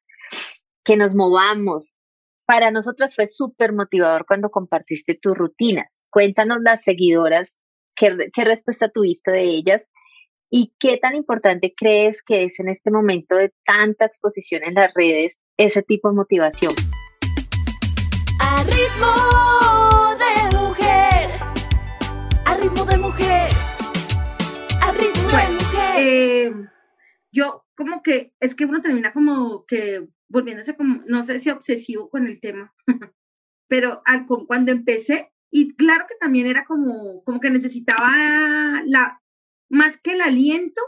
que 0.84 0.98
nos 0.98 1.16
movamos. 1.16 1.98
Para 2.46 2.72
nosotras 2.72 3.16
fue 3.16 3.28
súper 3.28 3.74
motivador 3.74 4.26
cuando 4.26 4.50
compartiste 4.50 5.20
tus 5.22 5.36
rutinas. 5.36 6.06
Cuéntanos 6.10 6.60
las 6.62 6.84
seguidoras, 6.84 7.62
qué, 7.96 8.30
qué 8.34 8.46
respuesta 8.46 8.90
tuviste 8.90 9.32
de 9.32 9.44
ellas 9.44 9.90
¿Y 10.50 10.74
qué 10.80 10.98
tan 10.98 11.16
importante 11.16 11.74
crees 11.76 12.24
que 12.24 12.46
es 12.46 12.58
en 12.62 12.70
este 12.70 12.90
momento 12.90 13.36
de 13.36 13.52
tanta 13.66 14.06
exposición 14.06 14.64
en 14.64 14.76
las 14.76 14.94
redes 14.94 15.38
ese 15.58 15.84
tipo 15.84 16.08
de 16.08 16.16
motivación? 16.16 16.74
A 18.40 18.64
ritmo 18.64 20.16
de 20.16 20.58
mujer, 20.58 21.30
a 22.46 22.54
ritmo 22.56 22.86
de 22.86 22.98
mujer, 22.98 23.50
Yo 27.32 27.66
como 27.76 28.02
que 28.02 28.34
es 28.40 28.56
que 28.56 28.66
uno 28.66 28.82
termina 28.82 29.14
como 29.14 29.66
que 29.66 30.08
volviéndose 30.30 30.76
como, 30.76 31.02
no 31.08 31.24
sé 31.24 31.40
si 31.40 31.50
obsesivo 31.50 32.10
con 32.10 32.28
el 32.28 32.40
tema, 32.40 32.74
pero 33.68 34.02
al, 34.06 34.26
cuando 34.26 34.72
empecé, 34.72 35.32
y 35.50 35.76
claro 35.76 36.06
que 36.08 36.16
también 36.20 36.48
era 36.48 36.66
como, 36.66 37.24
como 37.24 37.40
que 37.40 37.50
necesitaba 37.50 38.82
la, 38.86 39.22
más 39.70 40.00
que 40.00 40.14
el 40.14 40.22
aliento, 40.22 40.82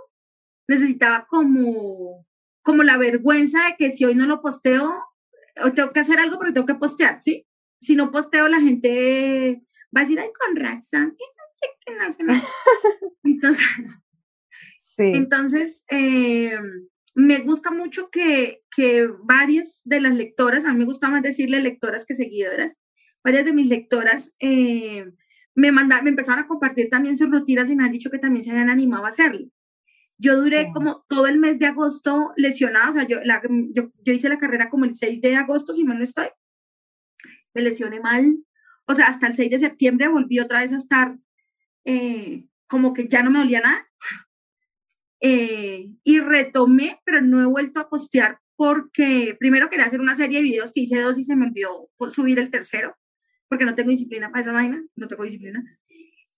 necesitaba 0.67 1.25
como, 1.29 2.27
como 2.63 2.83
la 2.83 2.97
vergüenza 2.97 3.65
de 3.67 3.75
que 3.77 3.91
si 3.91 4.05
hoy 4.05 4.15
no 4.15 4.25
lo 4.25 4.41
posteo, 4.41 4.93
hoy 5.63 5.73
tengo 5.73 5.91
que 5.91 6.01
hacer 6.01 6.19
algo 6.19 6.37
porque 6.37 6.51
tengo 6.51 6.67
que 6.67 6.75
postear, 6.75 7.21
¿sí? 7.21 7.47
Si 7.81 7.95
no 7.95 8.11
posteo, 8.11 8.47
la 8.49 8.59
gente 8.59 9.63
va 9.95 10.01
a 10.01 10.03
decir, 10.03 10.19
ay, 10.19 10.29
con 10.37 10.55
razón, 10.57 11.15
que 11.17 11.93
no, 11.95 12.15
que 12.15 12.23
no, 12.23 12.33
Entonces, 13.23 13.99
sí. 14.99 15.11
entonces 15.15 15.85
eh, 15.89 16.53
me 17.15 17.39
gusta 17.39 17.71
mucho 17.71 18.09
que, 18.09 18.61
que 18.75 19.07
varias 19.23 19.81
de 19.85 20.01
las 20.01 20.15
lectoras, 20.15 20.65
a 20.65 20.73
mí 20.73 20.79
me 20.79 20.85
gusta 20.85 21.09
más 21.09 21.21
decirle 21.21 21.59
lectoras 21.59 22.05
que 22.05 22.15
seguidoras, 22.15 22.79
varias 23.23 23.45
de 23.45 23.53
mis 23.53 23.67
lectoras 23.67 24.35
eh, 24.39 25.11
me, 25.55 25.71
manda, 25.71 26.01
me 26.01 26.09
empezaron 26.09 26.43
a 26.43 26.47
compartir 26.47 26.89
también 26.89 27.17
sus 27.17 27.29
rutinas 27.29 27.69
y 27.69 27.75
me 27.75 27.83
han 27.83 27.91
dicho 27.91 28.09
que 28.09 28.19
también 28.19 28.43
se 28.43 28.51
habían 28.51 28.69
animado 28.69 29.05
a 29.05 29.09
hacerlo. 29.09 29.47
Yo 30.17 30.35
duré 30.41 30.71
como 30.73 31.05
todo 31.07 31.27
el 31.27 31.39
mes 31.39 31.59
de 31.59 31.65
agosto 31.65 32.33
lesionada, 32.35 32.89
o 32.89 32.93
sea, 32.93 33.07
yo, 33.07 33.19
la, 33.23 33.41
yo, 33.73 33.91
yo, 34.03 34.13
hice 34.13 34.27
la 34.27 34.37
carrera 34.37 34.69
como 34.69 34.85
el 34.85 34.95
6 34.95 35.21
de 35.21 35.35
agosto, 35.35 35.73
si 35.73 35.85
mal 35.85 35.97
no 35.97 36.03
estoy. 36.03 36.27
Me 37.53 37.61
lesioné 37.61 38.01
mal, 38.01 38.37
o 38.85 38.93
sea, 38.93 39.07
hasta 39.07 39.27
el 39.27 39.33
6 39.33 39.51
de 39.51 39.59
septiembre 39.59 40.09
volví 40.09 40.39
otra 40.39 40.61
vez 40.61 40.73
a 40.73 40.77
estar 40.77 41.17
eh, 41.85 42.47
como 42.67 42.93
que 42.93 43.07
ya 43.07 43.23
no 43.23 43.31
me 43.31 43.39
dolía 43.39 43.61
nada. 43.61 43.88
Eh, 45.21 45.89
y 46.03 46.19
retomé, 46.19 46.99
pero 47.05 47.21
no 47.21 47.41
he 47.41 47.45
vuelto 47.45 47.79
a 47.79 47.89
postear 47.89 48.39
porque 48.55 49.37
primero 49.39 49.69
quería 49.69 49.85
hacer 49.85 50.01
una 50.01 50.15
serie 50.15 50.39
de 50.39 50.43
videos 50.43 50.73
que 50.73 50.81
hice 50.81 51.01
dos 51.01 51.17
y 51.17 51.23
se 51.23 51.35
me 51.35 51.45
olvidó 51.45 51.89
subir 52.09 52.39
el 52.39 52.51
tercero, 52.51 52.95
porque 53.47 53.65
no 53.65 53.73
tengo 53.73 53.89
disciplina 53.89 54.29
para 54.29 54.41
esa 54.41 54.51
vaina, 54.51 54.83
no 54.95 55.07
tengo 55.07 55.23
disciplina. 55.23 55.63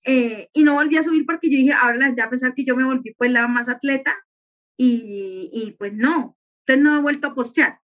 Eh, 0.04 0.48
y 0.54 0.64
no 0.64 0.76
volví 0.76 0.98
a 0.98 1.04
subir 1.04 1.26
porque 1.26 1.50
yo 1.50 1.58
dije, 1.58 1.74
ahora 1.74 1.98
la 1.98 2.06
gente 2.08 2.22
va 2.22 2.28
a 2.28 2.32
pensar 2.32 2.54
que 2.54 2.64
yo 2.64 2.76
me 2.76 2.84
volví 2.84 3.14
pues 3.18 3.32
la 3.32 3.48
más 3.48 3.70
atleta 3.70 4.16
y, 4.78 5.50
y 5.52 5.72
pues 5.80 5.94
no, 5.94 6.38
entonces 6.60 6.84
no 6.84 6.96
he 6.96 7.02
vuelto 7.02 7.28
a 7.28 7.36
postear. 7.36 7.81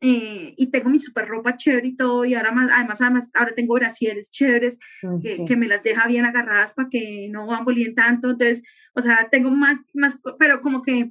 Eh, 0.00 0.54
y 0.56 0.70
tengo 0.70 0.90
mi 0.90 1.00
super 1.00 1.26
ropa 1.26 1.56
chévere 1.56 1.88
y 1.88 1.96
todo, 1.96 2.24
y 2.24 2.34
ahora 2.34 2.52
más, 2.52 2.70
además, 2.72 3.00
además 3.00 3.30
ahora 3.34 3.54
tengo 3.56 3.74
brasieres 3.74 4.30
chéveres 4.30 4.78
que, 5.20 5.44
que, 5.44 5.56
me 5.56 5.66
las 5.66 5.82
deja 5.82 6.06
bien 6.06 6.24
agarradas 6.24 6.72
para 6.72 6.88
que 6.88 7.28
no 7.30 7.52
ambolien 7.52 7.96
tanto, 7.96 8.30
entonces, 8.30 8.62
o 8.94 9.00
sea, 9.00 9.28
tengo 9.28 9.50
más, 9.50 9.76
más, 9.94 10.20
pero 10.38 10.62
como 10.62 10.82
que 10.82 11.10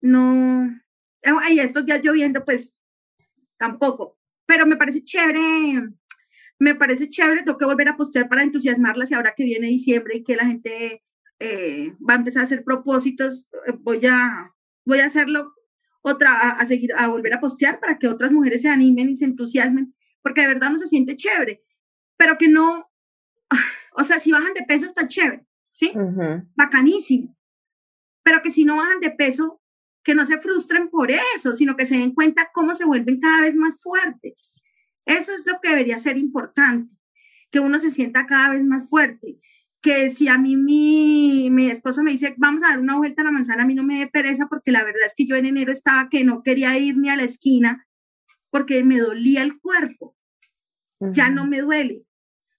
no, 0.00 0.68
y 1.48 1.60
estos 1.60 1.86
días 1.86 2.00
lloviendo, 2.02 2.44
pues 2.44 2.80
tampoco, 3.56 4.18
pero 4.46 4.66
me 4.66 4.76
parece 4.76 5.04
chévere 5.04 5.92
me 6.58 6.74
parece 6.74 7.08
chévere, 7.08 7.42
tengo 7.42 7.58
que 7.58 7.64
volver 7.64 7.88
a 7.88 7.96
postear 7.96 8.28
para 8.28 8.42
entusiasmarlas 8.42 9.10
y 9.10 9.14
ahora 9.14 9.34
que 9.36 9.44
viene 9.44 9.68
diciembre 9.68 10.16
y 10.16 10.24
que 10.24 10.36
la 10.36 10.46
gente 10.46 11.04
eh, 11.38 11.94
va 11.98 12.14
a 12.14 12.16
empezar 12.16 12.42
a 12.42 12.46
hacer 12.46 12.64
propósitos, 12.64 13.48
eh, 13.66 13.74
voy 13.78 14.04
a, 14.06 14.52
voy 14.84 14.98
a 14.98 15.06
hacerlo 15.06 15.54
otra, 16.08 16.50
a, 16.50 16.66
seguir, 16.66 16.90
a 16.96 17.08
volver 17.08 17.34
a 17.34 17.40
postear 17.40 17.80
para 17.80 17.98
que 17.98 18.08
otras 18.08 18.32
mujeres 18.32 18.62
se 18.62 18.68
animen 18.68 19.08
y 19.10 19.16
se 19.16 19.24
entusiasmen, 19.24 19.94
porque 20.22 20.42
de 20.42 20.48
verdad 20.48 20.70
no 20.70 20.78
se 20.78 20.86
siente 20.86 21.16
chévere, 21.16 21.62
pero 22.16 22.36
que 22.38 22.48
no, 22.48 22.90
o 23.94 24.04
sea, 24.04 24.18
si 24.18 24.32
bajan 24.32 24.54
de 24.54 24.64
peso 24.66 24.86
está 24.86 25.06
chévere, 25.06 25.46
¿sí? 25.70 25.92
Bacanísimo, 26.54 27.36
pero 28.22 28.42
que 28.42 28.50
si 28.50 28.64
no 28.64 28.76
bajan 28.76 29.00
de 29.00 29.10
peso, 29.10 29.60
que 30.02 30.14
no 30.14 30.24
se 30.24 30.38
frustren 30.38 30.88
por 30.88 31.10
eso, 31.10 31.54
sino 31.54 31.76
que 31.76 31.84
se 31.84 31.98
den 31.98 32.14
cuenta 32.14 32.50
cómo 32.52 32.74
se 32.74 32.86
vuelven 32.86 33.20
cada 33.20 33.42
vez 33.42 33.54
más 33.54 33.80
fuertes. 33.82 34.54
Eso 35.04 35.32
es 35.34 35.46
lo 35.46 35.60
que 35.60 35.70
debería 35.70 35.98
ser 35.98 36.16
importante, 36.16 36.94
que 37.50 37.60
uno 37.60 37.78
se 37.78 37.90
sienta 37.90 38.26
cada 38.26 38.50
vez 38.50 38.64
más 38.64 38.88
fuerte, 38.88 39.38
que 39.80 40.10
si 40.10 40.28
a 40.28 40.38
mí 40.38 40.56
mi, 40.56 41.48
mi 41.50 41.66
esposo 41.66 42.02
me 42.02 42.10
dice, 42.10 42.34
vamos 42.38 42.62
a 42.62 42.68
dar 42.68 42.80
una 42.80 42.96
vuelta 42.96 43.22
a 43.22 43.24
la 43.24 43.30
manzana, 43.30 43.62
a 43.62 43.66
mí 43.66 43.74
no 43.74 43.84
me 43.84 43.98
dé 43.98 44.06
pereza, 44.08 44.46
porque 44.48 44.72
la 44.72 44.84
verdad 44.84 45.06
es 45.06 45.14
que 45.16 45.26
yo 45.26 45.36
en 45.36 45.46
enero 45.46 45.72
estaba 45.72 46.08
que 46.08 46.24
no 46.24 46.42
quería 46.42 46.76
ir 46.78 46.96
ni 46.96 47.10
a 47.10 47.16
la 47.16 47.24
esquina, 47.24 47.86
porque 48.50 48.82
me 48.82 48.98
dolía 48.98 49.42
el 49.42 49.60
cuerpo, 49.60 50.16
ya 51.00 51.30
no 51.30 51.46
me 51.46 51.60
duele. 51.60 52.02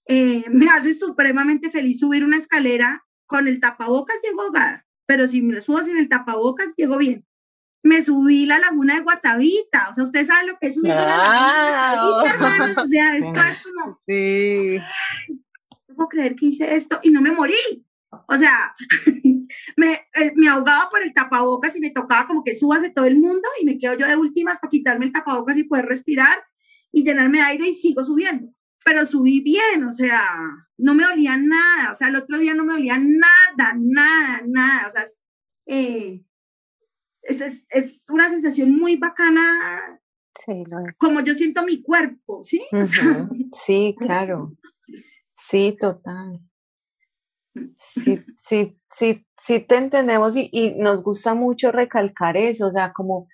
Eh, 0.06 0.44
me 0.50 0.66
hace 0.66 0.94
supremamente 0.94 1.70
feliz 1.70 2.00
subir 2.00 2.24
una 2.24 2.38
escalera 2.38 3.04
con 3.26 3.48
el 3.48 3.60
tapabocas, 3.60 4.16
llego 4.22 4.42
ahogada, 4.42 4.86
pero 5.06 5.28
si 5.28 5.42
me 5.42 5.60
subo 5.60 5.82
sin 5.82 5.98
el 5.98 6.08
tapabocas, 6.08 6.74
llego 6.76 6.96
bien 6.96 7.26
me 7.82 8.02
subí 8.02 8.46
la 8.46 8.58
laguna 8.58 8.96
de 8.96 9.00
Guatavita, 9.00 9.88
o 9.90 9.94
sea, 9.94 10.04
usted 10.04 10.26
sabe 10.26 10.48
lo 10.48 10.58
que 10.58 10.68
es 10.68 10.74
subirse 10.74 10.98
a 10.98 11.06
la 11.06 11.16
laguna 11.16 11.90
de 11.90 12.10
Guatavita, 12.10 12.34
hermanos, 12.34 12.78
o 12.78 12.86
sea, 12.86 13.16
esto 13.16 13.40
es 13.52 13.62
como, 13.62 14.00
sí. 14.06 14.78
Puedo 16.00 16.08
creer 16.08 16.34
que 16.34 16.46
hice 16.46 16.76
esto 16.76 16.98
y 17.02 17.10
no 17.10 17.20
me 17.20 17.30
morí, 17.30 17.84
o 18.26 18.36
sea, 18.38 18.74
me, 19.76 19.92
eh, 19.92 20.32
me, 20.34 20.48
ahogaba 20.48 20.88
por 20.90 21.02
el 21.02 21.12
tapabocas 21.12 21.76
y 21.76 21.80
me 21.80 21.90
tocaba 21.90 22.26
como 22.26 22.42
que 22.42 22.54
subas 22.54 22.80
de 22.80 22.90
todo 22.90 23.04
el 23.04 23.18
mundo 23.18 23.46
y 23.60 23.66
me 23.66 23.78
quedo 23.78 23.94
yo 23.98 24.06
de 24.06 24.16
últimas 24.16 24.58
para 24.58 24.70
quitarme 24.70 25.06
el 25.06 25.12
tapabocas 25.12 25.58
y 25.58 25.64
poder 25.64 25.84
respirar 25.84 26.42
y 26.90 27.04
llenarme 27.04 27.38
de 27.38 27.44
aire 27.44 27.68
y 27.68 27.74
sigo 27.74 28.02
subiendo. 28.02 28.50
Pero 28.82 29.04
subí 29.04 29.42
bien, 29.42 29.84
o 29.84 29.92
sea, 29.92 30.26
no 30.78 30.94
me 30.94 31.04
dolía 31.04 31.36
nada, 31.36 31.92
o 31.92 31.94
sea, 31.94 32.08
el 32.08 32.16
otro 32.16 32.38
día 32.38 32.54
no 32.54 32.64
me 32.64 32.72
dolía 32.72 32.96
nada, 32.96 33.74
nada, 33.78 34.42
nada, 34.46 34.86
o 34.86 34.90
sea, 34.90 35.04
eh, 35.66 36.24
es, 37.22 37.66
es, 37.68 38.04
una 38.08 38.30
sensación 38.30 38.74
muy 38.74 38.96
bacana. 38.96 40.00
Sí, 40.46 40.64
Como 40.96 41.20
yo 41.20 41.34
siento 41.34 41.62
mi 41.66 41.82
cuerpo, 41.82 42.42
¿sí? 42.42 42.64
sí, 43.52 43.94
claro. 43.98 44.56
Sí, 45.46 45.76
total. 45.80 46.40
Mm. 47.54 47.72
Sí, 47.76 48.20
sí, 48.38 48.78
sí, 48.92 49.26
sí 49.38 49.60
te 49.60 49.76
entendemos 49.76 50.36
y, 50.36 50.48
y 50.52 50.74
nos 50.76 51.02
gusta 51.02 51.34
mucho 51.34 51.72
recalcar 51.72 52.36
eso, 52.36 52.68
o 52.68 52.70
sea, 52.70 52.92
como 52.92 53.28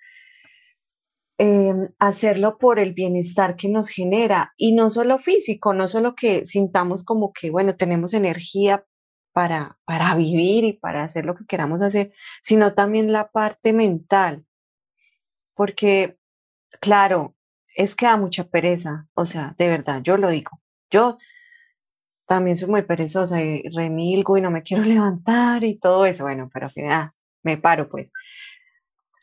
em, 1.39 1.89
hacerlo 1.99 2.57
por 2.57 2.79
el 2.79 2.93
bienestar 2.93 3.55
que 3.55 3.69
nos 3.69 3.89
genera 3.89 4.53
y 4.57 4.73
no 4.73 4.89
solo 4.89 5.19
físico, 5.19 5.73
no 5.73 5.87
solo 5.87 6.15
que 6.15 6.45
sintamos 6.45 7.03
como 7.03 7.31
que, 7.33 7.51
bueno, 7.51 7.75
tenemos 7.75 8.13
energía 8.13 8.85
para, 9.33 9.77
para 9.85 10.15
vivir 10.15 10.63
y 10.63 10.73
para 10.73 11.03
hacer 11.03 11.25
lo 11.25 11.35
que 11.35 11.45
queramos 11.45 11.81
hacer, 11.81 12.11
sino 12.41 12.73
también 12.73 13.11
la 13.11 13.29
parte 13.31 13.71
mental. 13.73 14.45
Porque, 15.55 16.17
claro, 16.81 17.35
es 17.75 17.95
que 17.95 18.05
da 18.07 18.17
mucha 18.17 18.45
pereza, 18.45 19.07
o 19.13 19.25
sea, 19.25 19.55
de 19.57 19.67
verdad, 19.69 20.01
yo 20.03 20.17
lo 20.17 20.29
digo. 20.29 20.61
Yo 20.91 21.17
también 22.27 22.57
soy 22.57 22.69
muy 22.69 22.83
perezosa 22.83 23.41
y 23.41 23.63
remilgo 23.69 24.37
y 24.37 24.41
no 24.41 24.51
me 24.51 24.63
quiero 24.63 24.83
levantar 24.83 25.63
y 25.63 25.79
todo 25.79 26.05
eso, 26.05 26.25
bueno, 26.25 26.49
pero 26.53 26.69
que 26.73 26.87
ah, 26.87 27.13
me 27.43 27.57
paro 27.57 27.89
pues. 27.89 28.11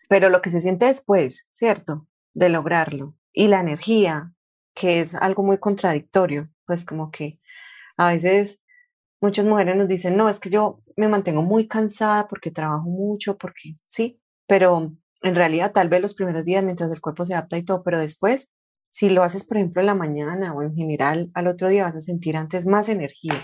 Pero 0.09 0.29
lo 0.29 0.43
que 0.43 0.51
se 0.51 0.61
siente 0.61 0.87
después, 0.87 1.47
¿cierto? 1.53 2.07
De 2.35 2.49
lograrlo. 2.49 3.15
Y 3.33 3.49
la 3.49 3.61
energía, 3.61 4.33
que 4.75 5.01
es 5.01 5.15
algo 5.15 5.43
muy 5.43 5.59
contradictorio, 5.59 6.51
pues 6.67 6.85
como 6.85 7.11
que 7.11 7.41
a 7.97 8.09
veces 8.09 8.61
muchas 9.21 9.47
mujeres 9.47 9.77
nos 9.77 9.89
dicen, 9.89 10.17
no, 10.17 10.29
es 10.29 10.41
que 10.41 10.51
yo 10.51 10.83
me 10.97 11.09
mantengo 11.09 11.43
muy 11.43 11.67
cansada 11.67 12.29
porque 12.29 12.51
trabajo 12.51 12.89
mucho, 12.89 13.37
porque 13.39 13.77
sí, 13.89 14.21
pero 14.47 14.93
en 15.23 15.35
realidad 15.35 15.73
tal 15.73 15.89
vez 15.89 16.03
los 16.03 16.15
primeros 16.15 16.45
días 16.45 16.63
mientras 16.63 16.91
el 16.91 17.01
cuerpo 17.01 17.25
se 17.25 17.35
adapta 17.35 17.57
y 17.57 17.65
todo, 17.65 17.83
pero 17.83 17.99
después, 17.99 18.51
si 18.95 19.11
lo 19.11 19.25
haces, 19.25 19.43
por 19.43 19.57
ejemplo, 19.57 19.83
en 19.83 19.87
la 19.87 19.97
mañana 19.97 20.55
o 20.55 20.63
en 20.63 20.73
general, 20.73 21.29
al 21.35 21.49
otro 21.49 21.69
día 21.69 21.83
vas 21.83 21.97
a 21.97 22.01
sentir 22.01 22.37
antes 22.37 22.65
más 22.65 22.89
energía. 22.89 23.35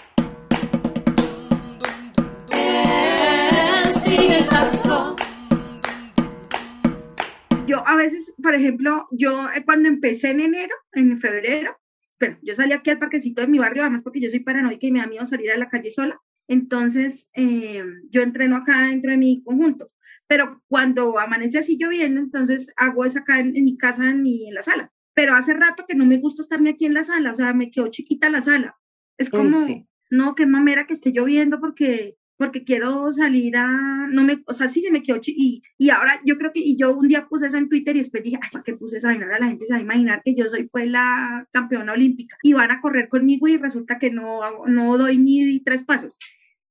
Yo 7.66 7.84
a 7.84 7.96
veces, 7.96 8.32
por 8.40 8.54
ejemplo, 8.54 9.08
yo 9.10 9.48
eh, 9.50 9.64
cuando 9.64 9.88
empecé 9.88 10.30
en 10.30 10.38
enero, 10.38 10.74
en 10.92 11.18
febrero, 11.18 11.76
bueno, 12.20 12.38
yo 12.42 12.54
salí 12.54 12.72
aquí 12.72 12.90
al 12.90 13.00
parquecito 13.00 13.42
de 13.42 13.48
mi 13.48 13.58
barrio, 13.58 13.82
además 13.82 14.04
porque 14.04 14.20
yo 14.20 14.30
soy 14.30 14.44
paranoica 14.44 14.86
y 14.86 14.92
me 14.92 15.00
da 15.00 15.08
miedo 15.08 15.26
salir 15.26 15.50
a 15.50 15.58
la 15.58 15.68
calle 15.68 15.90
sola. 15.90 16.20
Entonces, 16.46 17.28
eh, 17.34 17.82
yo 18.08 18.22
entreno 18.22 18.56
acá 18.56 18.86
dentro 18.86 19.10
de 19.10 19.16
mi 19.16 19.42
conjunto. 19.42 19.90
Pero 20.28 20.62
cuando 20.68 21.18
amanece 21.18 21.58
así 21.58 21.76
lloviendo, 21.76 22.20
entonces 22.20 22.72
hago 22.76 23.04
es 23.04 23.16
acá 23.16 23.40
en, 23.40 23.52
mi 23.52 23.76
casa 23.76 24.12
ni 24.12 24.46
en 24.46 24.54
la 24.54 24.62
sala. 24.62 24.92
Pero 25.14 25.34
hace 25.34 25.54
rato 25.54 25.84
que 25.88 25.94
no 25.94 26.06
me 26.06 26.18
gusta 26.18 26.42
estarme 26.42 26.70
aquí 26.70 26.86
en 26.86 26.94
la 26.94 27.04
sala, 27.04 27.32
o 27.32 27.34
sea, 27.34 27.52
me 27.52 27.70
quedó 27.70 27.88
chiquita 27.88 28.30
la 28.30 28.40
sala. 28.40 28.76
Es 29.18 29.30
como, 29.30 29.66
no, 30.10 30.34
qué 30.34 30.46
mamera 30.46 30.86
que 30.86 30.94
esté 30.94 31.12
lloviendo 31.12 31.60
porque 31.60 32.16
porque 32.40 32.64
quiero 32.64 33.12
salir 33.12 33.54
a, 33.58 34.08
no 34.10 34.24
me, 34.24 34.42
o 34.46 34.52
sea, 34.54 34.66
sí 34.66 34.80
se 34.80 34.90
me 34.90 35.02
quedó, 35.02 35.20
y, 35.26 35.62
y 35.76 35.90
ahora 35.90 36.18
yo 36.24 36.38
creo 36.38 36.52
que, 36.54 36.60
y 36.60 36.74
yo 36.78 36.96
un 36.96 37.06
día 37.06 37.28
puse 37.28 37.48
eso 37.48 37.58
en 37.58 37.68
Twitter 37.68 37.94
y 37.94 37.98
después 37.98 38.22
dije, 38.22 38.38
ay, 38.40 38.48
¿para 38.50 38.64
qué 38.64 38.74
puse 38.74 38.96
esa 38.96 39.08
vaina? 39.08 39.26
la 39.38 39.48
gente 39.48 39.66
se 39.66 39.74
va 39.74 39.78
a 39.78 39.82
imaginar 39.82 40.22
que 40.24 40.34
yo 40.34 40.48
soy 40.48 40.66
pues 40.66 40.88
la 40.88 41.46
campeona 41.52 41.92
olímpica 41.92 42.38
y 42.42 42.54
van 42.54 42.70
a 42.70 42.80
correr 42.80 43.10
conmigo 43.10 43.46
y 43.46 43.58
resulta 43.58 43.98
que 43.98 44.10
no, 44.10 44.40
no 44.66 44.96
doy 44.96 45.18
ni 45.18 45.60
tres 45.60 45.84
pasos. 45.84 46.16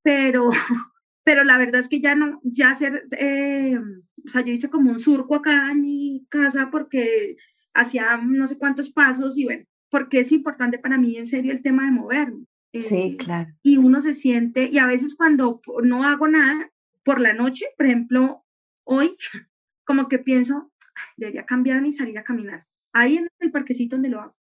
Pero, 0.02 0.50
pero 1.24 1.44
la 1.44 1.60
verdad 1.60 1.82
es 1.82 1.88
que 1.88 2.02
ya 2.02 2.16
no, 2.16 2.42
ya 2.44 2.72
hacer, 2.72 3.04
eh, 3.20 3.78
o 4.26 4.28
sea, 4.28 4.42
yo 4.42 4.52
hice 4.52 4.72
como 4.72 4.90
un 4.90 5.00
surco 5.00 5.36
acá 5.36 5.70
en 5.70 5.82
mi 5.82 6.26
casa 6.30 6.70
porque 6.72 7.36
hacía 7.74 8.18
no 8.18 8.48
sé 8.48 8.58
cuántos 8.58 8.90
pasos 8.90 9.38
y 9.38 9.46
bueno, 9.46 9.66
porque 9.90 10.20
es 10.20 10.32
importante 10.32 10.80
para 10.80 10.98
mí 10.98 11.18
en 11.18 11.28
serio 11.28 11.52
el 11.52 11.62
tema 11.62 11.86
de 11.86 11.92
moverme. 11.92 12.46
Sí, 12.74 12.96
eh, 12.96 13.18
claro. 13.18 13.52
Y 13.64 13.78
uno 13.78 14.00
se 14.02 14.14
siente, 14.14 14.70
y 14.72 14.78
a 14.78 14.86
veces 14.86 15.16
cuando 15.16 15.62
no 15.84 16.04
hago 16.04 16.28
nada 16.28 16.72
por 17.04 17.20
la 17.20 17.34
noche, 17.34 17.66
por 17.78 17.88
ejemplo, 17.88 18.46
hoy, 18.84 19.16
como 19.86 20.08
que 20.08 20.20
pienso, 20.20 20.72
debería 21.18 21.46
cambiarme 21.46 21.90
y 21.90 21.94
salir 21.94 22.18
a 22.18 22.24
caminar. 22.24 22.68
Ahí 22.94 23.18
en 23.18 23.28
el 23.40 23.52
parquecito 23.52 23.96
donde 23.96 24.10
lo 24.10 24.22
hago. 24.22 24.36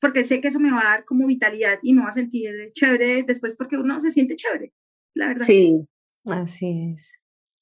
Porque 0.00 0.24
sé 0.24 0.40
que 0.40 0.48
eso 0.48 0.60
me 0.60 0.70
va 0.70 0.80
a 0.80 0.90
dar 0.96 1.04
como 1.04 1.26
vitalidad 1.26 1.78
y 1.82 1.94
me 1.94 2.02
va 2.02 2.08
a 2.08 2.12
sentir 2.12 2.50
chévere 2.72 3.22
después 3.22 3.56
porque 3.56 3.76
uno 3.76 4.00
se 4.00 4.10
siente 4.10 4.36
chévere, 4.36 4.72
la 5.14 5.28
verdad. 5.28 5.46
Sí, 5.46 5.86
así 6.26 6.92
es. 6.94 7.20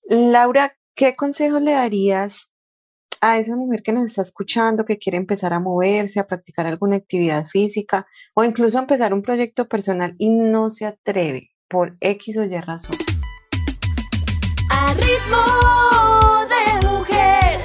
Laura, 0.09 0.77
¿qué 0.95 1.12
consejo 1.12 1.61
le 1.61 1.73
darías 1.73 2.51
a 3.23 3.39
esa 3.39 3.55
mujer 3.55 3.85
que 3.85 3.93
nos 3.93 4.05
está 4.05 4.20
escuchando, 4.20 4.85
que 4.85 4.99
quiere 4.99 5.16
empezar 5.16 5.55
a 5.55 5.61
moverse, 5.61 6.18
a 6.18 6.27
practicar 6.27 6.66
alguna 6.66 6.97
actividad 6.97 7.47
física 7.47 8.05
o 8.35 8.43
incluso 8.43 8.81
empezar 8.81 9.14
un 9.14 9.23
proyecto 9.23 9.68
personal 9.68 10.16
y 10.18 10.29
no 10.29 10.70
se 10.70 10.87
atreve 10.87 11.53
por 11.68 11.97
X 12.01 12.37
o 12.37 12.45
Y 12.45 12.61
razón? 12.61 12.97
A 14.70 14.93
ritmo 14.95 16.47
de 16.51 16.89
mujer. 16.89 17.61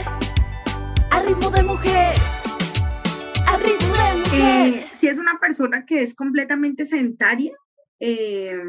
A 1.09 1.23
ritmo 1.23 1.49
de 1.49 1.63
mujer. 1.63 2.15
A 3.47 3.57
ritmo 3.57 3.93
de 3.95 4.19
mujer. 4.19 4.73
Eh, 4.75 4.87
si 4.91 5.07
es 5.07 5.17
una 5.17 5.39
persona 5.39 5.87
que 5.87 6.03
es 6.03 6.13
completamente 6.13 6.85
sedentaria, 6.85 7.53
eh, 7.99 8.61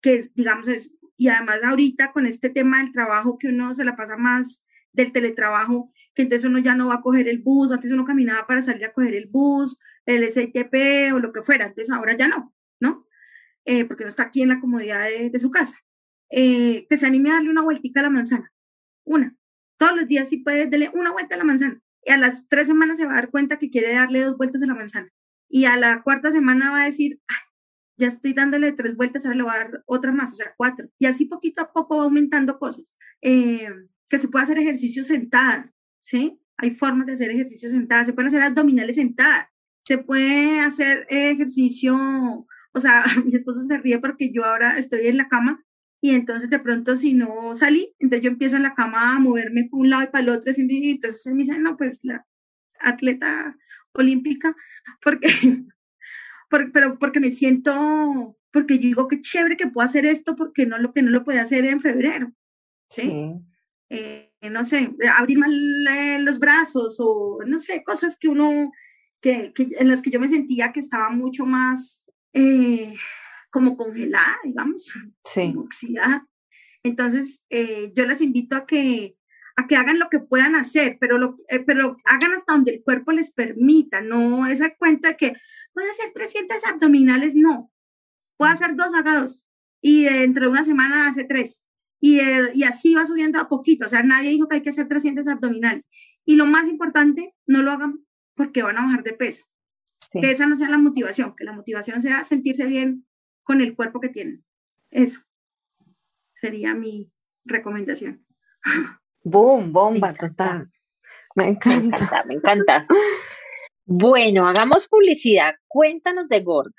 que 0.00 0.14
es, 0.14 0.34
digamos, 0.34 0.66
es, 0.68 0.96
y 1.18 1.28
además 1.28 1.62
ahorita 1.62 2.12
con 2.12 2.24
este 2.24 2.48
tema 2.48 2.78
del 2.78 2.92
trabajo 2.92 3.36
que 3.38 3.48
uno 3.48 3.74
se 3.74 3.84
la 3.84 3.96
pasa 3.96 4.16
más 4.16 4.62
del 4.96 5.12
teletrabajo, 5.12 5.92
que 6.14 6.22
entonces 6.22 6.48
uno 6.48 6.58
ya 6.58 6.74
no 6.74 6.88
va 6.88 6.94
a 6.94 7.02
coger 7.02 7.28
el 7.28 7.40
bus, 7.40 7.70
antes 7.70 7.92
uno 7.92 8.04
caminaba 8.04 8.46
para 8.46 8.62
salir 8.62 8.84
a 8.86 8.92
coger 8.92 9.14
el 9.14 9.26
bus, 9.26 9.78
el 10.06 10.24
STP 10.24 11.12
o 11.14 11.18
lo 11.18 11.32
que 11.32 11.42
fuera, 11.42 11.66
entonces 11.66 11.94
ahora 11.94 12.16
ya 12.16 12.26
no, 12.26 12.54
¿no? 12.80 13.06
Eh, 13.64 13.84
porque 13.84 14.04
no 14.04 14.08
está 14.08 14.24
aquí 14.24 14.42
en 14.42 14.48
la 14.48 14.60
comodidad 14.60 15.04
de, 15.04 15.38
su 15.38 15.50
casa. 15.50 15.76
Eh, 16.30 16.86
que 16.88 16.96
se 16.96 17.06
anime 17.06 17.30
a 17.30 17.34
darle 17.34 17.50
una 17.50 17.62
vueltica 17.62 18.00
a 18.00 18.04
la 18.04 18.10
manzana, 18.10 18.52
una. 19.04 19.36
Todos 19.78 19.94
los 19.94 20.06
días 20.06 20.28
si 20.28 20.38
puede, 20.38 20.66
darle 20.66 20.90
una 20.94 21.12
vuelta 21.12 21.34
a 21.34 21.38
la 21.38 21.44
manzana. 21.44 21.80
Y 22.02 22.12
a 22.12 22.16
las 22.16 22.48
tres 22.48 22.68
semanas 22.68 22.98
se 22.98 23.06
va 23.06 23.12
a 23.12 23.16
dar 23.16 23.30
cuenta 23.30 23.58
que 23.58 23.70
quiere 23.70 23.92
darle 23.92 24.22
dos 24.22 24.36
vueltas 24.36 24.62
a 24.62 24.66
la 24.66 24.74
manzana. 24.74 25.12
Y 25.48 25.64
a 25.66 25.76
la 25.76 26.02
cuarta 26.02 26.30
semana 26.30 26.70
va 26.70 26.82
a 26.82 26.84
decir, 26.86 27.20
ya 27.98 28.08
estoy 28.08 28.32
dándole 28.32 28.72
tres 28.72 28.96
vueltas, 28.96 29.24
ahora 29.24 29.36
le 29.36 29.42
voy 29.42 29.52
a 29.52 29.58
dar 29.58 29.82
otra 29.86 30.12
más, 30.12 30.32
o 30.32 30.36
sea, 30.36 30.54
cuatro. 30.56 30.88
Y 30.98 31.06
así 31.06 31.26
poquito 31.26 31.62
a 31.62 31.72
poco 31.72 31.98
va 31.98 32.04
aumentando 32.04 32.58
cosas. 32.58 32.96
Eh, 33.22 33.68
que 34.08 34.18
se 34.18 34.28
puede 34.28 34.44
hacer 34.44 34.58
ejercicio 34.58 35.04
sentada, 35.04 35.72
¿sí? 36.00 36.38
Hay 36.56 36.70
formas 36.70 37.06
de 37.06 37.14
hacer 37.14 37.30
ejercicio 37.30 37.68
sentada, 37.68 38.04
se 38.04 38.12
pueden 38.12 38.28
hacer 38.28 38.42
abdominales 38.42 38.96
sentadas, 38.96 39.48
se 39.80 39.98
puede 39.98 40.60
hacer 40.60 41.06
ejercicio, 41.10 41.96
o 41.96 42.80
sea, 42.80 43.04
mi 43.24 43.34
esposo 43.34 43.60
se 43.62 43.78
ríe 43.78 43.98
porque 43.98 44.32
yo 44.32 44.44
ahora 44.44 44.78
estoy 44.78 45.06
en 45.06 45.16
la 45.16 45.28
cama 45.28 45.64
y 46.00 46.14
entonces 46.14 46.50
de 46.50 46.58
pronto 46.58 46.94
si 46.96 47.14
no 47.14 47.54
salí, 47.54 47.94
entonces 47.98 48.22
yo 48.22 48.30
empiezo 48.30 48.56
en 48.56 48.62
la 48.62 48.74
cama 48.74 49.16
a 49.16 49.18
moverme 49.18 49.68
por 49.70 49.80
un 49.80 49.90
lado 49.90 50.04
y 50.04 50.08
para 50.08 50.22
el 50.22 50.28
otro, 50.30 50.52
y 50.56 50.90
entonces 50.90 51.26
me 51.32 51.42
dice, 51.42 51.58
no, 51.58 51.76
pues 51.76 52.00
la 52.04 52.26
atleta 52.80 53.56
olímpica, 53.92 54.54
porque, 55.02 55.28
pero 56.72 56.98
porque 56.98 57.20
me 57.20 57.30
siento, 57.30 58.38
porque 58.52 58.76
yo 58.76 58.82
digo, 58.82 59.08
qué 59.08 59.20
chévere 59.20 59.56
que 59.56 59.68
puedo 59.68 59.84
hacer 59.84 60.06
esto, 60.06 60.36
porque 60.36 60.66
no 60.66 60.78
lo 60.78 60.92
que 60.92 61.02
no 61.02 61.10
lo 61.10 61.24
puede 61.24 61.40
hacer 61.40 61.64
en 61.64 61.80
febrero, 61.80 62.32
¿sí? 62.88 63.02
Sí. 63.02 63.55
Eh, 63.90 64.32
no 64.50 64.64
sé, 64.64 64.90
abrir 65.16 65.38
mal 65.38 65.52
eh, 65.88 66.18
los 66.20 66.38
brazos 66.38 66.96
o 67.00 67.38
no 67.46 67.58
sé, 67.58 67.82
cosas 67.84 68.18
que 68.18 68.28
uno, 68.28 68.72
que, 69.20 69.52
que 69.54 69.68
en 69.78 69.88
las 69.88 70.02
que 70.02 70.10
yo 70.10 70.20
me 70.20 70.28
sentía 70.28 70.72
que 70.72 70.80
estaba 70.80 71.10
mucho 71.10 71.46
más 71.46 72.12
eh, 72.32 72.94
como 73.50 73.76
congelada, 73.76 74.38
digamos, 74.44 74.92
Sí. 75.24 75.54
oxidada. 75.56 76.26
Entonces, 76.82 77.44
eh, 77.50 77.92
yo 77.96 78.04
les 78.06 78.20
invito 78.20 78.54
a 78.56 78.66
que, 78.66 79.16
a 79.56 79.66
que 79.66 79.76
hagan 79.76 79.98
lo 79.98 80.08
que 80.10 80.20
puedan 80.20 80.54
hacer, 80.54 80.98
pero, 81.00 81.18
lo, 81.18 81.38
eh, 81.48 81.60
pero 81.60 81.96
hagan 82.04 82.32
hasta 82.32 82.52
donde 82.52 82.72
el 82.74 82.82
cuerpo 82.82 83.12
les 83.12 83.32
permita, 83.32 84.00
no 84.02 84.46
esa 84.46 84.74
cuenta 84.76 85.08
de 85.08 85.16
que 85.16 85.32
puede 85.72 85.90
hacer 85.90 86.12
300 86.14 86.64
abdominales, 86.64 87.34
no. 87.34 87.72
Puede 88.36 88.52
hacer 88.52 88.76
dos, 88.76 88.94
haga 88.94 89.20
dos. 89.20 89.46
Y 89.80 90.04
dentro 90.04 90.44
de 90.44 90.50
una 90.50 90.64
semana 90.64 91.08
hace 91.08 91.24
tres 91.24 91.65
y, 92.06 92.20
el, 92.20 92.50
y 92.54 92.62
así 92.64 92.94
va 92.94 93.04
subiendo 93.04 93.40
a 93.40 93.48
poquito. 93.48 93.86
O 93.86 93.88
sea, 93.88 94.02
nadie 94.02 94.30
dijo 94.30 94.48
que 94.48 94.56
hay 94.56 94.62
que 94.62 94.70
hacer 94.70 94.86
300 94.88 95.26
abdominales. 95.26 95.90
Y 96.24 96.36
lo 96.36 96.46
más 96.46 96.68
importante, 96.68 97.34
no 97.46 97.62
lo 97.62 97.72
hagan 97.72 98.04
porque 98.34 98.62
van 98.62 98.78
a 98.78 98.82
bajar 98.84 99.02
de 99.02 99.12
peso. 99.14 99.44
Sí. 99.98 100.20
Que 100.20 100.30
esa 100.30 100.46
no 100.46 100.54
sea 100.54 100.68
la 100.68 100.78
motivación, 100.78 101.34
que 101.36 101.44
la 101.44 101.52
motivación 101.52 102.00
sea 102.00 102.22
sentirse 102.24 102.66
bien 102.66 103.06
con 103.42 103.60
el 103.60 103.74
cuerpo 103.74 104.00
que 104.00 104.08
tienen. 104.08 104.44
Eso 104.90 105.20
sería 106.34 106.74
mi 106.74 107.10
recomendación. 107.44 108.24
Boom, 109.24 109.72
bomba, 109.72 110.10
encanta. 110.10 110.28
total. 110.28 110.72
Me 111.34 111.44
Me 111.44 111.50
encanta. 111.50 111.96
encanta, 111.96 112.24
me 112.26 112.34
encanta. 112.34 112.86
Bueno, 113.84 114.48
hagamos 114.48 114.88
publicidad. 114.88 115.54
Cuéntanos 115.66 116.28
de 116.28 116.42
Gorda. 116.42 116.70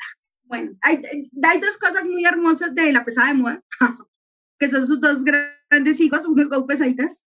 Bueno, 0.44 0.72
hay, 0.82 1.02
hay 1.44 1.60
dos 1.60 1.78
cosas 1.78 2.06
muy 2.06 2.24
hermosas 2.24 2.74
de 2.74 2.92
la 2.94 3.04
pesada 3.04 3.30
de 3.30 3.34
moda, 3.34 3.64
que 4.60 4.70
son 4.70 4.86
sus 4.88 5.00
dos 5.00 5.24
grandes 5.24 6.00
hijos, 6.00 6.26
unos 6.28 6.50
go 6.50 6.66
pesaditas. 6.66 7.26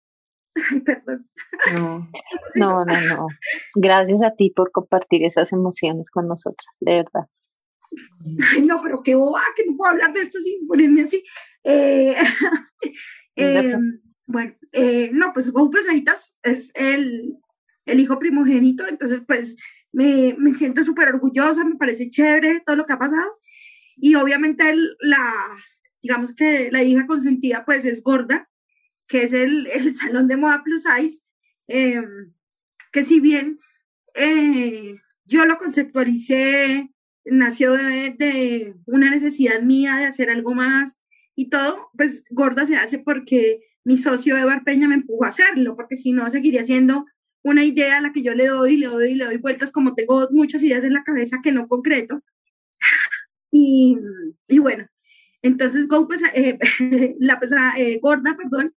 Ay, 0.71 0.81
perdón. 0.81 1.29
No. 1.75 2.11
No, 2.57 2.85
no, 2.85 3.01
no. 3.09 3.27
Gracias 3.75 4.23
a 4.23 4.35
ti 4.37 4.51
por 4.55 4.71
compartir 4.71 5.25
esas 5.25 5.53
emociones 5.53 6.09
con 6.11 6.29
nosotras, 6.29 6.69
de 6.81 6.93
verdad. 7.03 7.29
Ay, 8.53 8.63
no, 8.63 8.81
pero 8.83 9.03
qué 9.03 9.15
boba, 9.17 9.41
que 9.57 9.65
no 9.67 9.77
puedo 9.77 9.91
hablar 9.91 10.13
de 10.13 10.21
esto 10.21 10.39
sin 10.41 10.65
ponerme 10.69 11.03
así. 11.03 11.25
Eh, 11.65 12.15
eh, 13.37 13.75
bueno, 14.27 14.55
eh, 14.73 15.11
no, 15.13 15.33
pues 15.33 15.51
Go 15.51 15.69
Pesaditas 15.71 16.39
es 16.43 16.71
el, 16.75 17.37
el 17.87 18.01
hijo 18.01 18.19
primogénito, 18.21 18.87
entonces 18.87 19.23
pues 19.27 19.57
me, 19.93 20.37
me 20.39 20.55
siento 20.55 20.85
súper 20.85 21.09
orgullosa, 21.09 21.65
me 21.65 21.77
parece 21.77 22.11
chévere 22.11 22.63
todo 22.65 22.77
lo 22.77 22.87
que 22.87 22.93
ha 22.93 22.99
pasado. 22.99 23.39
Y 23.97 24.15
obviamente 24.15 24.71
el- 24.71 24.97
la, 25.01 25.21
digamos 26.05 26.35
que 26.35 26.69
la 26.71 26.83
hija 26.83 27.07
consentida 27.07 27.65
pues 27.65 27.87
es 27.87 28.03
Gorda, 28.03 28.49
que 29.09 29.23
es 29.23 29.33
el, 29.33 29.67
el 29.75 29.95
salón 29.97 30.29
de 30.29 30.37
moda 30.37 30.63
plus 30.63 30.83
size, 30.85 31.23
eh, 31.67 32.03
que 32.93 33.05
si 33.05 33.21
bien 33.21 33.59
eh, 34.15 34.97
yo 35.25 35.47
lo 35.47 35.57
conceptualicé, 35.57 36.91
nació 37.25 37.73
de, 37.73 38.15
de 38.19 38.77
una 38.87 39.11
necesidad 39.11 39.63
mía 39.63 39.97
de 39.97 40.05
hacer 40.05 40.29
algo 40.29 40.55
más 40.55 41.01
y 41.35 41.49
todo, 41.49 41.89
pues 41.97 42.27
Gorda 42.31 42.67
se 42.67 42.77
hace 42.77 42.99
porque 42.99 43.61
mi 43.83 43.97
socio 43.97 44.37
Evar 44.37 44.63
Peña 44.63 44.89
me 44.89 44.95
empujó 44.97 45.25
a 45.25 45.29
hacerlo, 45.29 45.75
porque 45.75 45.97
si 45.97 46.13
no 46.13 46.29
seguiría 46.29 46.65
siendo 46.65 47.07
una 47.43 47.65
idea 47.65 47.97
a 47.97 48.01
la 48.03 48.13
que 48.13 48.23
yo 48.23 48.35
le 48.35 48.47
doy, 48.47 48.77
le 48.77 48.89
doy, 48.89 49.15
le 49.15 49.25
doy 49.25 49.39
vueltas, 49.39 49.73
como 49.73 49.95
tengo 49.95 50.29
muchas 50.31 50.63
ideas 50.63 50.85
en 50.85 50.93
la 50.93 51.03
cabeza 51.03 51.41
que 51.43 51.51
no 51.51 51.67
concreto. 51.67 52.23
Y, 53.57 53.97
y 54.49 54.59
bueno, 54.59 54.89
entonces 55.45 55.87
Go 55.89 56.09
Pesa- 56.09 56.33
eh, 56.35 56.59
la 57.21 57.39
pesa- 57.39 57.75
eh, 57.79 57.99
Gorda, 58.03 58.37
perdón, 58.37 58.75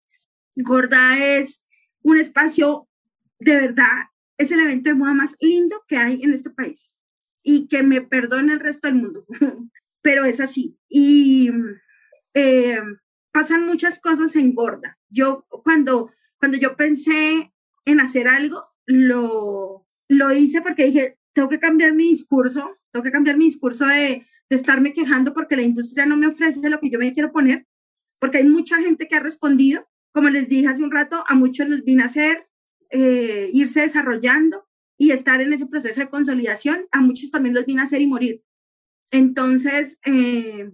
Gorda 0.56 1.18
es 1.38 1.66
un 2.02 2.20
espacio 2.20 2.88
de 3.40 3.56
verdad, 3.56 4.10
es 4.38 4.52
el 4.52 4.60
evento 4.62 4.90
de 4.90 4.96
moda 4.96 5.14
más 5.14 5.36
lindo 5.40 5.84
que 5.88 5.98
hay 5.98 6.22
en 6.24 6.34
este 6.34 6.50
país 6.50 7.00
y 7.44 7.68
que 7.68 7.84
me 7.84 8.02
perdone 8.02 8.54
el 8.54 8.60
resto 8.60 8.88
del 8.88 8.96
mundo, 8.98 9.26
pero 10.02 10.26
es 10.26 10.40
así. 10.40 10.78
Y 10.90 11.52
eh, 12.34 12.80
pasan 13.32 13.66
muchas 13.66 14.00
cosas 14.00 14.36
en 14.36 14.54
Gorda. 14.56 14.98
Yo 15.10 15.46
cuando, 15.64 16.12
cuando 16.40 16.58
yo 16.58 16.76
pensé 16.76 17.54
en 17.86 18.00
hacer 18.00 18.28
algo, 18.28 18.66
lo, 18.88 19.86
lo 20.08 20.34
hice 20.34 20.62
porque 20.62 20.86
dije, 20.86 21.20
tengo 21.34 21.50
que 21.50 21.60
cambiar 21.60 21.94
mi 21.94 22.10
discurso, 22.10 22.78
tengo 22.96 23.04
que 23.04 23.12
cambiar 23.12 23.36
mi 23.36 23.44
discurso 23.44 23.86
de, 23.86 24.26
de 24.50 24.56
estarme 24.56 24.94
quejando 24.94 25.34
porque 25.34 25.58
la 25.58 25.64
industria 25.64 26.06
no 26.06 26.16
me 26.16 26.28
ofrece 26.28 26.70
lo 26.70 26.80
que 26.80 26.90
yo 26.90 26.98
me 26.98 27.12
quiero 27.12 27.34
poner, 27.34 27.68
porque 28.20 28.38
hay 28.38 28.46
mucha 28.46 28.82
gente 28.82 29.10
que 29.10 29.18
ha 29.18 29.20
respondido, 29.20 29.86
como 30.14 30.30
les 30.30 30.48
dije 30.48 30.70
hace 30.70 30.82
un 30.82 30.92
rato, 30.92 31.26
a 31.28 31.36
muchos 31.36 31.68
les 31.68 31.84
vine 31.84 32.04
a 32.04 32.06
hacer 32.06 32.48
eh, 32.90 33.50
irse 33.52 33.82
desarrollando 33.82 34.66
y 34.98 35.12
estar 35.12 35.42
en 35.42 35.52
ese 35.52 35.66
proceso 35.66 36.00
de 36.00 36.08
consolidación, 36.08 36.88
a 36.94 37.02
muchos 37.02 37.32
también 37.32 37.54
los 37.54 37.66
vine 37.66 37.82
a 37.82 37.84
hacer 37.84 38.02
y 38.02 38.08
morir. 38.08 38.42
Entonces, 39.12 40.00
eh, 40.06 40.72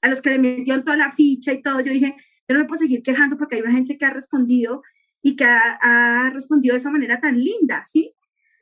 a 0.00 0.08
los 0.08 0.22
que 0.22 0.30
le 0.30 0.38
metieron 0.38 0.84
toda 0.84 0.96
la 0.96 1.10
ficha 1.10 1.52
y 1.52 1.60
todo, 1.60 1.80
yo 1.80 1.92
dije, 1.92 2.14
yo 2.48 2.54
no 2.54 2.60
me 2.60 2.66
puedo 2.66 2.78
seguir 2.78 3.02
quejando 3.02 3.36
porque 3.36 3.56
hay 3.56 3.62
una 3.62 3.72
gente 3.72 3.98
que 3.98 4.04
ha 4.04 4.10
respondido 4.10 4.84
y 5.22 5.34
que 5.34 5.44
ha, 5.44 5.78
ha 5.80 6.30
respondido 6.30 6.74
de 6.74 6.78
esa 6.78 6.90
manera 6.90 7.18
tan 7.20 7.36
linda, 7.36 7.82
¿sí? 7.84 8.14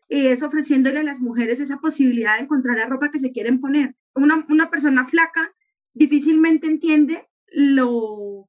Y 0.09 0.26
es 0.26 0.42
ofreciéndole 0.42 0.98
a 0.98 1.02
las 1.02 1.20
mujeres 1.20 1.61
esa 1.61 1.78
posibilidad 1.78 2.36
de 2.36 2.44
encontrar 2.44 2.76
la 2.76 2.86
ropa 2.86 3.11
que 3.11 3.18
se 3.18 3.32
quieren 3.32 3.61
poner. 3.61 3.96
Una, 4.14 4.44
una 4.48 4.70
persona 4.70 5.07
flaca 5.07 5.52
difícilmente 5.94 6.66
entiende 6.66 7.28
lo, 7.48 8.48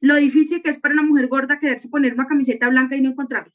lo 0.00 0.16
difícil 0.16 0.62
que 0.62 0.70
es 0.70 0.78
para 0.78 0.94
una 0.94 1.02
mujer 1.02 1.28
gorda 1.28 1.58
quererse 1.58 1.88
poner 1.88 2.14
una 2.14 2.26
camiseta 2.26 2.68
blanca 2.68 2.96
y 2.96 3.00
no 3.00 3.10
encontrarla. 3.10 3.52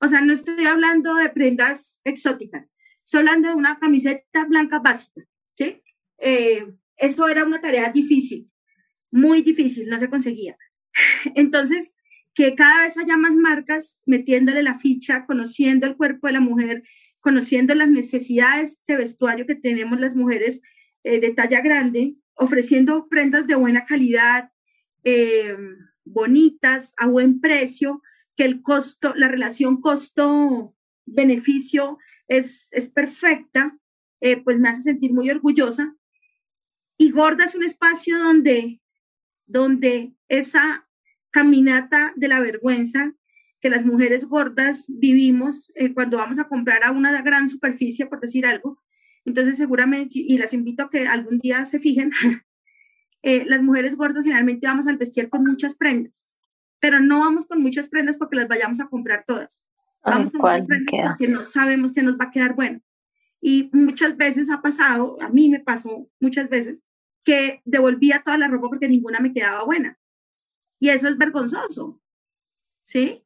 O 0.00 0.08
sea, 0.08 0.20
no 0.20 0.32
estoy 0.32 0.64
hablando 0.66 1.14
de 1.14 1.30
prendas 1.30 2.00
exóticas, 2.04 2.72
estoy 3.04 3.20
hablando 3.20 3.48
de 3.48 3.54
una 3.54 3.78
camiseta 3.78 4.44
blanca 4.46 4.80
básica, 4.80 5.22
¿sí? 5.56 5.80
Eh, 6.18 6.66
eso 6.96 7.28
era 7.28 7.44
una 7.44 7.60
tarea 7.60 7.90
difícil, 7.90 8.50
muy 9.10 9.42
difícil, 9.42 9.88
no 9.88 9.98
se 9.98 10.10
conseguía. 10.10 10.56
Entonces, 11.34 11.96
que 12.34 12.54
cada 12.54 12.84
vez 12.84 12.98
haya 12.98 13.16
más 13.16 13.34
marcas 13.34 14.02
metiéndole 14.06 14.62
la 14.62 14.78
ficha, 14.78 15.24
conociendo 15.26 15.86
el 15.86 15.96
cuerpo 15.96 16.26
de 16.26 16.34
la 16.34 16.40
mujer, 16.40 16.82
conociendo 17.20 17.74
las 17.74 17.88
necesidades 17.88 18.82
de 18.86 18.96
vestuario 18.96 19.46
que 19.46 19.54
tenemos 19.54 19.98
las 20.00 20.14
mujeres 20.16 20.62
eh, 21.04 21.20
de 21.20 21.30
talla 21.30 21.60
grande, 21.60 22.16
ofreciendo 22.34 23.08
prendas 23.08 23.46
de 23.46 23.54
buena 23.54 23.86
calidad, 23.86 24.50
eh, 25.04 25.56
bonitas, 26.04 26.94
a 26.96 27.06
buen 27.06 27.40
precio, 27.40 28.02
que 28.36 28.44
el 28.44 28.62
costo, 28.62 29.14
la 29.14 29.28
relación 29.28 29.80
costo-beneficio 29.80 31.98
es, 32.28 32.68
es 32.72 32.90
perfecta, 32.90 33.78
eh, 34.20 34.42
pues 34.42 34.58
me 34.58 34.68
hace 34.68 34.82
sentir 34.82 35.12
muy 35.12 35.30
orgullosa. 35.30 35.94
Y 36.96 37.10
Gorda 37.10 37.44
es 37.44 37.54
un 37.54 37.64
espacio 37.64 38.18
donde, 38.18 38.80
donde 39.46 40.14
esa 40.28 40.88
caminata 41.32 42.12
de 42.16 42.28
la 42.28 42.40
vergüenza 42.40 43.14
que 43.62 43.70
las 43.70 43.86
mujeres 43.86 44.26
gordas 44.26 44.86
vivimos 44.88 45.72
eh, 45.76 45.94
cuando 45.94 46.18
vamos 46.18 46.38
a 46.40 46.48
comprar 46.48 46.82
a 46.82 46.90
una 46.90 47.22
gran 47.22 47.48
superficie, 47.48 48.06
por 48.06 48.20
decir 48.20 48.44
algo. 48.44 48.82
Entonces, 49.24 49.56
seguramente, 49.56 50.14
y 50.14 50.36
las 50.36 50.52
invito 50.52 50.82
a 50.82 50.90
que 50.90 51.06
algún 51.06 51.38
día 51.38 51.64
se 51.64 51.78
fijen, 51.78 52.10
eh, 53.22 53.44
las 53.46 53.62
mujeres 53.62 53.96
gordas 53.96 54.24
generalmente 54.24 54.66
vamos 54.66 54.88
al 54.88 54.98
vestir 54.98 55.28
con 55.28 55.44
muchas 55.44 55.76
prendas, 55.76 56.32
pero 56.80 56.98
no 56.98 57.20
vamos 57.20 57.46
con 57.46 57.62
muchas 57.62 57.88
prendas 57.88 58.18
porque 58.18 58.36
las 58.36 58.48
vayamos 58.48 58.80
a 58.80 58.88
comprar 58.88 59.24
todas. 59.26 59.64
Vamos 60.04 60.32
con 60.32 60.40
muchas 60.40 60.66
prendas 60.66 61.08
porque 61.10 61.28
no 61.28 61.44
sabemos 61.44 61.92
que 61.92 62.02
nos 62.02 62.16
va 62.16 62.24
a 62.26 62.30
quedar 62.32 62.54
bueno. 62.54 62.80
Y 63.40 63.70
muchas 63.72 64.16
veces 64.16 64.50
ha 64.50 64.60
pasado, 64.60 65.20
a 65.22 65.28
mí 65.28 65.48
me 65.48 65.60
pasó 65.60 66.08
muchas 66.18 66.48
veces, 66.48 66.88
que 67.24 67.62
devolvía 67.64 68.22
toda 68.24 68.38
la 68.38 68.48
ropa 68.48 68.68
porque 68.68 68.88
ninguna 68.88 69.20
me 69.20 69.32
quedaba 69.32 69.64
buena. 69.64 69.98
Y 70.82 70.88
eso 70.88 71.06
es 71.06 71.16
vergonzoso, 71.16 72.02
¿sí? 72.82 73.22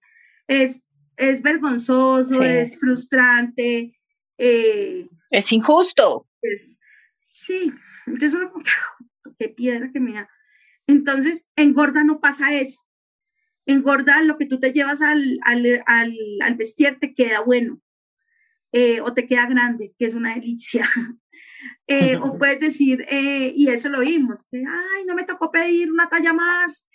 Es, 0.46 0.84
es 1.16 1.40
vergonzoso, 1.42 2.42
es 2.42 2.78
frustrante. 2.78 3.98
Eh, 4.36 5.08
es 5.30 5.52
injusto. 5.52 6.28
Es, 6.42 6.78
sí, 7.30 7.72
entonces 8.04 8.34
uno, 8.34 8.52
qué 9.38 9.48
piedra 9.48 9.90
que 9.90 10.00
me 10.00 10.12
da. 10.12 10.28
Entonces, 10.86 11.48
en 11.56 11.72
gorda 11.72 12.04
no 12.04 12.20
pasa 12.20 12.52
eso. 12.52 12.86
En 13.64 13.80
gorda 13.80 14.20
lo 14.20 14.36
que 14.36 14.44
tú 14.44 14.60
te 14.60 14.74
llevas 14.74 15.00
al, 15.00 15.38
al, 15.40 15.82
al, 15.86 16.14
al 16.42 16.54
vestir 16.56 16.98
te 17.00 17.14
queda 17.14 17.40
bueno. 17.40 17.80
Eh, 18.72 19.00
o 19.00 19.14
te 19.14 19.26
queda 19.26 19.46
grande, 19.46 19.94
que 19.98 20.04
es 20.04 20.12
una 20.12 20.34
delicia. 20.34 20.86
Eh, 21.88 22.16
o 22.16 22.36
puedes 22.38 22.60
decir, 22.60 23.04
eh, 23.08 23.52
y 23.56 23.68
eso 23.68 23.88
lo 23.88 24.00
vimos, 24.00 24.46
ay, 24.52 25.04
no 25.06 25.14
me 25.14 25.24
tocó 25.24 25.50
pedir 25.50 25.90
una 25.90 26.08
talla 26.08 26.32
más, 26.32 26.86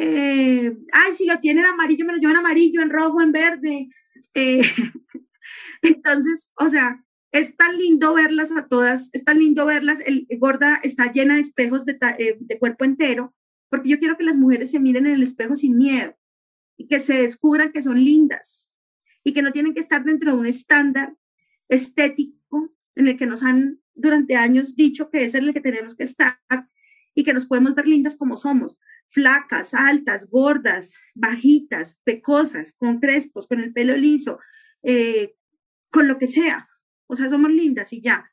ay, 0.00 1.14
si 1.14 1.26
lo 1.26 1.38
tienen 1.40 1.64
amarillo, 1.64 2.04
me 2.06 2.12
lo 2.12 2.18
llevan 2.18 2.36
amarillo, 2.36 2.82
en 2.82 2.90
rojo, 2.90 3.20
en 3.20 3.32
verde. 3.32 3.88
entonces, 5.82 6.50
o 6.56 6.68
sea, 6.68 7.04
es 7.32 7.56
tan 7.56 7.78
lindo 7.78 8.14
verlas 8.14 8.52
a 8.52 8.66
todas, 8.66 9.10
es 9.12 9.24
tan 9.24 9.38
lindo 9.38 9.66
verlas, 9.66 10.00
el 10.04 10.26
gorda 10.38 10.80
está 10.82 11.10
llena 11.10 11.34
de 11.34 11.40
espejos 11.40 11.84
de, 11.84 11.98
de 12.38 12.58
cuerpo 12.58 12.84
entero, 12.84 13.34
porque 13.68 13.88
yo 13.88 13.98
quiero 13.98 14.16
que 14.16 14.24
las 14.24 14.36
mujeres 14.36 14.70
se 14.70 14.80
miren 14.80 15.06
en 15.06 15.14
el 15.14 15.22
espejo 15.22 15.54
sin 15.54 15.76
miedo 15.76 16.16
y 16.76 16.86
que 16.88 16.98
se 16.98 17.22
descubran 17.22 17.72
que 17.72 17.82
son 17.82 18.02
lindas 18.02 18.74
y 19.22 19.32
que 19.32 19.42
no 19.42 19.52
tienen 19.52 19.74
que 19.74 19.80
estar 19.80 20.04
dentro 20.04 20.32
de 20.32 20.38
un 20.38 20.46
estándar 20.46 21.14
estético 21.68 22.74
en 22.96 23.06
el 23.06 23.16
que 23.16 23.26
nos 23.26 23.42
han 23.42 23.80
durante 23.94 24.34
años 24.34 24.74
dicho 24.74 25.10
que 25.10 25.24
es 25.24 25.34
en 25.34 25.44
el 25.44 25.54
que 25.54 25.60
tenemos 25.60 25.94
que 25.94 26.04
estar 26.04 26.38
y 27.14 27.22
que 27.22 27.34
nos 27.34 27.46
podemos 27.46 27.74
ver 27.74 27.86
lindas 27.86 28.16
como 28.16 28.36
somos, 28.36 28.78
flacas, 29.10 29.74
altas, 29.74 30.28
gordas, 30.30 30.96
bajitas, 31.14 32.00
pecosas, 32.04 32.74
con 32.78 33.00
crespos, 33.00 33.48
con 33.48 33.60
el 33.60 33.72
pelo 33.72 33.96
liso, 33.96 34.38
eh, 34.82 35.34
con 35.90 36.08
lo 36.08 36.18
que 36.18 36.26
sea. 36.26 36.68
O 37.06 37.16
sea, 37.16 37.28
somos 37.28 37.50
lindas 37.50 37.92
y 37.92 38.00
ya. 38.00 38.30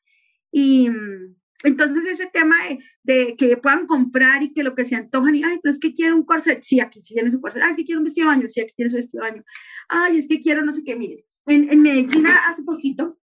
Y 0.51 0.89
mm, 0.89 1.35
entonces 1.63 2.05
ese 2.05 2.27
tema 2.27 2.55
de, 3.03 3.35
que 3.35 3.57
puedan 3.57 3.87
comprar 3.87 4.43
y 4.43 4.53
que 4.53 4.63
lo 4.63 4.75
que 4.75 4.85
se 4.85 4.95
antojan 4.95 5.35
y, 5.35 5.43
ay, 5.43 5.59
pero 5.61 5.73
es 5.73 5.79
que 5.79 5.95
quiero 5.95 6.15
un 6.15 6.23
corset, 6.23 6.61
sí, 6.61 6.79
aquí 6.79 7.01
sí 7.01 7.15
tienes 7.15 7.33
un 7.33 7.41
corset, 7.41 7.63
ay, 7.63 7.71
es 7.71 7.77
que 7.77 7.83
quiero 7.83 7.99
un 7.99 8.05
vestido 8.05 8.29
de 8.29 8.35
baño, 8.35 8.49
sí, 8.49 8.61
aquí 8.61 8.73
tienes 8.75 8.93
un 8.93 8.99
vestido 8.99 9.23
de 9.23 9.31
baño, 9.31 9.43
ay, 9.89 10.17
es 10.19 10.27
que 10.27 10.39
quiero 10.39 10.63
no 10.63 10.71
sé 10.71 10.83
qué, 10.83 10.95
miren, 10.95 11.25
en, 11.47 11.71
en 11.71 11.81
Medellín 11.81 12.25
hace 12.47 12.63
poquito 12.63 13.19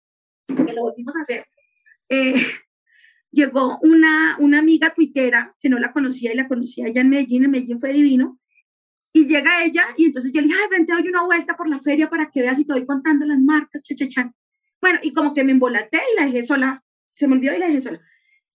que 0.46 0.72
lo 0.72 0.82
volvimos 0.82 1.16
a 1.16 1.22
hacer, 1.22 1.44
eh, 2.08 2.34
llegó 3.32 3.78
una, 3.82 4.36
una 4.38 4.58
amiga 4.58 4.92
tuitera 4.94 5.56
que 5.60 5.68
no 5.68 5.78
la 5.78 5.92
conocía 5.92 6.32
y 6.32 6.36
la 6.36 6.48
conocía 6.48 6.86
allá 6.86 7.00
en 7.00 7.08
Medellín, 7.08 7.44
en 7.44 7.50
Medellín 7.50 7.80
fue 7.80 7.92
divino, 7.92 8.40
y 9.12 9.26
llega 9.26 9.64
ella 9.64 9.88
y 9.96 10.06
entonces 10.06 10.32
yo 10.32 10.40
le 10.40 10.46
dije, 10.46 10.58
ay, 10.62 10.68
ven, 10.70 10.86
te 10.86 10.92
doy 10.92 11.08
una 11.08 11.24
vuelta 11.24 11.56
por 11.56 11.68
la 11.68 11.78
feria 11.78 12.08
para 12.08 12.30
que 12.30 12.42
veas 12.42 12.58
y 12.58 12.64
te 12.64 12.72
voy 12.72 12.86
contando 12.86 13.26
las 13.26 13.40
marcas, 13.40 13.82
chachachan. 13.82 14.34
Bueno, 14.80 15.00
y 15.02 15.12
como 15.12 15.34
que 15.34 15.42
me 15.44 15.52
embolaté 15.52 15.98
y 15.98 16.20
la 16.20 16.26
dejé 16.26 16.44
sola, 16.44 16.84
se 17.16 17.26
me 17.26 17.34
olvidó 17.34 17.54
y 17.54 17.58
la 17.58 17.66
dejé 17.66 17.80
sola. 17.80 18.00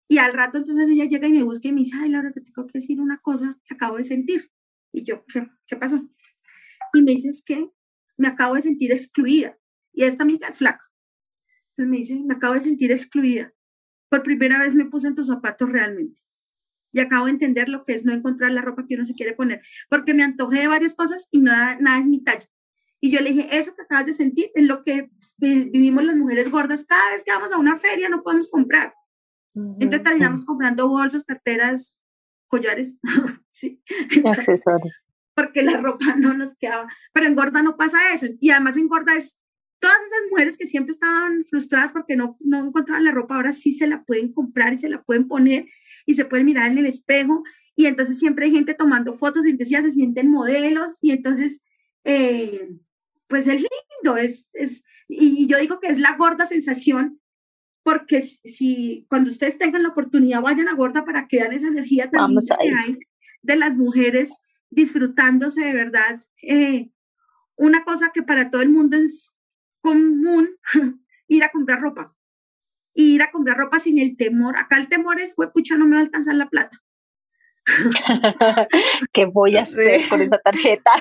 Y 0.08 0.18
al 0.18 0.34
rato 0.34 0.58
entonces 0.58 0.90
ella 0.90 1.06
llega 1.06 1.28
y 1.28 1.32
me 1.32 1.44
busca 1.44 1.70
y 1.70 1.72
me 1.72 1.80
dice, 1.80 1.96
ay, 1.98 2.10
Laura, 2.10 2.32
te 2.34 2.42
tengo 2.42 2.68
que 2.68 2.80
decir 2.80 3.00
una 3.00 3.20
cosa 3.20 3.58
que 3.64 3.76
acabo 3.76 3.96
de 3.96 4.04
sentir. 4.04 4.52
Y 4.92 5.04
yo, 5.04 5.26
¿qué, 5.26 5.48
qué 5.68 5.78
pasó? 5.78 6.06
Y 6.94 7.02
me 7.02 7.12
dice, 7.12 7.30
es 7.30 7.44
que 7.44 7.72
me 8.18 8.28
acabo 8.28 8.56
de 8.56 8.62
sentir 8.62 8.92
excluida. 8.92 9.58
Y 9.94 10.04
esta 10.04 10.24
amiga 10.24 10.50
es 10.50 10.58
flaca. 10.58 10.84
Entonces 11.70 11.90
me 11.90 11.98
dice, 11.98 12.22
me 12.26 12.34
acabo 12.34 12.56
de 12.56 12.60
sentir 12.60 12.92
excluida. 12.92 13.54
Por 14.12 14.24
primera 14.24 14.60
vez 14.60 14.76
me 14.76 14.84
puse 14.84 15.08
en 15.08 15.16
tus 15.16 15.28
zapatos 15.28 15.72
realmente. 15.72 16.22
Y 16.92 17.00
acabo 17.00 17.26
de 17.26 17.32
entender 17.32 17.70
lo 17.70 17.86
que 17.86 17.94
es 17.94 18.04
no 18.04 18.12
encontrar 18.12 18.52
la 18.52 18.62
ropa 18.62 18.86
que 18.86 18.96
uno 18.96 19.06
se 19.06 19.16
quiere 19.16 19.32
poner. 19.32 19.62
Porque 19.90 20.14
me 20.14 20.24
antojé 20.24 20.60
de 20.60 20.68
varias 20.68 20.96
cosas 20.96 21.30
y 21.32 21.40
nada, 21.40 21.78
nada 21.80 22.00
es 22.00 22.06
mi 22.06 22.22
talla. 22.22 22.46
Y 23.00 23.10
yo 23.10 23.22
le 23.22 23.32
dije, 23.32 23.58
eso 23.58 23.74
que 23.74 23.84
acabas 23.84 24.06
de 24.06 24.14
sentir 24.14 24.52
es 24.54 24.68
lo 24.68 24.84
que 24.84 25.10
vivimos 25.38 26.04
las 26.04 26.18
mujeres 26.18 26.52
gordas. 26.52 26.86
Cada 26.86 27.12
vez 27.12 27.24
que 27.24 27.32
vamos 27.32 27.54
a 27.54 27.58
una 27.58 27.78
feria 27.78 28.10
no 28.10 28.22
podemos 28.22 28.50
comprar. 28.50 28.94
Entonces 29.56 30.04
terminamos 30.04 30.44
comprando 30.44 30.90
bolsos, 30.90 31.24
carteras, 31.24 32.04
collares, 32.48 33.00
sí. 33.50 33.82
accesorios. 34.26 35.06
Porque 35.34 35.64
la 35.64 35.78
ropa 35.78 36.16
no 36.18 36.34
nos 36.34 36.56
quedaba. 36.58 36.88
Pero 37.14 37.28
en 37.28 37.36
gorda 37.36 37.64
no 37.64 37.78
pasa 37.78 38.14
eso. 38.14 38.28
Y 38.42 38.52
además 38.52 38.76
en 38.76 38.90
gorda 38.90 39.16
es 39.16 39.41
todas 39.82 39.98
esas 39.98 40.32
mujeres 40.32 40.58
que 40.58 40.68
siempre 40.68 40.94
estaban 40.94 41.44
frustradas 41.46 41.92
porque 41.92 42.16
no, 42.16 42.38
no 42.40 42.66
encontraban 42.66 43.04
la 43.04 43.12
ropa, 43.12 43.36
ahora 43.36 43.52
sí 43.52 43.74
se 43.74 43.88
la 43.88 44.04
pueden 44.04 44.32
comprar 44.32 44.74
y 44.74 44.78
se 44.78 44.88
la 44.88 45.04
pueden 45.04 45.28
poner 45.28 45.66
y 46.06 46.14
se 46.14 46.24
pueden 46.24 46.46
mirar 46.46 46.72
en 46.72 46.78
el 46.78 46.86
espejo. 46.86 47.44
Y 47.76 47.88
entonces 47.88 48.20
siempre 48.20 48.46
hay 48.46 48.52
gente 48.52 48.76
tomando 48.76 49.14
fotos 49.14 49.46
y 49.46 49.50
entonces 49.50 49.72
ya 49.72 49.82
se 49.82 49.92
sienten 49.92 50.30
modelos 50.30 51.00
y 51.02 51.12
entonces, 51.12 51.64
eh, 52.04 52.70
pues 53.28 53.48
es 53.48 53.56
lindo, 53.56 54.18
es, 54.18 54.50
es, 54.54 54.84
y 55.08 55.48
yo 55.48 55.58
digo 55.58 55.80
que 55.80 55.88
es 55.88 55.98
la 55.98 56.16
gorda 56.16 56.46
sensación 56.46 57.20
porque 57.84 58.22
si 58.22 59.08
cuando 59.10 59.32
ustedes 59.32 59.58
tengan 59.58 59.82
la 59.82 59.90
oportunidad 59.90 60.42
vayan 60.42 60.68
a 60.68 60.76
gorda 60.76 61.04
para 61.04 61.28
que 61.28 61.38
vean 61.38 61.54
esa 61.54 61.68
energía 61.68 62.12
también 62.12 62.40
que 62.62 62.70
hay 62.70 63.00
de 63.42 63.56
las 63.56 63.76
mujeres 63.76 64.34
disfrutándose 64.70 65.62
de 65.62 65.74
verdad. 65.74 66.24
Eh, 66.44 66.92
una 67.56 67.84
cosa 67.84 68.12
que 68.14 68.22
para 68.22 68.52
todo 68.52 68.62
el 68.62 68.70
mundo 68.70 68.98
es 68.98 69.36
común 69.82 70.50
ir 71.28 71.44
a 71.44 71.50
comprar 71.50 71.82
ropa. 71.82 72.16
Ir 72.94 73.22
a 73.22 73.32
comprar 73.32 73.58
ropa 73.58 73.80
sin 73.80 74.00
el 74.00 74.18
temor. 74.18 74.58
Acá 74.58 74.78
el 74.78 74.88
temor 74.88 75.20
es, 75.20 75.36
pucha, 75.54 75.78
no 75.78 75.86
me 75.86 75.96
va 75.96 76.02
a 76.02 76.06
alcanzar 76.06 76.36
la 76.36 76.50
plata. 76.50 76.82
¿Qué 79.14 79.26
voy 79.26 79.58
a 79.58 79.64
hacer 79.64 80.02
con 80.10 80.22
esa 80.22 80.38
tarjeta? 80.40 80.92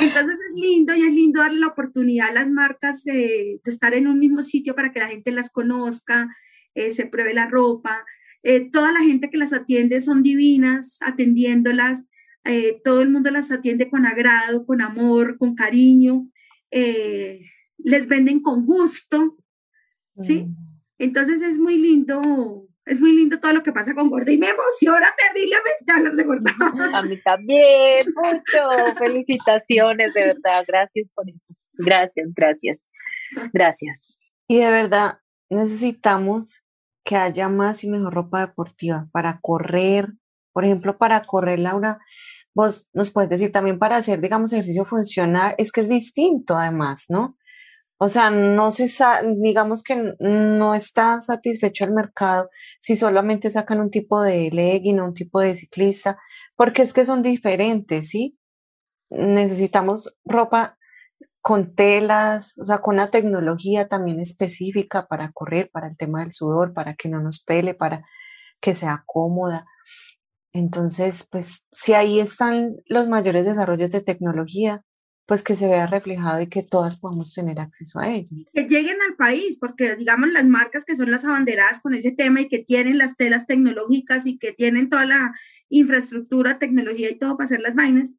Entonces 0.00 0.40
es 0.48 0.54
lindo 0.56 0.94
y 0.94 1.02
es 1.02 1.12
lindo 1.12 1.40
darle 1.40 1.60
la 1.60 1.68
oportunidad 1.68 2.30
a 2.30 2.32
las 2.32 2.50
marcas 2.50 3.04
de 3.04 3.60
estar 3.64 3.94
en 3.94 4.06
un 4.06 4.18
mismo 4.18 4.42
sitio 4.42 4.74
para 4.74 4.92
que 4.92 4.98
la 4.98 5.08
gente 5.08 5.30
las 5.30 5.50
conozca, 5.50 6.28
eh, 6.74 6.92
se 6.92 7.06
pruebe 7.06 7.34
la 7.34 7.46
ropa, 7.46 8.04
eh, 8.42 8.70
toda 8.70 8.92
la 8.92 9.00
gente 9.00 9.30
que 9.30 9.38
las 9.38 9.52
atiende 9.52 10.00
son 10.00 10.22
divinas 10.22 10.98
atendiéndolas, 11.02 12.04
eh, 12.44 12.80
todo 12.82 13.02
el 13.02 13.10
mundo 13.10 13.30
las 13.30 13.52
atiende 13.52 13.90
con 13.90 14.06
agrado, 14.06 14.64
con 14.64 14.80
amor, 14.80 15.36
con 15.36 15.54
cariño, 15.54 16.26
eh, 16.70 17.42
les 17.76 18.08
venden 18.08 18.40
con 18.40 18.64
gusto, 18.64 19.36
¿sí? 20.18 20.46
Mm. 20.46 20.56
Entonces 20.98 21.42
es 21.42 21.58
muy 21.58 21.76
lindo, 21.76 22.66
es 22.86 23.00
muy 23.00 23.12
lindo 23.14 23.38
todo 23.40 23.52
lo 23.52 23.62
que 23.62 23.72
pasa 23.72 23.94
con 23.94 24.08
Gorda 24.08 24.32
y 24.32 24.38
me 24.38 24.48
emociona 24.48 25.06
terriblemente 25.16 25.92
hablar 25.94 26.14
de 26.14 26.24
Gorda. 26.24 26.50
A 26.98 27.02
mí 27.02 27.20
también, 27.22 28.06
mucho, 28.14 28.96
felicitaciones, 28.96 30.14
de 30.14 30.24
verdad, 30.24 30.64
gracias 30.66 31.12
por 31.12 31.28
eso, 31.28 31.54
gracias, 31.74 32.28
gracias, 32.34 32.90
gracias. 33.52 34.18
Y 34.48 34.60
de 34.60 34.70
verdad 34.70 35.18
necesitamos 35.50 36.64
que 37.10 37.16
haya 37.16 37.48
más 37.48 37.82
y 37.82 37.90
mejor 37.90 38.14
ropa 38.14 38.46
deportiva 38.46 39.08
para 39.10 39.40
correr, 39.42 40.12
por 40.52 40.64
ejemplo, 40.64 40.96
para 40.96 41.20
correr, 41.24 41.58
Laura, 41.58 41.98
vos 42.54 42.88
nos 42.92 43.10
puedes 43.10 43.28
decir 43.28 43.50
también 43.50 43.80
para 43.80 43.96
hacer, 43.96 44.20
digamos, 44.20 44.52
ejercicio 44.52 44.84
funcional, 44.84 45.56
es 45.58 45.72
que 45.72 45.80
es 45.80 45.88
distinto 45.88 46.56
además, 46.56 47.06
¿no? 47.08 47.36
O 47.98 48.08
sea, 48.08 48.30
no 48.30 48.70
se 48.70 48.88
digamos 49.38 49.82
que 49.82 50.14
no 50.20 50.76
está 50.76 51.20
satisfecho 51.20 51.84
el 51.84 51.94
mercado 51.94 52.48
si 52.80 52.94
solamente 52.94 53.50
sacan 53.50 53.80
un 53.80 53.90
tipo 53.90 54.22
de 54.22 54.48
legging 54.52 55.00
o 55.00 55.06
un 55.06 55.14
tipo 55.14 55.40
de 55.40 55.56
ciclista, 55.56 56.16
porque 56.54 56.82
es 56.82 56.92
que 56.92 57.04
son 57.04 57.22
diferentes, 57.22 58.08
¿sí? 58.08 58.38
Necesitamos 59.10 60.16
ropa 60.24 60.78
con 61.42 61.74
telas, 61.74 62.58
o 62.58 62.64
sea, 62.64 62.78
con 62.78 62.96
una 62.96 63.10
tecnología 63.10 63.88
también 63.88 64.20
específica 64.20 65.06
para 65.06 65.32
correr, 65.32 65.70
para 65.72 65.88
el 65.88 65.96
tema 65.96 66.20
del 66.20 66.32
sudor, 66.32 66.74
para 66.74 66.94
que 66.94 67.08
no 67.08 67.20
nos 67.20 67.42
pele, 67.42 67.74
para 67.74 68.04
que 68.60 68.74
sea 68.74 69.04
cómoda. 69.06 69.66
Entonces, 70.52 71.26
pues 71.30 71.66
si 71.72 71.94
ahí 71.94 72.20
están 72.20 72.76
los 72.86 73.08
mayores 73.08 73.44
desarrollos 73.44 73.90
de 73.90 74.02
tecnología, 74.02 74.84
pues 75.30 75.44
que 75.44 75.54
se 75.54 75.68
vea 75.68 75.86
reflejado 75.86 76.40
y 76.40 76.48
que 76.48 76.64
todas 76.64 76.98
podamos 76.98 77.32
tener 77.32 77.60
acceso 77.60 78.00
a 78.00 78.08
ello. 78.08 78.36
Que 78.52 78.64
lleguen 78.64 78.96
al 79.08 79.14
país, 79.16 79.58
porque 79.60 79.94
digamos 79.94 80.32
las 80.32 80.44
marcas 80.44 80.84
que 80.84 80.96
son 80.96 81.10
las 81.10 81.24
abanderadas 81.24 81.78
con 81.80 81.94
ese 81.94 82.10
tema 82.10 82.40
y 82.40 82.48
que 82.48 82.58
tienen 82.58 82.98
las 82.98 83.16
telas 83.16 83.46
tecnológicas 83.46 84.26
y 84.26 84.38
que 84.38 84.52
tienen 84.52 84.88
toda 84.88 85.04
la 85.04 85.32
infraestructura, 85.68 86.58
tecnología 86.58 87.08
y 87.08 87.16
todo 87.16 87.36
para 87.36 87.44
hacer 87.44 87.60
las 87.60 87.76
vainas, 87.76 88.12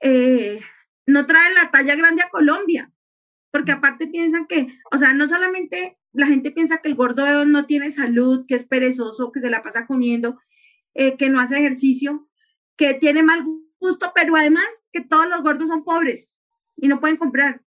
eh, 0.00 0.58
no 1.08 1.24
traen 1.24 1.54
la 1.54 1.70
talla 1.70 1.96
grande 1.96 2.22
a 2.22 2.28
Colombia, 2.28 2.92
porque 3.50 3.72
aparte 3.72 4.08
piensan 4.08 4.46
que, 4.46 4.78
o 4.92 4.98
sea, 4.98 5.14
no 5.14 5.26
solamente 5.26 5.98
la 6.12 6.26
gente 6.26 6.50
piensa 6.50 6.78
que 6.78 6.90
el 6.90 6.96
gordo 6.96 7.46
no 7.46 7.64
tiene 7.64 7.90
salud, 7.90 8.44
que 8.46 8.54
es 8.54 8.66
perezoso, 8.66 9.32
que 9.32 9.40
se 9.40 9.48
la 9.48 9.62
pasa 9.62 9.86
comiendo, 9.86 10.38
eh, 10.92 11.16
que 11.16 11.30
no 11.30 11.40
hace 11.40 11.58
ejercicio, 11.58 12.28
que 12.76 12.92
tiene 12.92 13.22
mal 13.22 13.42
gusto, 13.80 14.12
pero 14.14 14.36
además 14.36 14.66
que 14.92 15.00
todos 15.00 15.26
los 15.30 15.42
gordos 15.42 15.68
son 15.68 15.82
pobres 15.82 16.38
y 16.76 16.88
no 16.88 17.00
pueden 17.00 17.16
comprar. 17.16 17.62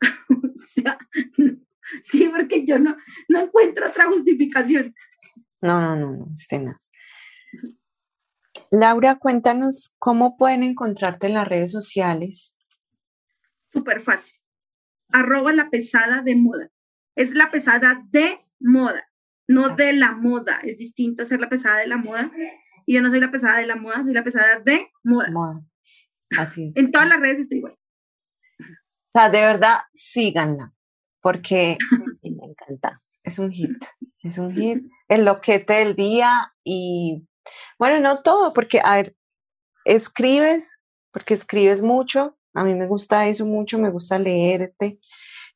o 0.30 0.52
sea, 0.54 0.96
sí, 2.02 2.30
porque 2.34 2.64
yo 2.64 2.78
no, 2.78 2.96
no 3.28 3.40
encuentro 3.40 3.88
otra 3.88 4.06
justificación. 4.06 4.94
No, 5.60 5.82
no, 5.82 5.96
no, 5.96 6.12
no, 6.12 6.32
escenas. 6.34 6.90
Laura, 8.70 9.16
cuéntanos 9.16 9.94
cómo 9.98 10.38
pueden 10.38 10.62
encontrarte 10.62 11.26
en 11.26 11.34
las 11.34 11.46
redes 11.46 11.72
sociales. 11.72 12.56
Súper 13.70 14.00
fácil. 14.00 14.40
Arroba 15.12 15.52
la 15.52 15.70
pesada 15.70 16.22
de 16.22 16.36
moda. 16.36 16.70
Es 17.16 17.34
la 17.34 17.50
pesada 17.50 18.02
de 18.10 18.46
moda, 18.60 19.10
no 19.48 19.70
de 19.70 19.92
la 19.92 20.12
moda. 20.12 20.60
Es 20.62 20.78
distinto 20.78 21.24
ser 21.24 21.40
la 21.40 21.48
pesada 21.48 21.78
de 21.78 21.86
la 21.86 21.96
moda. 21.96 22.30
Y 22.86 22.94
yo 22.94 23.02
no 23.02 23.10
soy 23.10 23.20
la 23.20 23.30
pesada 23.30 23.58
de 23.58 23.66
la 23.66 23.76
moda, 23.76 24.02
soy 24.04 24.14
la 24.14 24.24
pesada 24.24 24.60
de 24.60 24.90
moda. 25.04 25.30
moda. 25.30 25.60
Así 26.38 26.68
es. 26.68 26.76
En 26.76 26.92
todas 26.92 27.08
las 27.08 27.20
redes 27.20 27.40
estoy 27.40 27.58
igual. 27.58 27.76
O 28.62 29.12
sea, 29.12 29.28
de 29.28 29.40
verdad, 29.40 29.78
síganla, 29.92 30.72
porque 31.20 31.76
me 32.22 32.46
encanta. 32.46 33.02
Es 33.24 33.38
un 33.38 33.50
hit, 33.50 33.76
es 34.22 34.38
un 34.38 34.54
hit, 34.54 34.84
el 35.08 35.24
loquete 35.24 35.74
del 35.74 35.94
día 35.94 36.54
y, 36.64 37.28
bueno, 37.78 38.00
no 38.00 38.22
todo, 38.22 38.52
porque, 38.52 38.80
a 38.82 38.96
ver, 38.96 39.16
escribes, 39.84 40.78
porque 41.12 41.34
escribes 41.34 41.82
mucho, 41.82 42.38
a 42.54 42.64
mí 42.64 42.74
me 42.74 42.86
gusta 42.86 43.26
eso 43.26 43.46
mucho, 43.46 43.78
me 43.78 43.90
gusta 43.90 44.18
leerte, 44.18 44.98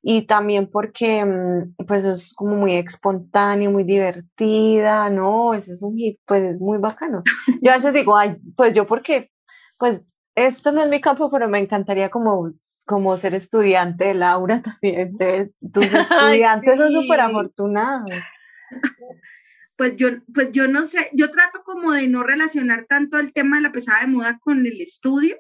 y 0.07 0.27
también 0.27 0.69
porque, 0.71 1.25
mm, 1.25 1.85
pues, 1.87 2.05
es 2.05 2.35
como 2.35 2.57
muy 2.57 2.75
espontáneo, 2.75 3.71
muy 3.71 3.85
divertida, 3.85 5.09
no, 5.09 5.55
ese 5.55 5.73
es 5.73 5.83
un 5.83 5.97
hit, 5.97 6.21
pues, 6.27 6.43
es 6.43 6.61
muy 6.61 6.77
bacano. 6.79 7.23
Yo 7.63 7.71
a 7.71 7.77
veces 7.77 7.95
digo, 7.95 8.17
ay, 8.17 8.37
pues 8.55 8.75
yo 8.75 8.87
porque, 8.87 9.31
pues, 9.79 10.03
esto 10.35 10.73
no 10.73 10.83
es 10.83 10.89
mi 10.91 11.01
campo, 11.01 11.31
pero 11.31 11.49
me 11.49 11.59
encantaría 11.59 12.11
como 12.11 12.53
como 12.87 13.17
ser 13.17 13.35
estudiante 13.35 14.05
de 14.09 14.15
Laura 14.15 14.63
también. 14.63 15.17
tus 15.73 15.85
estudiantes 15.95 16.79
son 16.79 16.91
súper 16.91 17.21
afortunados. 17.21 18.11
Pues 19.77 19.97
yo, 19.97 20.09
pues 20.33 20.53
yo 20.53 20.69
no 20.69 20.85
sé, 20.85 21.11
yo 21.15 21.31
trato 21.31 21.63
como 21.65 21.93
de 21.93 22.07
no 22.07 22.23
relacionar 22.23 22.87
tanto 22.89 23.19
el 23.19 23.33
tema 23.33 23.57
de 23.57 23.63
la 23.63 23.73
pesada 23.73 24.03
de 24.03 24.07
moda 24.07 24.39
con 24.39 24.67
el 24.67 24.81
estudio, 24.81 25.37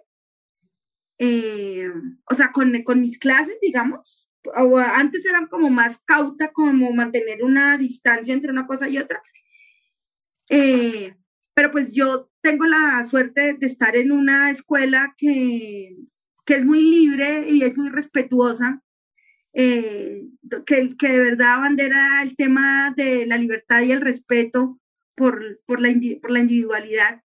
eh, 1.18 1.90
o 2.30 2.34
sea, 2.34 2.52
con, 2.52 2.82
con 2.82 3.00
mis 3.00 3.18
clases, 3.18 3.58
digamos. 3.60 4.28
O 4.56 4.78
antes 4.78 5.24
eran 5.26 5.46
como 5.46 5.70
más 5.70 6.02
cauta, 6.04 6.52
como 6.52 6.92
mantener 6.92 7.42
una 7.42 7.78
distancia 7.78 8.34
entre 8.34 8.50
una 8.50 8.66
cosa 8.66 8.88
y 8.88 8.98
otra. 8.98 9.22
Eh, 10.50 11.14
pero 11.54 11.70
pues 11.70 11.94
yo 11.94 12.30
tengo 12.42 12.66
la 12.66 13.02
suerte 13.04 13.54
de 13.54 13.66
estar 13.66 13.96
en 13.96 14.12
una 14.12 14.50
escuela 14.50 15.14
que, 15.16 15.96
que 16.44 16.54
es 16.54 16.64
muy 16.64 16.82
libre 16.82 17.48
y 17.48 17.62
es 17.62 17.76
muy 17.76 17.88
respetuosa, 17.88 18.82
eh, 19.54 20.26
que, 20.66 20.96
que, 20.98 21.08
de 21.08 21.18
verdad 21.20 21.58
bandera 21.58 22.22
el 22.22 22.36
tema 22.36 22.92
de 22.96 23.24
la 23.26 23.38
libertad 23.38 23.82
y 23.82 23.92
el 23.92 24.00
respeto 24.00 24.80
por, 25.14 25.60
por, 25.64 25.80
la, 25.80 25.94
por 26.20 26.32
la 26.32 26.40
individualidad. 26.40 27.22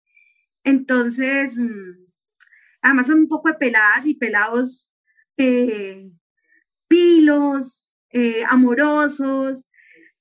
Entonces, 0.64 1.58
mm, 1.58 2.05
además 2.86 3.08
son 3.08 3.18
un 3.20 3.28
poco 3.28 3.48
de 3.48 3.54
peladas 3.54 4.06
y 4.06 4.14
pelados 4.14 4.92
eh, 5.36 6.08
pilos, 6.88 7.94
eh, 8.12 8.44
amorosos. 8.48 9.68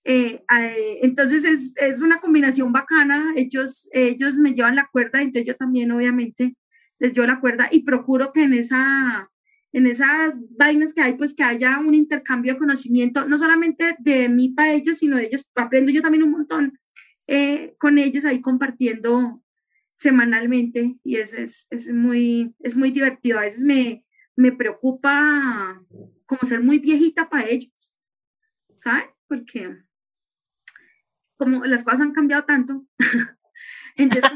entonces 0.04 1.44
es, 1.46 1.78
es, 1.78 2.02
una 2.02 2.20
combinación 2.20 2.74
bacana. 2.74 3.34
Ellos, 3.36 3.90
ellos 3.94 4.36
me 4.36 4.54
llevan 4.54 4.76
la 4.76 4.90
cuerda, 4.92 5.22
entonces 5.22 5.46
yo 5.46 5.56
también 5.56 5.92
obviamente 5.92 6.56
les 7.00 7.14
dio 7.14 7.26
la 7.26 7.40
cuerda 7.40 7.68
y 7.72 7.84
procuro 7.84 8.32
que 8.34 8.44
en 8.44 8.54
esa 8.54 9.30
en 9.76 9.88
esas 9.88 10.38
vainas 10.58 10.94
que 10.94 11.02
hay, 11.02 11.16
pues 11.16 11.34
que 11.36 11.44
haya 11.44 11.80
un 11.80 11.94
intercambio 11.94 12.54
de 12.54 12.60
conocimiento, 12.60 13.28
no 13.28 13.38
solamente 13.38 13.98
de 14.00 14.30
mí 14.30 14.54
para 14.56 14.72
ellos, 14.72 15.00
sino 15.00 15.18
de 15.18 15.26
ellos, 15.26 15.50
aprendo 15.54 15.92
yo 15.92 16.02
también 16.02 16.24
un 16.24 16.32
montón 16.32 16.80
eh, 17.28 17.76
con 17.78 17.98
ellos 17.98 18.24
ahí 18.24 18.40
compartiendo 18.40 19.44
semanalmente 20.06 21.00
y 21.04 21.16
es, 21.16 21.34
es, 21.34 21.68
es, 21.72 21.92
muy, 21.92 22.56
es 22.60 22.78
muy 22.78 22.92
divertido. 22.92 23.40
A 23.40 23.42
veces 23.42 23.64
me, 23.64 24.06
me 24.36 24.52
preocupa 24.52 25.82
como 26.28 26.42
ser 26.44 26.62
muy 26.62 26.78
viejita 26.78 27.28
para 27.28 27.50
ellos, 27.50 27.98
¿sabes? 28.78 29.06
Porque 29.28 29.76
como 31.38 31.66
las 31.66 31.84
cosas 31.84 32.02
han 32.02 32.14
cambiado 32.14 32.46
tanto, 32.46 32.86
Entonces, 33.98 34.30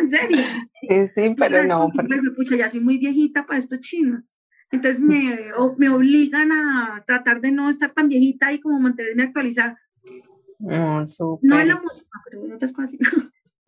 en 0.00 0.10
serio. 0.10 0.44
Sí, 0.80 0.88
sí, 1.14 1.34
pero 1.38 1.62
no. 1.64 1.88
Pucha, 2.34 2.56
ya 2.56 2.68
soy 2.68 2.80
muy 2.80 2.98
viejita 2.98 3.46
para 3.46 3.60
estos 3.60 3.80
chinos. 3.80 4.36
Entonces 4.72 5.00
me, 5.00 5.52
me 5.78 5.88
obligan 5.88 6.50
a 6.50 7.04
tratar 7.06 7.40
de 7.40 7.52
no 7.52 7.70
estar 7.70 7.92
tan 7.92 8.08
viejita 8.08 8.52
y 8.52 8.60
como 8.60 8.80
mantenerme 8.80 9.22
actualizada. 9.22 9.80
no, 10.58 11.04
en 11.60 11.68
la 11.68 11.80
música, 11.80 12.10
pero 12.24 12.44
en 12.44 12.52
otras 12.54 12.72
cosas. 12.72 12.98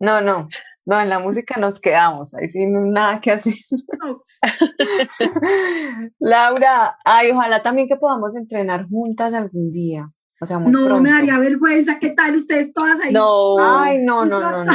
No, 0.00 0.20
no, 0.20 0.48
no, 0.89 1.01
en 1.01 1.09
la 1.09 1.18
música 1.18 1.61
nos 1.61 1.80
quedamos, 1.80 2.34
ahí 2.34 2.49
sin 2.49 2.93
nada 2.93 3.20
que 3.20 3.32
hacer. 3.32 3.55
Laura, 6.18 6.97
ay, 7.05 7.30
ojalá 7.30 7.62
también 7.62 7.86
que 7.86 7.97
podamos 7.97 8.34
entrenar 8.34 8.89
juntas 8.89 9.34
algún 9.34 9.70
día 9.70 10.11
no, 10.41 11.01
me 11.01 11.11
daría 11.11 11.39
vergüenza. 11.39 11.99
¿Qué 11.99 12.11
tal 12.11 12.36
ustedes 12.36 12.72
todas 12.72 13.01
ahí? 13.01 13.12
No. 13.12 13.57
Ay, 13.59 13.99
no, 13.99 14.24
no, 14.24 14.41
no, 14.41 14.64
no. 14.64 14.72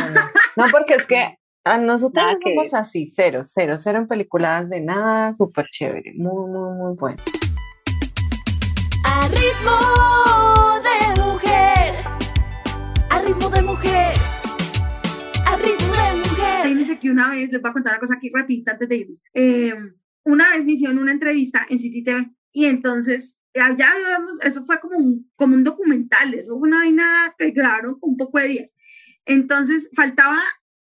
No, 0.58 0.66
porque 0.72 0.96
es 0.96 1.06
que 1.06 1.38
a 1.64 1.78
nosotros 1.78 2.26
somos 2.44 2.74
así, 2.74 3.08
cero, 3.08 3.42
cero, 3.44 3.76
cero 3.78 4.00
en 4.00 4.08
películas 4.08 4.70
de 4.70 4.82
nada, 4.82 5.34
súper 5.34 5.66
chévere, 5.72 6.14
muy, 6.16 6.52
muy, 6.52 6.78
muy 6.78 6.96
bueno. 6.96 7.24
A 9.06 9.28
ritmo 9.30 10.33
una 17.14 17.30
vez, 17.30 17.52
les 17.52 17.62
voy 17.62 17.70
a 17.70 17.74
contar 17.74 17.94
una 17.94 18.00
cosa 18.00 18.16
aquí 18.16 18.30
rapidita 18.34 18.74
antes 18.74 18.90
de 18.90 18.98
irnos. 18.98 19.24
Eh, 19.34 19.74
una 20.26 20.50
vez 20.50 20.66
me 20.66 20.74
hicieron 20.74 21.00
una 21.00 21.12
entrevista 21.12 21.66
en 21.70 21.80
City 21.80 22.04
TV 22.04 22.32
y 22.52 22.66
entonces 22.66 23.40
allá 23.56 23.90
eso 24.44 24.64
fue 24.66 24.80
como 24.80 24.98
un, 24.98 25.32
como 25.36 25.56
un 25.56 25.64
documental, 25.64 26.34
eso 26.34 26.58
fue 26.58 26.68
una 26.68 26.80
vaina 26.80 27.34
que 27.38 27.52
grabaron 27.52 27.98
un 28.02 28.18
poco 28.18 28.40
de 28.40 28.48
días. 28.48 28.76
Entonces 29.26 29.90
faltaba 29.96 30.42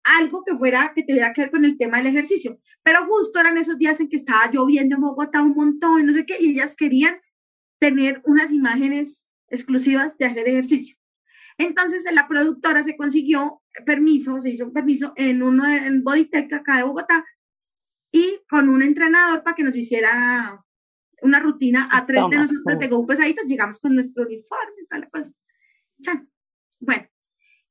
algo 0.04 0.44
que 0.44 0.56
fuera, 0.58 0.94
que 0.96 1.04
tuviera 1.04 1.34
que 1.34 1.42
ver 1.42 1.52
con 1.52 1.66
el 1.66 1.78
tema 1.78 1.98
del 1.98 2.08
ejercicio, 2.08 2.60
pero 2.84 3.06
justo 3.06 3.40
eran 3.40 3.58
esos 3.58 3.78
días 3.78 4.00
en 4.00 4.10
que 4.10 4.18
estaba 4.18 4.50
lloviendo 4.52 4.96
en 4.96 5.02
Bogotá 5.02 5.42
un 5.42 5.54
montón, 5.54 6.06
no 6.06 6.14
sé 6.14 6.26
qué, 6.26 6.36
y 6.40 6.52
ellas 6.52 6.76
querían 6.76 7.20
tener 7.80 8.22
unas 8.26 8.52
imágenes 8.52 9.30
exclusivas 9.48 10.18
de 10.18 10.26
hacer 10.26 10.48
ejercicio. 10.48 10.98
Entonces 11.62 12.04
la 12.12 12.28
productora 12.28 12.84
se 12.84 12.98
consiguió 12.98 13.62
permiso, 13.86 14.40
se 14.42 14.50
hizo 14.50 14.66
un 14.66 14.74
permiso 14.74 15.14
en 15.16 15.44
uno 15.44 15.68
en 15.68 16.04
Bodytech 16.04 16.52
acá 16.54 16.78
de 16.78 16.84
Bogotá 16.84 17.24
y 18.12 18.40
con 18.50 18.68
un 18.68 18.82
entrenador 18.82 19.44
para 19.44 19.56
que 19.56 19.64
nos 19.64 19.76
hiciera 19.76 20.64
una 21.22 21.40
rutina 21.40 21.88
a 21.92 22.06
tres 22.06 22.24
de 22.32 22.38
nosotros 22.38 22.80
de 22.80 22.88
Go 22.88 23.06
pesaditas, 23.06 23.46
llegamos 23.48 23.80
con 23.80 23.94
nuestro 23.94 24.26
uniforme, 24.26 24.86
tal 24.90 25.08
cosa. 25.10 25.32
Ya. 25.98 26.26
Bueno, 26.80 27.08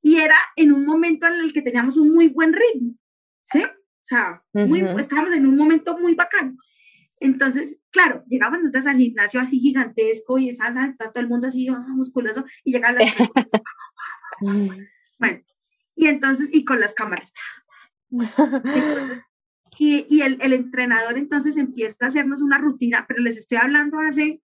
y 0.02 0.18
era 0.18 0.36
en 0.54 0.72
un 0.72 0.84
momento 0.84 1.26
en 1.26 1.40
el 1.40 1.52
que 1.52 1.62
teníamos 1.62 1.96
un 1.96 2.14
muy 2.14 2.28
buen 2.28 2.52
ritmo, 2.52 2.94
¿sí? 3.42 3.64
O 3.64 4.02
sea, 4.02 4.42
muy, 4.52 4.80
estábamos 4.98 5.32
en 5.32 5.46
un 5.46 5.56
momento 5.56 5.98
muy 5.98 6.14
bacano. 6.14 6.56
Entonces, 7.20 7.80
claro, 7.90 8.24
llegaban 8.26 8.60
nosotros 8.60 8.86
al 8.86 8.96
gimnasio 8.96 9.40
así 9.40 9.60
gigantesco 9.60 10.38
y 10.38 10.48
esa, 10.48 10.72
todo 10.96 11.12
el 11.16 11.28
mundo 11.28 11.48
así 11.48 11.68
ah, 11.68 11.84
musculoso 11.88 12.44
y 12.64 12.72
llegaban 12.72 12.96
las 12.96 13.14
Bueno, 15.18 15.40
y 15.94 16.06
entonces, 16.06 16.48
y 16.52 16.64
con 16.64 16.80
las 16.80 16.94
cámaras. 16.94 17.34
Entonces, 18.10 19.22
Y, 19.78 20.04
y 20.10 20.22
el, 20.22 20.38
el, 20.42 20.52
entrenador 20.52 21.16
entonces 21.16 21.56
empieza 21.56 21.96
a 22.00 22.08
hacernos 22.08 22.42
una 22.42 22.58
rutina, 22.58 23.06
pero 23.08 23.22
les 23.22 23.38
estoy 23.38 23.58
hablando 23.58 23.98
hace 23.98 24.42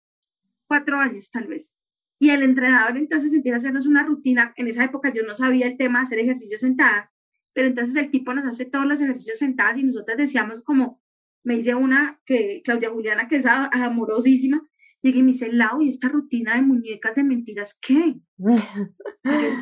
cuatro 0.68 1.00
años 1.00 1.32
tal 1.32 1.48
vez. 1.48 1.76
Y 2.20 2.30
el 2.30 2.44
entrenador 2.44 2.98
entonces 2.98 3.34
empieza 3.34 3.58
a 3.58 3.60
hacernos 3.60 3.88
una 3.88 4.04
rutina. 4.04 4.54
En 4.58 4.68
esa 4.68 4.84
época 4.84 5.12
yo 5.14 5.24
no 5.24 5.36
sabía 5.36 5.68
el 5.68 5.78
tema 5.78 6.00
de 6.00 6.04
hacer 6.04 6.20
ejercicio 6.20 6.58
sentada, 6.58 7.12
pero 7.54 7.68
entonces 7.68 7.96
el 7.96 8.12
tipo 8.12 8.34
nos 8.34 8.46
hace 8.46 8.66
todos 8.66 8.86
los 8.86 9.02
ejercicios 9.02 9.38
sentadas 9.38 9.78
y 9.78 9.84
nosotras 9.84 10.18
decíamos 10.18 10.64
como, 10.64 11.02
me 11.44 11.56
dice 11.56 11.76
una 11.76 12.22
que 12.26 12.62
Claudia 12.64 12.90
Juliana, 12.90 13.28
que 13.28 13.38
es 13.38 13.46
amorosísima, 13.46 14.62
llegué 15.02 15.20
y 15.20 15.24
me 15.24 15.32
dice, 15.34 15.52
Lau, 15.52 15.82
¿y 15.82 15.90
esta 15.90 16.08
rutina 16.08 16.56
de 16.56 16.62
muñecas 16.62 17.16
de 17.16 17.24
mentiras 17.24 17.78
qué? 17.80 18.16
Yo, 18.38 18.52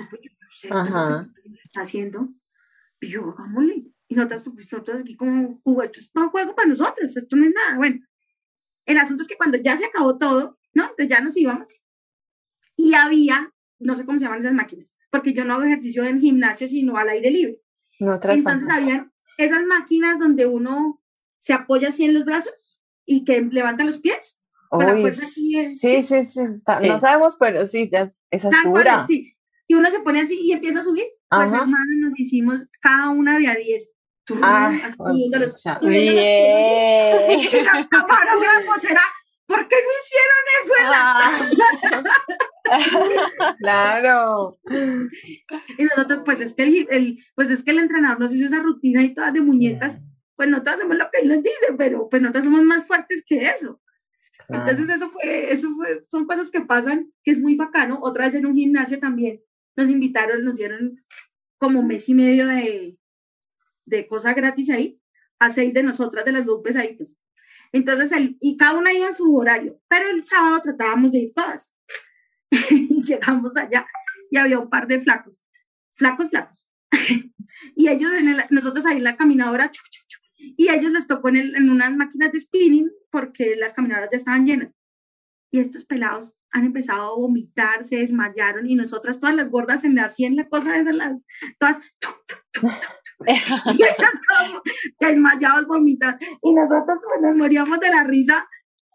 pues, 0.10 0.22
yo 0.22 0.32
no 0.40 0.52
sé, 0.52 0.70
¿qué 1.44 1.60
está 1.64 1.82
haciendo? 1.82 2.30
Y 3.00 3.08
yo, 3.08 3.30
hagámosle. 3.32 3.86
Y 4.08 4.16
nosotras, 4.16 4.44
pues, 4.44 4.72
nosotros 4.72 5.02
aquí 5.02 5.16
como, 5.16 5.62
esto 5.82 6.00
es 6.00 6.10
para 6.10 6.28
juego 6.28 6.56
para 6.56 6.68
nosotros, 6.68 7.16
esto 7.16 7.36
no 7.36 7.46
es 7.46 7.54
nada. 7.54 7.78
Bueno, 7.78 8.00
el 8.86 8.98
asunto 8.98 9.24
es 9.24 9.30
que 9.30 9.38
cuando 9.38 9.58
ya 9.58 9.78
se 9.78 9.86
acabó 9.86 10.18
todo, 10.18 10.60
¿no? 10.74 10.84
Entonces 10.84 11.08
ya 11.08 11.22
nos 11.22 11.38
íbamos. 11.38 11.84
Y 12.76 12.94
había, 12.94 13.54
no 13.80 13.96
sé 13.96 14.06
cómo 14.06 14.20
se 14.20 14.26
llaman 14.26 14.40
esas 14.40 14.54
máquinas, 14.54 14.98
porque 15.10 15.34
yo 15.34 15.46
no 15.46 15.56
hago 15.56 15.64
ejercicio 15.64 16.04
en 16.04 16.22
gimnasio, 16.22 16.68
sino 16.68 16.98
al 16.98 17.10
aire 17.10 17.32
libre. 17.32 17.62
No, 18.00 18.20
Entonces 18.22 18.70
habían 18.70 19.12
esas 19.38 19.64
máquinas 19.64 20.20
donde 20.20 20.46
uno 20.46 21.01
se 21.42 21.54
apoya 21.54 21.90
así 21.90 22.06
en 22.06 22.14
los 22.14 22.24
brazos 22.24 22.80
y 23.06 23.26
que 23.26 23.42
levanta 23.42 23.84
los 23.84 24.00
pies. 24.00 24.40
Con 24.70 24.86
la 24.86 24.96
fuerza 24.96 25.26
aquí 25.26 25.66
sí, 25.66 26.04
sí, 26.04 26.24
sí, 26.24 26.40
no 26.84 27.00
sabemos, 27.00 27.36
pero 27.38 27.68
sí, 27.68 27.90
ya, 27.92 28.14
esa 28.30 28.50
es 28.50 28.56
dura. 28.64 29.06
sí. 29.06 29.36
Y 29.68 29.74
uno 29.74 29.90
se 29.90 30.00
pone 30.00 30.22
así 30.22 30.40
y 30.42 30.54
empieza 30.54 30.80
a 30.80 30.84
subir. 30.84 31.06
Pues 31.30 31.52
hermano, 31.52 31.76
nos 32.02 32.18
hicimos 32.20 32.56
cada 32.80 33.10
una 33.10 33.38
de 33.38 33.48
a 33.48 33.56
10. 33.56 33.92
Ah, 34.42 34.72
subiendo 34.96 35.40
los, 35.40 35.60
subiendo 35.62 36.12
los 36.14 36.22
pies. 36.22 37.54
Y 37.54 37.62
las 37.64 37.88
camarógrafos 37.88 38.84
era, 38.90 39.02
¿por 39.46 39.68
qué 39.68 39.76
no 39.76 39.92
hicieron 40.00 40.46
eso 40.64 40.74
ah. 40.94 41.50
claro. 43.58 44.60
Y 45.78 45.84
nosotros, 45.84 46.22
pues 46.24 46.40
es 46.42 46.54
que 46.54 46.64
el, 46.64 46.88
el, 46.90 47.26
pues 47.36 47.50
es 47.50 47.64
que 47.64 47.72
el 47.72 47.80
entrenador 47.80 48.20
nos 48.20 48.34
hizo 48.34 48.46
esa 48.46 48.62
rutina 48.62 49.04
y 49.04 49.14
todas 49.14 49.34
de 49.34 49.42
muñecas 49.42 50.02
pues 50.42 50.50
nosotros 50.50 50.76
hacemos 50.78 50.98
lo 50.98 51.06
que 51.12 51.22
él 51.22 51.30
nos 51.30 51.44
dice, 51.44 51.76
pero 51.78 52.10
pues 52.10 52.20
nosotros 52.20 52.46
somos 52.46 52.64
más 52.64 52.88
fuertes 52.88 53.24
que 53.28 53.44
eso. 53.44 53.80
Entonces 54.50 54.90
eso 54.90 55.12
fue, 55.12 55.54
eso 55.54 55.70
fue, 55.76 56.04
son 56.10 56.26
cosas 56.26 56.50
que 56.50 56.62
pasan, 56.62 57.14
que 57.24 57.30
es 57.30 57.40
muy 57.40 57.56
bacano. 57.56 58.00
Otra 58.02 58.26
vez 58.26 58.34
en 58.34 58.48
un 58.48 58.56
gimnasio 58.56 59.00
también 59.00 59.44
nos 59.76 59.92
invitaron, 59.92 60.44
nos 60.44 60.56
dieron 60.56 61.06
como 61.60 61.84
mes 61.84 62.10
y 62.10 62.16
medio 62.16 62.48
de, 62.48 62.98
de 63.86 64.08
cosa 64.08 64.34
gratis 64.34 64.72
ahí, 64.72 65.00
a 65.38 65.52
seis 65.52 65.76
de 65.76 65.84
nosotras, 65.84 66.26
de 66.26 66.32
las 66.32 66.48
dos 66.48 66.62
pesaditas. 66.64 67.22
Entonces, 67.72 68.12
el, 68.12 68.36
y 68.42 68.58
cada 68.58 68.80
una 68.80 68.92
iba 68.94 69.10
en 69.10 69.16
su 69.16 69.36
horario, 69.36 69.80
pero 69.88 70.10
el 70.10 70.26
sábado 70.26 70.60
tratábamos 70.64 71.12
de 71.12 71.20
ir 71.20 71.34
todas. 71.36 71.76
y 72.72 73.04
llegamos 73.04 73.56
allá 73.58 73.86
y 74.32 74.38
había 74.38 74.58
un 74.58 74.72
par 74.72 74.88
de 74.88 75.00
flacos, 75.02 75.40
flacos, 75.94 76.32
flacos. 76.32 76.68
y 77.76 77.90
ellos, 77.90 78.12
en 78.14 78.30
el, 78.30 78.44
nosotros 78.50 78.88
ahí 78.88 78.98
en 78.98 79.04
la 79.04 79.16
caminadora, 79.16 79.70
y 80.58 80.68
a 80.70 80.76
ellos 80.76 80.92
les 80.92 81.08
tocó 81.08 81.30
en, 81.30 81.38
en 81.38 81.70
unas 81.70 81.96
máquinas 81.96 82.32
de 82.32 82.42
spinning 82.42 82.92
porque 83.12 83.56
las 83.56 83.74
caminadoras 83.74 84.10
ya 84.12 84.18
estaban 84.18 84.46
llenas. 84.46 84.74
Y 85.54 85.60
estos 85.60 85.84
pelados 85.84 86.38
han 86.52 86.66
empezado 86.66 87.04
a 87.04 87.16
vomitar, 87.16 87.84
se 87.84 87.98
desmayaron 87.98 88.68
y 88.68 88.76
nosotras 88.76 89.20
todas 89.20 89.36
las 89.36 89.50
gordas 89.50 89.84
en 89.84 89.96
la 89.96 90.10
en 90.18 90.36
la 90.38 90.48
cosa 90.48 90.78
esa, 90.78 90.94
las, 90.94 91.26
todas, 91.60 91.78
y 93.28 93.84
ellas 93.84 93.96
todas 93.98 94.62
desmayados, 95.00 95.68
vomitando. 95.68 96.18
Y 96.42 96.54
nosotros 96.54 97.00
pues, 97.04 97.22
nos 97.22 97.36
moríamos 97.36 97.80
de 97.80 97.90
la 97.90 98.04
risa, 98.06 98.48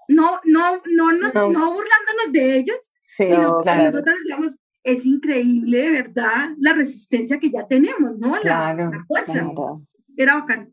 no, 0.08 0.40
no, 0.44 0.80
no, 0.94 1.12
no, 1.12 1.32
no. 1.32 1.72
burlándonos 1.72 2.32
de 2.32 2.58
ellos, 2.58 2.92
sino 3.02 3.60
que 3.62 3.74
nosotros 3.76 4.16
decíamos, 4.18 4.56
es 4.82 5.04
increíble, 5.04 5.90
¿verdad? 5.90 6.50
La 6.58 6.72
resistencia 6.72 7.38
que 7.38 7.50
ya 7.50 7.66
tenemos, 7.66 8.16
¿no? 8.18 8.36
La, 8.42 8.72
la 8.72 9.04
fuerza. 9.06 9.46
Era 10.16 10.36
bacán. 10.36 10.72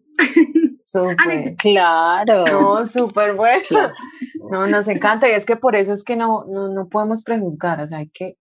Súper. 0.83 1.55
Claro. 1.55 2.43
No, 2.45 2.85
súper 2.85 3.33
bueno. 3.33 3.91
No, 4.51 4.67
nos 4.67 4.87
encanta 4.87 5.27
y 5.29 5.31
es 5.31 5.45
que 5.45 5.55
por 5.55 5.75
eso 5.75 5.93
es 5.93 6.03
que 6.03 6.15
no, 6.15 6.45
no, 6.45 6.67
no 6.67 6.87
podemos 6.89 7.23
prejuzgar, 7.23 7.81
o 7.81 7.87
sea, 7.87 7.99
hay 7.99 8.09
que 8.09 8.37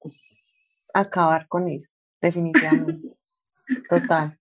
acabar 0.93 1.47
con 1.49 1.69
eso, 1.69 1.89
definitivamente. 2.21 3.17
Total. 3.89 4.39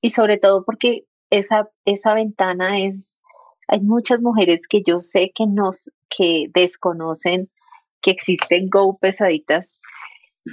Y 0.00 0.10
sobre 0.10 0.38
todo 0.38 0.64
porque 0.64 1.06
esa, 1.30 1.70
esa 1.84 2.14
ventana 2.14 2.80
es, 2.80 3.10
hay 3.68 3.80
muchas 3.80 4.20
mujeres 4.20 4.66
que 4.68 4.82
yo 4.86 5.00
sé 5.00 5.32
que 5.34 5.46
nos, 5.46 5.90
que 6.10 6.46
desconocen 6.52 7.50
que 8.02 8.10
existen 8.10 8.68
Go 8.68 8.98
pesaditas 8.98 9.68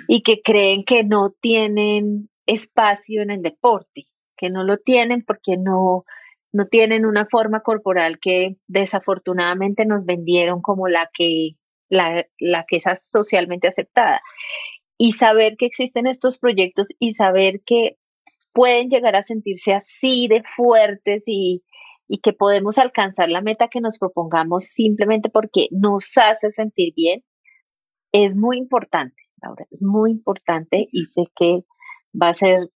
y 0.08 0.24
que 0.24 0.42
creen 0.42 0.84
que 0.84 1.04
no 1.04 1.32
tienen 1.42 2.30
espacio 2.46 3.22
en 3.22 3.32
el 3.32 3.42
deporte 3.42 4.08
que 4.38 4.50
no 4.50 4.64
lo 4.64 4.78
tienen 4.78 5.24
porque 5.26 5.58
no, 5.58 6.06
no 6.52 6.68
tienen 6.68 7.06
una 7.06 7.26
forma 7.26 7.62
corporal 7.62 8.20
que 8.20 8.58
desafortunadamente 8.68 9.86
nos 9.86 10.06
vendieron 10.06 10.62
como 10.62 10.88
la 10.88 11.10
que, 11.14 11.52
la, 11.90 12.26
la 12.40 12.66
que 12.68 12.78
es 12.78 12.86
socialmente 13.12 13.68
aceptada. 13.68 14.22
Y 14.98 15.14
saber 15.14 15.58
que 15.58 15.66
existen 15.66 16.08
estos 16.08 16.40
proyectos 16.40 16.88
y 17.00 17.16
saber 17.16 17.62
que 17.66 17.98
pueden 18.54 18.90
llegar 18.90 19.16
a 19.18 19.24
sentirse 19.24 19.74
así 19.74 20.28
de 20.30 20.44
fuertes 20.56 21.24
y, 21.28 21.64
y 22.08 22.20
que 22.20 22.34
podemos 22.34 22.78
alcanzar 22.78 23.30
la 23.30 23.42
meta 23.42 23.68
que 23.68 23.82
nos 23.82 23.98
propongamos 23.98 24.66
simplemente 24.66 25.30
porque 25.30 25.68
nos 25.72 26.18
hace 26.18 26.52
sentir 26.52 26.94
bien, 26.96 27.24
es 28.12 28.36
muy 28.36 28.58
importante, 28.58 29.22
Laura, 29.42 29.66
es 29.70 29.82
muy 29.82 30.12
importante 30.12 30.88
y 30.92 31.06
sé 31.06 31.24
que 31.36 31.64
va 32.20 32.30
a 32.30 32.34
ser 32.34 32.70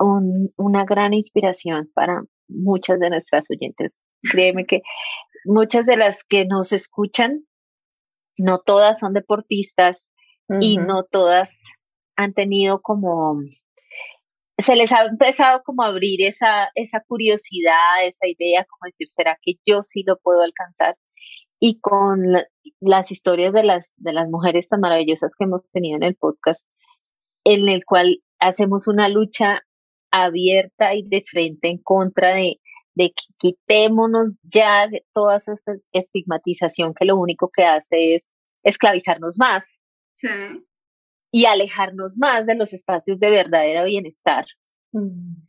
una 0.00 0.84
gran 0.84 1.12
inspiración 1.12 1.90
para 1.94 2.22
muchas 2.48 2.98
de 2.98 3.10
nuestras 3.10 3.46
oyentes. 3.50 3.92
Créeme 4.22 4.66
que 4.66 4.82
muchas 5.44 5.86
de 5.86 5.96
las 5.96 6.24
que 6.24 6.44
nos 6.46 6.72
escuchan, 6.72 7.44
no 8.36 8.58
todas 8.58 8.98
son 8.98 9.12
deportistas 9.12 10.06
y 10.60 10.78
no 10.78 11.04
todas 11.04 11.56
han 12.16 12.34
tenido 12.34 12.80
como, 12.82 13.36
se 14.58 14.74
les 14.74 14.92
ha 14.92 15.04
empezado 15.04 15.62
como 15.64 15.82
a 15.82 15.88
abrir 15.88 16.22
esa, 16.22 16.70
esa 16.74 17.02
curiosidad, 17.06 18.04
esa 18.04 18.26
idea, 18.26 18.64
como 18.64 18.86
decir, 18.86 19.08
¿será 19.08 19.38
que 19.42 19.54
yo 19.64 19.82
sí 19.82 20.02
lo 20.06 20.18
puedo 20.18 20.42
alcanzar? 20.42 20.96
Y 21.60 21.78
con 21.80 22.20
las 22.80 23.12
historias 23.12 23.52
de 23.52 23.62
las, 23.62 23.92
de 23.96 24.12
las 24.12 24.28
mujeres 24.28 24.68
tan 24.68 24.80
maravillosas 24.80 25.34
que 25.38 25.44
hemos 25.44 25.70
tenido 25.70 25.96
en 25.96 26.02
el 26.02 26.16
podcast, 26.16 26.62
en 27.44 27.68
el 27.68 27.84
cual 27.84 28.22
hacemos 28.38 28.88
una 28.88 29.08
lucha 29.08 29.62
abierta 30.10 30.94
y 30.94 31.02
de 31.02 31.22
frente 31.22 31.68
en 31.68 31.78
contra 31.78 32.34
de, 32.34 32.60
de 32.94 33.10
que 33.10 33.34
quitémonos 33.38 34.32
ya 34.42 34.88
de 34.88 35.04
toda 35.12 35.38
esa 35.38 35.54
estigmatización 35.92 36.94
que 36.94 37.04
lo 37.04 37.16
único 37.16 37.50
que 37.54 37.64
hace 37.64 38.16
es 38.16 38.22
esclavizarnos 38.62 39.38
más 39.38 39.78
y 41.32 41.44
alejarnos 41.46 42.18
más 42.18 42.46
de 42.46 42.56
los 42.56 42.72
espacios 42.72 43.18
de 43.18 43.30
verdadera 43.30 43.84
bienestar. 43.84 44.44
Mm. 44.92 45.46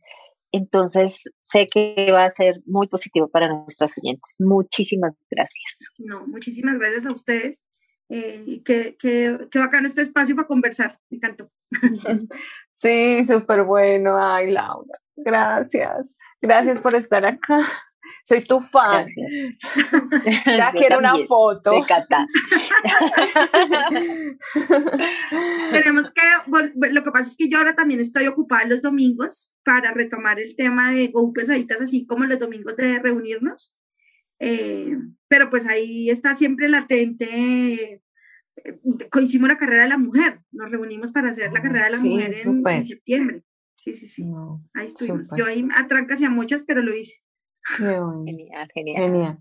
Entonces, 0.52 1.18
sé 1.40 1.68
que 1.68 2.12
va 2.12 2.26
a 2.26 2.30
ser 2.30 2.60
muy 2.66 2.86
positivo 2.86 3.28
para 3.28 3.48
nuestros 3.48 3.92
oyentes. 3.96 4.34
Muchísimas 4.38 5.14
gracias. 5.30 5.74
No, 5.98 6.26
muchísimas 6.26 6.78
gracias 6.78 7.06
a 7.06 7.12
ustedes. 7.12 7.64
Eh, 8.10 8.60
qué, 8.62 8.96
qué, 8.98 9.48
qué 9.50 9.58
bacán 9.58 9.86
este 9.86 10.02
espacio 10.02 10.36
para 10.36 10.46
conversar. 10.46 11.00
Me 11.08 11.16
encantó. 11.16 11.50
Sí, 12.82 13.24
súper 13.26 13.62
bueno. 13.62 14.18
Ay, 14.20 14.50
Laura, 14.50 14.98
gracias. 15.16 16.16
Gracias 16.40 16.80
por 16.80 16.96
estar 16.96 17.24
acá. 17.24 17.60
Soy 18.24 18.42
tu 18.42 18.60
fan. 18.60 19.06
Ya 20.44 20.72
quiero 20.76 20.98
una 20.98 21.14
foto. 21.28 21.70
Tenemos 25.70 26.10
que, 26.10 26.22
lo 26.90 27.04
que 27.04 27.12
pasa 27.12 27.30
es 27.30 27.36
que 27.36 27.48
yo 27.48 27.58
ahora 27.58 27.76
también 27.76 28.00
estoy 28.00 28.26
ocupada 28.26 28.64
los 28.64 28.82
domingos 28.82 29.54
para 29.64 29.92
retomar 29.92 30.40
el 30.40 30.56
tema 30.56 30.90
de 30.90 31.06
Go 31.08 31.32
Pesaditas, 31.32 31.80
así 31.80 32.04
como 32.06 32.24
los 32.24 32.40
domingos 32.40 32.74
de 32.76 32.98
reunirnos. 32.98 33.76
Eh, 34.40 34.98
pero 35.28 35.48
pues 35.48 35.68
ahí 35.68 36.10
está 36.10 36.34
siempre 36.34 36.68
latente 36.68 38.02
hicimos 39.22 39.48
la 39.48 39.56
carrera 39.56 39.84
de 39.84 39.88
la 39.88 39.98
mujer, 39.98 40.40
nos 40.50 40.70
reunimos 40.70 41.12
para 41.12 41.30
hacer 41.30 41.52
la 41.52 41.60
ah, 41.60 41.62
carrera 41.62 41.84
de 41.86 41.90
la 41.92 42.00
mujer 42.00 42.34
en, 42.44 42.84
septiembre. 42.84 43.42
Sí, 43.74 43.94
sí, 43.94 44.06
sí. 44.06 44.24
ahí 44.74 44.86
estuvimos. 44.86 45.28
Yo 45.36 45.46
ahí 45.46 45.66
atrancas 45.76 46.20
y 46.20 46.24
a 46.24 46.30
muchas, 46.30 46.64
pero 46.64 46.82
lo 46.82 46.94
hice. 46.94 47.22
Genial, 47.76 48.68
genial. 48.74 49.38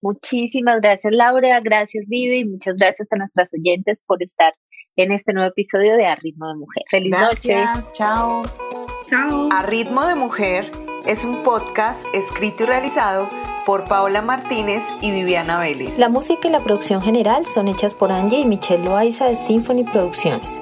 Muchísimas 0.00 0.80
gracias, 0.80 1.12
Laura. 1.12 1.60
Gracias, 1.60 2.04
Vivi. 2.08 2.40
Y 2.40 2.44
muchas 2.44 2.76
gracias 2.76 3.12
a 3.12 3.16
nuestras 3.16 3.52
oyentes 3.54 4.02
por 4.06 4.22
estar 4.22 4.54
en 4.96 5.12
este 5.12 5.32
nuevo 5.32 5.48
episodio 5.48 5.96
de 5.96 6.06
A 6.06 6.14
Ritmo 6.16 6.48
de 6.48 6.56
Mujer. 6.56 6.82
Feliz 6.90 7.10
noche. 7.10 7.64
Chao. 7.94 8.42
Chao. 9.08 9.48
A 9.52 9.62
Ritmo 9.62 10.06
de 10.06 10.14
Mujer 10.14 10.70
es 11.06 11.24
un 11.24 11.42
podcast 11.42 12.04
escrito 12.12 12.62
y 12.62 12.66
realizado 12.66 13.28
por 13.66 13.84
Paola 13.84 14.22
Martínez 14.22 14.84
y 15.00 15.10
Viviana 15.10 15.58
Vélez. 15.58 15.98
La 15.98 16.08
música 16.08 16.48
y 16.48 16.50
la 16.50 16.60
producción 16.60 17.02
general 17.02 17.46
son 17.46 17.68
hechas 17.68 17.94
por 17.94 18.12
Angie 18.12 18.40
y 18.40 18.44
Michelle 18.44 18.84
Loaiza 18.84 19.26
de 19.26 19.36
Symphony 19.36 19.84
Producciones. 19.84 20.60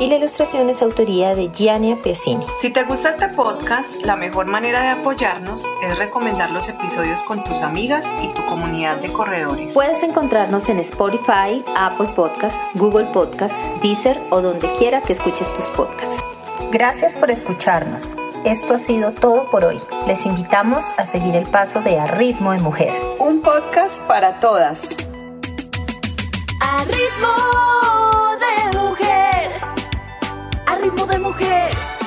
Y 0.00 0.06
la 0.06 0.14
ilustración 0.14 0.70
es 0.70 0.80
autoría 0.80 1.34
de 1.34 1.48
Giannia 1.48 1.96
Piacini. 2.00 2.46
Si 2.60 2.70
te 2.70 2.84
gusta 2.84 3.10
este 3.10 3.30
podcast, 3.30 4.00
la 4.02 4.14
mejor 4.14 4.46
manera 4.46 4.80
de 4.80 4.88
apoyarnos 4.88 5.66
es 5.82 5.98
recomendar 5.98 6.52
los 6.52 6.68
episodios 6.68 7.24
con 7.24 7.42
tus 7.42 7.62
amigas 7.62 8.06
y 8.22 8.28
tu 8.28 8.44
comunidad 8.44 8.98
de 8.98 9.12
corredores. 9.12 9.74
Puedes 9.74 10.02
encontrarnos 10.04 10.68
en 10.68 10.78
Spotify, 10.78 11.64
Apple 11.74 12.10
Podcasts, 12.14 12.62
Google 12.74 13.06
Podcasts, 13.06 13.58
Deezer 13.82 14.20
o 14.30 14.40
donde 14.40 14.70
quiera 14.74 15.00
que 15.00 15.14
escuches 15.14 15.52
tus 15.52 15.64
podcasts. 15.66 16.37
Gracias 16.70 17.16
por 17.16 17.30
escucharnos. 17.30 18.14
Esto 18.44 18.74
ha 18.74 18.78
sido 18.78 19.12
todo 19.12 19.48
por 19.50 19.64
hoy. 19.64 19.80
Les 20.06 20.26
invitamos 20.26 20.84
a 20.96 21.06
seguir 21.06 21.34
el 21.34 21.48
paso 21.48 21.80
de 21.80 21.98
A 21.98 22.06
Ritmo 22.06 22.52
de 22.52 22.58
Mujer. 22.58 22.92
Un 23.18 23.40
podcast 23.40 24.00
para 24.02 24.38
todas. 24.40 24.80
A 26.60 26.84
ritmo 26.84 27.32
de 28.38 28.78
mujer. 28.78 29.50
A 30.66 30.74
ritmo 30.76 31.06
de 31.06 31.18
mujer. 31.18 31.97